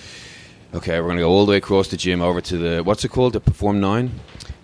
okay, 0.74 0.98
we're 1.00 1.06
going 1.06 1.18
to 1.18 1.22
go 1.22 1.30
all 1.30 1.46
the 1.46 1.50
way 1.50 1.56
across 1.58 1.88
the 1.88 1.96
gym 1.96 2.20
over 2.20 2.40
to 2.40 2.58
the 2.58 2.82
what's 2.82 3.04
it 3.04 3.08
called, 3.08 3.34
the 3.34 3.40
Perform 3.40 3.80
Nine. 3.80 4.10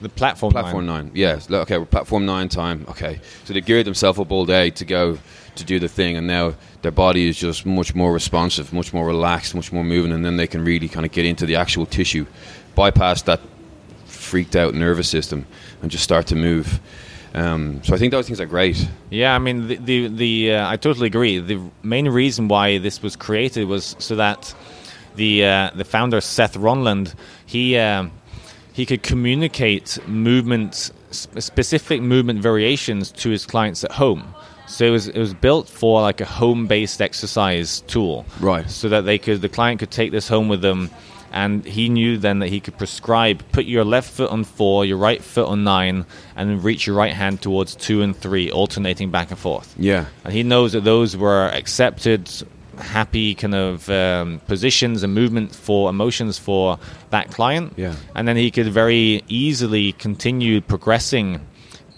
The 0.01 0.09
platform, 0.09 0.53
Platform 0.53 0.89
line. 0.89 1.05
nine. 1.07 1.13
Yes. 1.15 1.49
Okay, 1.49 1.79
we're 1.79 1.85
platform 1.85 2.27
nine 2.27 2.49
time. 2.49 2.85
Okay. 2.89 3.21
So 3.45 3.55
they 3.55 3.61
geared 3.61 3.87
themselves 3.87 4.19
up 4.19 4.33
all 4.33 4.45
day 4.45 4.71
to 4.71 4.85
go 4.85 5.19
to 5.57 5.65
do 5.65 5.79
the 5.79 5.89
thing, 5.89 6.17
and 6.17 6.27
now 6.27 6.55
their 6.83 6.93
body 6.93 7.29
is 7.29 7.39
just 7.39 7.67
much 7.67 7.95
more 7.95 8.13
responsive, 8.13 8.73
much 8.73 8.93
more 8.93 9.07
relaxed, 9.07 9.55
much 9.55 9.73
more 9.73 9.85
moving, 9.85 10.13
and 10.13 10.25
then 10.25 10.37
they 10.37 10.47
can 10.47 10.65
really 10.65 10.89
kind 10.89 11.05
of 11.07 11.13
get 11.13 11.25
into 11.25 11.47
the 11.47 11.57
actual 11.57 11.87
tissue, 11.87 12.27
bypass 12.75 13.23
that 13.23 13.41
freaked 14.07 14.57
out 14.57 14.75
nervous 14.75 15.09
system, 15.09 15.47
and 15.83 15.91
just 15.91 16.05
start 16.05 16.27
to 16.29 16.37
move. 16.37 16.81
Um, 17.35 17.83
so 17.83 17.95
I 17.95 17.99
think 17.99 18.11
those 18.13 18.27
things 18.27 18.41
are 18.41 18.47
great. 18.47 18.89
Yeah, 19.11 19.35
I 19.35 19.39
mean, 19.39 19.69
the 19.69 19.77
the, 19.77 20.09
the 20.09 20.55
uh, 20.55 20.71
I 20.71 20.77
totally 20.77 21.07
agree. 21.07 21.39
The 21.39 21.61
main 21.83 22.09
reason 22.09 22.49
why 22.49 22.79
this 22.79 23.03
was 23.03 23.17
created 23.17 23.67
was 23.69 23.97
so 23.99 24.17
that 24.17 24.55
the 25.17 25.45
uh, 25.45 25.71
the 25.75 25.85
founder 25.85 26.21
Seth 26.21 26.57
Ronland 26.57 27.15
he 27.47 27.77
um 27.77 28.13
he 28.73 28.87
could 28.87 29.03
communicate 29.03 29.99
movement, 30.09 30.91
specific 31.11 32.01
movement 32.01 32.41
variations 32.41 33.13
to 33.13 33.29
his 33.29 33.45
clients 33.45 33.85
at 33.85 33.93
home. 33.93 34.35
So 34.73 34.87
it 34.87 34.91
was 34.91 35.07
it 35.09 35.19
was 35.19 35.35
built 35.35 35.69
for 35.69 36.01
like 36.01 36.23
a 36.23 36.25
home 36.25 36.67
based 36.67 37.03
exercise 37.03 37.83
tool, 37.83 38.25
Right. 38.41 38.69
So 38.71 38.89
that 38.89 39.03
they 39.03 39.19
could 39.19 39.43
the 39.43 39.51
client 39.51 39.81
could 39.81 39.91
take 39.91 40.13
this 40.13 40.29
home 40.29 40.49
with 40.49 40.63
them, 40.63 40.91
and 41.31 41.63
he 41.65 41.91
knew 41.91 42.17
then 42.17 42.39
that 42.39 42.49
he 42.49 42.59
could 42.59 42.79
prescribe 42.79 43.43
put 43.53 43.67
your 43.67 43.85
left 43.85 44.11
foot 44.11 44.31
on 44.31 44.45
four, 44.45 44.87
your 44.87 44.97
right 44.97 45.23
foot 45.23 45.47
on 45.47 45.63
nine, 45.63 46.07
and 46.37 46.49
then 46.49 46.63
reach 46.63 46.87
your 46.87 46.97
right 46.97 47.13
hand 47.13 47.43
towards 47.43 47.75
two 47.75 48.01
and 48.01 48.17
three, 48.17 48.51
alternating 48.51 49.11
back 49.11 49.31
and 49.31 49.39
forth. 49.39 49.75
Yeah. 49.79 50.07
And 50.25 50.33
he 50.33 50.43
knows 50.43 50.73
that 50.73 50.85
those 50.85 51.19
were 51.19 51.49
accepted, 51.49 52.31
happy 52.79 53.35
kind 53.35 53.55
of 53.55 53.91
um, 53.91 54.41
positions 54.47 55.03
and 55.03 55.15
movement 55.15 55.55
for 55.55 55.91
emotions 55.91 56.39
for 56.39 56.79
that 57.11 57.31
client. 57.31 57.75
Yeah. 57.77 57.95
And 58.15 58.27
then 58.27 58.39
he 58.39 58.51
could 58.51 58.69
very 58.69 59.23
easily 59.29 59.93
continue 59.93 60.63
progressing 60.63 61.41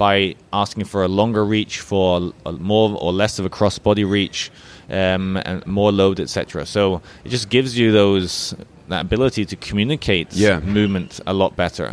by 0.05 0.35
asking 0.53 0.85
for 0.85 1.01
a 1.03 1.09
longer 1.21 1.43
reach, 1.57 1.75
for 1.81 2.33
a 2.45 2.53
more 2.73 2.87
or 3.05 3.11
less 3.23 3.39
of 3.39 3.45
a 3.47 3.49
cross 3.59 3.79
body 3.79 4.05
reach, 4.19 4.51
um, 4.91 5.39
and 5.49 5.67
more 5.67 5.91
load, 5.93 6.21
etc. 6.21 6.67
So 6.67 7.01
it 7.25 7.31
just 7.31 7.49
gives 7.49 7.71
you 7.79 7.91
those 7.91 8.55
that 8.89 9.01
ability 9.09 9.47
to 9.47 9.57
communicate 9.69 10.29
Yeah. 10.35 10.61
movement 10.61 11.21
a 11.27 11.33
lot 11.33 11.57
better. 11.57 11.89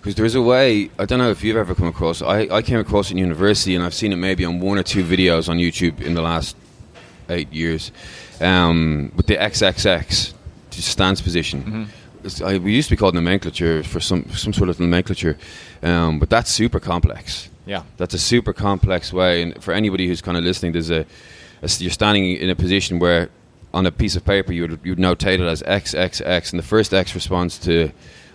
Because 0.00 0.16
there's 0.16 0.34
a 0.34 0.42
way, 0.42 0.90
I 0.98 1.04
don't 1.08 1.20
know 1.20 1.30
if 1.36 1.44
you've 1.44 1.56
ever 1.64 1.74
come 1.80 1.86
across 1.96 2.16
I, 2.20 2.38
I 2.58 2.62
came 2.62 2.80
across 2.86 3.06
it 3.10 3.12
in 3.12 3.18
university 3.30 3.72
and 3.76 3.84
I've 3.84 3.94
seen 4.02 4.10
it 4.12 4.16
maybe 4.28 4.44
on 4.44 4.54
one 4.70 4.76
or 4.78 4.82
two 4.94 5.04
videos 5.04 5.48
on 5.48 5.56
YouTube 5.58 6.00
in 6.08 6.14
the 6.14 6.22
last 6.22 6.56
eight 7.28 7.50
years 7.52 7.92
um, 8.40 9.12
with 9.16 9.26
the 9.26 9.36
XXX 9.36 10.32
stance 10.70 11.20
position. 11.20 11.58
It's- 11.68 11.88
I, 12.42 12.58
we 12.58 12.72
used 12.72 12.88
to 12.88 12.92
be 12.94 12.98
called 12.98 13.14
nomenclature 13.14 13.82
for 13.82 14.00
some, 14.00 14.28
some 14.30 14.52
sort 14.52 14.68
of 14.68 14.78
nomenclature, 14.80 15.36
um, 15.82 16.18
but 16.18 16.28
that's 16.28 16.50
super 16.50 16.80
complex. 16.80 17.48
Yeah. 17.66 17.82
That's 17.96 18.14
a 18.14 18.18
super 18.18 18.52
complex 18.52 19.12
way, 19.12 19.42
and 19.42 19.62
for 19.62 19.72
anybody 19.72 20.06
who's 20.06 20.20
kind 20.20 20.36
of 20.36 20.44
listening, 20.44 20.72
there's 20.72 20.90
a, 20.90 21.06
a 21.62 21.68
you're 21.78 21.90
standing 21.90 22.36
in 22.36 22.50
a 22.50 22.54
position 22.54 22.98
where 22.98 23.28
on 23.74 23.86
a 23.86 23.92
piece 23.92 24.16
of 24.16 24.24
paper 24.24 24.52
you 24.52 24.62
would 24.62 24.80
you'd 24.84 24.98
notate 24.98 25.40
it 25.40 25.48
as 25.48 25.62
X 25.64 25.94
X 25.94 26.20
X, 26.20 26.52
and 26.52 26.58
the 26.58 26.66
first 26.66 26.94
X 26.94 27.14
responds 27.14 27.58
to, 27.60 27.90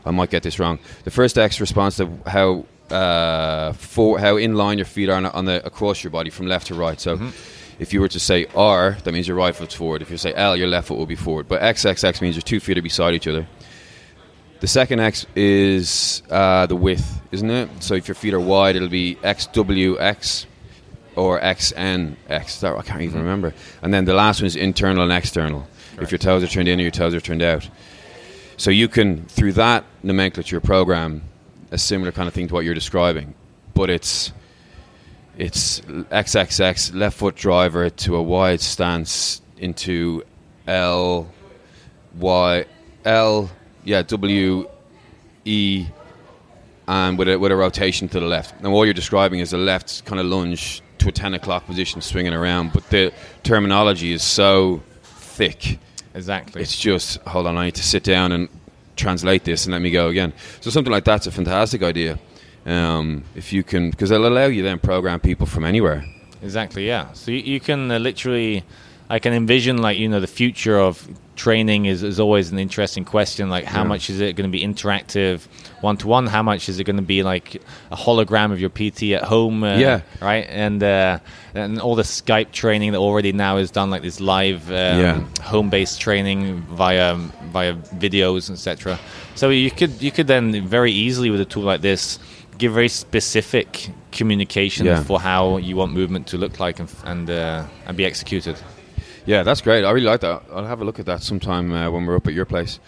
I 0.06 0.12
might 0.12 0.30
get 0.30 0.44
this 0.44 0.60
wrong. 0.60 0.80
The 1.04 1.12
first 1.12 1.38
X 1.38 1.60
responds 1.60 1.98
to 1.98 2.10
how 2.28 2.66
uh, 2.94 3.74
for 3.74 4.20
how 4.20 4.38
in 4.38 4.56
line 4.56 4.78
your 4.78 4.86
feet 4.86 5.10
are 5.10 5.16
on, 5.16 5.26
on 5.26 5.46
the 5.46 5.66
across 5.66 6.04
your 6.04 6.12
body 6.12 6.30
from 6.30 6.48
left 6.48 6.68
to 6.68 6.76
right. 6.76 7.00
So. 7.00 7.32
If 7.80 7.94
you 7.94 8.00
were 8.00 8.10
to 8.10 8.20
say 8.20 8.46
R, 8.54 8.96
that 9.04 9.12
means 9.12 9.28
your 9.28 9.38
right 9.38 9.56
foot's 9.56 9.74
forward. 9.74 10.04
If 10.04 10.12
you 10.12 10.18
say 10.18 10.36
L, 10.36 10.56
your 10.56 10.68
left 10.68 10.90
foot 10.90 11.00
will 11.00 11.08
be 11.08 11.16
forward. 11.16 11.48
But 11.48 11.64
X 11.64 11.84
X 11.84 12.04
X 12.04 12.22
means 12.22 12.36
your 12.36 12.44
two 12.44 12.60
feet 12.60 12.78
are 12.78 12.82
beside 12.84 13.16
each 13.16 13.28
other. 13.28 13.48
The 14.62 14.68
second 14.68 15.00
X 15.00 15.26
is 15.36 16.22
uh, 16.30 16.68
the 16.68 16.76
width, 16.76 17.20
isn't 17.32 17.50
it? 17.50 17.68
So 17.80 17.96
if 17.96 18.08
your 18.08 18.14
feet 18.14 18.36
are 18.36 18.40
wide, 18.40 18.76
it'll 18.76 18.90
be 18.90 19.16
XWX 19.16 20.46
or 21.16 21.42
XNX. 21.42 22.78
I 22.78 22.82
can't 22.84 23.02
even 23.02 23.22
remember. 23.22 23.56
And 23.82 23.92
then 23.92 24.06
the 24.06 24.14
last 24.14 24.40
one 24.40 24.46
is 24.46 24.56
internal 24.56 25.02
and 25.02 25.12
external. 25.12 25.68
If 26.00 26.12
your 26.12 26.20
toes 26.20 26.44
are 26.44 26.48
turned 26.48 26.68
in 26.68 26.80
or 26.80 26.84
your 26.84 26.92
toes 26.92 27.16
are 27.16 27.20
turned 27.20 27.42
out. 27.42 27.68
So 28.58 28.70
you 28.70 28.88
can, 28.88 29.26
through 29.26 29.54
that 29.54 29.84
nomenclature, 30.04 30.62
program 30.62 31.24
a 31.72 31.80
similar 31.80 32.12
kind 32.12 32.28
of 32.28 32.36
thing 32.36 32.48
to 32.50 32.54
what 32.54 32.64
you're 32.64 32.76
describing. 32.76 33.34
But 33.74 33.90
it's 33.90 34.32
it's 35.40 35.82
XXX, 35.82 36.94
left 36.94 37.18
foot 37.18 37.36
driver 37.36 37.90
to 37.90 38.16
a 38.16 38.22
wide 38.22 38.62
stance 38.62 39.42
into 39.58 40.24
L, 40.68 41.32
Y, 42.20 42.66
L, 43.06 43.50
yeah, 43.84 44.02
W, 44.04 44.70
E, 45.46 45.88
and 46.88 47.18
with 47.18 47.30
a, 47.30 47.38
with 47.38 47.52
a 47.52 47.56
rotation 47.56 48.08
to 48.10 48.20
the 48.20 48.26
left. 48.26 48.62
Now, 48.62 48.72
all 48.72 48.86
you're 48.86 48.94
describing 48.94 49.40
is 49.40 49.54
a 49.54 49.58
left 49.58 50.06
kind 50.06 50.20
of 50.20 50.26
lunge 50.26 50.82
to 51.00 51.10
a 51.10 51.12
10 51.12 51.34
o'clock 51.34 51.66
position, 51.66 52.02
swinging 52.02 52.34
around, 52.34 52.74
but 52.74 52.90
the 52.90 53.14
terminology 53.44 54.12
is 54.12 54.24
so 54.24 54.84
thick. 55.04 55.80
Exactly. 56.14 56.62
It's 56.62 56.78
just, 56.78 57.18
hold 57.22 57.48
on, 57.48 57.58
I 57.58 57.66
need 57.66 57.76
to 57.76 57.84
sit 57.84 58.04
down 58.04 58.32
and 58.32 58.50
translate 58.96 59.44
this 59.44 59.66
and 59.66 59.74
let 59.74 59.82
me 59.82 59.90
go 59.90 60.10
again. 60.10 60.34
So, 60.60 60.70
something 60.70 60.92
like 60.92 61.06
that's 61.06 61.28
a 61.28 61.32
fantastic 61.32 61.82
idea. 61.82 62.20
Um, 62.66 63.24
if 63.36 63.52
you 63.54 63.64
can, 63.64 63.90
because 63.90 64.12
it'll 64.12 64.28
allow 64.28 64.46
you 64.46 64.62
then 64.62 64.78
program 64.78 65.20
people 65.20 65.48
from 65.48 65.64
anywhere. 65.64 66.06
Exactly. 66.42 66.88
Yeah. 66.88 67.12
So 67.14 67.32
you, 67.32 67.40
you 67.40 67.60
can 67.60 67.92
uh, 67.92 68.00
literally, 68.00 68.64
I 69.16 69.20
can 69.20 69.34
envision 69.34 69.76
like 69.88 69.98
you 70.00 70.08
know 70.08 70.22
the 70.22 70.34
future 70.42 70.78
of 70.80 70.94
training 71.36 71.86
is, 71.86 72.02
is 72.04 72.20
always 72.20 72.52
an 72.52 72.60
interesting 72.60 73.04
question. 73.06 73.50
Like 73.50 73.66
how 73.66 73.82
Yeah. 73.82 73.88
much 73.94 74.10
is 74.10 74.20
it 74.22 74.36
going 74.38 74.50
to 74.52 74.58
be 74.58 74.64
interactive, 74.64 75.38
one 75.82 75.98
to 75.98 76.08
one? 76.08 76.28
How 76.28 76.44
much 76.44 76.70
is 76.70 76.80
it 76.80 76.86
going 76.86 77.02
to 77.06 77.10
be 77.16 77.22
like 77.34 77.48
a 77.92 77.96
hologram 78.06 78.52
of 78.54 78.60
your 78.64 78.70
PT 78.70 79.02
at 79.20 79.24
home? 79.24 79.64
Uh, 79.64 79.78
Yeah. 79.78 80.02
Right. 80.22 80.46
And 80.66 80.82
uh, 80.84 81.20
and 81.54 81.80
all 81.82 81.96
the 81.96 82.04
Skype 82.20 82.52
training 82.52 82.92
that 82.94 83.00
already 83.00 83.32
now 83.34 83.58
is 83.58 83.70
done 83.72 83.90
like 83.94 84.02
this 84.02 84.20
live 84.20 84.70
um, 84.70 85.00
Yeah. 85.04 85.20
home 85.42 85.70
based 85.70 86.00
training 86.00 86.62
via 86.78 87.16
via 87.52 87.74
videos 88.06 88.50
etc. 88.50 88.98
So 89.36 89.50
you 89.50 89.72
could 89.72 89.94
you 90.02 90.12
could 90.12 90.28
then 90.28 90.68
very 90.68 90.92
easily 91.06 91.30
with 91.32 91.42
a 91.42 91.46
tool 91.54 91.64
like 91.64 91.82
this 91.82 92.20
give 92.58 92.74
very 92.74 92.90
specific 92.90 93.90
communication 94.12 94.86
Yeah. 94.86 95.04
for 95.04 95.20
how 95.20 95.58
you 95.58 95.76
want 95.76 95.92
movement 95.94 96.28
to 96.28 96.38
look 96.38 96.60
like 96.60 96.80
and 96.80 96.90
and, 97.04 97.30
uh, 97.30 97.64
and 97.88 97.98
be 97.98 98.06
executed. 98.06 98.56
Yeah, 99.26 99.44
that's 99.44 99.62
great. 99.62 99.84
I 99.86 99.92
really 99.92 100.06
like 100.06 100.22
that. 100.22 100.44
I'll 100.52 100.66
have 100.66 100.82
a 100.82 100.86
look 100.86 101.00
at 101.00 101.06
that 101.06 101.22
sometime 101.24 101.72
uh, 101.72 101.90
when 101.92 102.06
we're 102.06 102.16
up 102.16 102.28
at 102.28 102.34
your 102.34 102.46
place. 102.46 102.80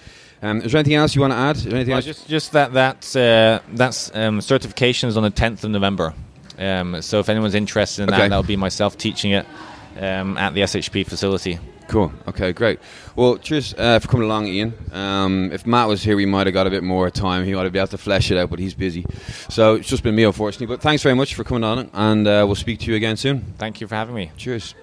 Um, 0.42 0.62
is 0.62 0.72
there 0.74 0.80
anything 0.80 0.96
else 0.96 1.16
you 1.16 1.22
want 1.22 1.32
to 1.32 1.38
add? 1.38 1.56
Is 1.56 1.64
there 1.64 1.76
anything 1.76 1.92
Well, 1.92 1.98
else? 1.98 2.06
just 2.06 2.28
just 2.28 2.52
that 2.52 2.74
that 2.74 3.16
uh, 3.16 3.60
that's 3.74 4.14
um, 4.16 4.42
certification 4.42 5.08
is 5.10 5.16
on 5.16 5.24
the 5.24 5.32
10th 5.32 5.64
of 5.64 5.70
November. 5.72 6.14
Um, 6.58 7.02
so 7.02 7.20
if 7.20 7.30
anyone's 7.30 7.56
interested 7.56 8.04
in 8.04 8.10
Okay. 8.10 8.18
that, 8.24 8.30
that'll 8.30 8.44
be 8.44 8.56
myself 8.58 8.98
teaching 8.98 9.32
it 9.32 9.46
um, 10.00 10.38
at 10.38 10.54
the 10.54 10.62
SHP 10.62 11.08
facility. 11.08 11.60
Cool. 11.88 12.12
Okay, 12.28 12.52
great. 12.54 12.80
Well, 13.16 13.38
cheers 13.38 13.74
uh, 13.78 14.00
for 14.00 14.08
coming 14.08 14.26
along, 14.26 14.48
Ian. 14.48 14.74
Um, 14.92 15.50
if 15.52 15.66
Matt 15.66 15.88
was 15.88 16.02
here, 16.04 16.16
we 16.16 16.26
might 16.26 16.48
have 16.48 16.54
got 16.54 16.66
a 16.66 16.70
bit 16.70 16.84
more 16.84 17.10
time. 17.10 17.46
He 17.46 17.54
might 17.54 17.64
have 17.64 17.74
been 17.74 17.82
able 17.82 17.88
to 17.90 17.98
flesh 17.98 18.32
it 18.32 18.38
out, 18.38 18.50
but 18.50 18.60
he's 18.60 18.74
busy. 18.74 19.06
So 19.50 19.76
it's 19.76 19.88
just 19.90 20.02
been 20.04 20.16
me, 20.16 20.24
unfortunately. 20.24 20.68
But 20.68 20.82
thanks 20.82 21.04
very 21.04 21.16
much 21.16 21.36
for 21.36 21.44
coming 21.44 21.64
on, 21.64 21.90
and 21.94 22.28
uh, 22.28 22.44
we'll 22.46 22.56
speak 22.56 22.80
to 22.82 22.86
you 22.92 22.96
again 22.96 23.18
soon. 23.18 23.54
Thank 23.58 23.82
you 23.82 23.88
for 23.88 23.96
having 23.96 24.16
me. 24.16 24.32
Cheers. 24.38 24.76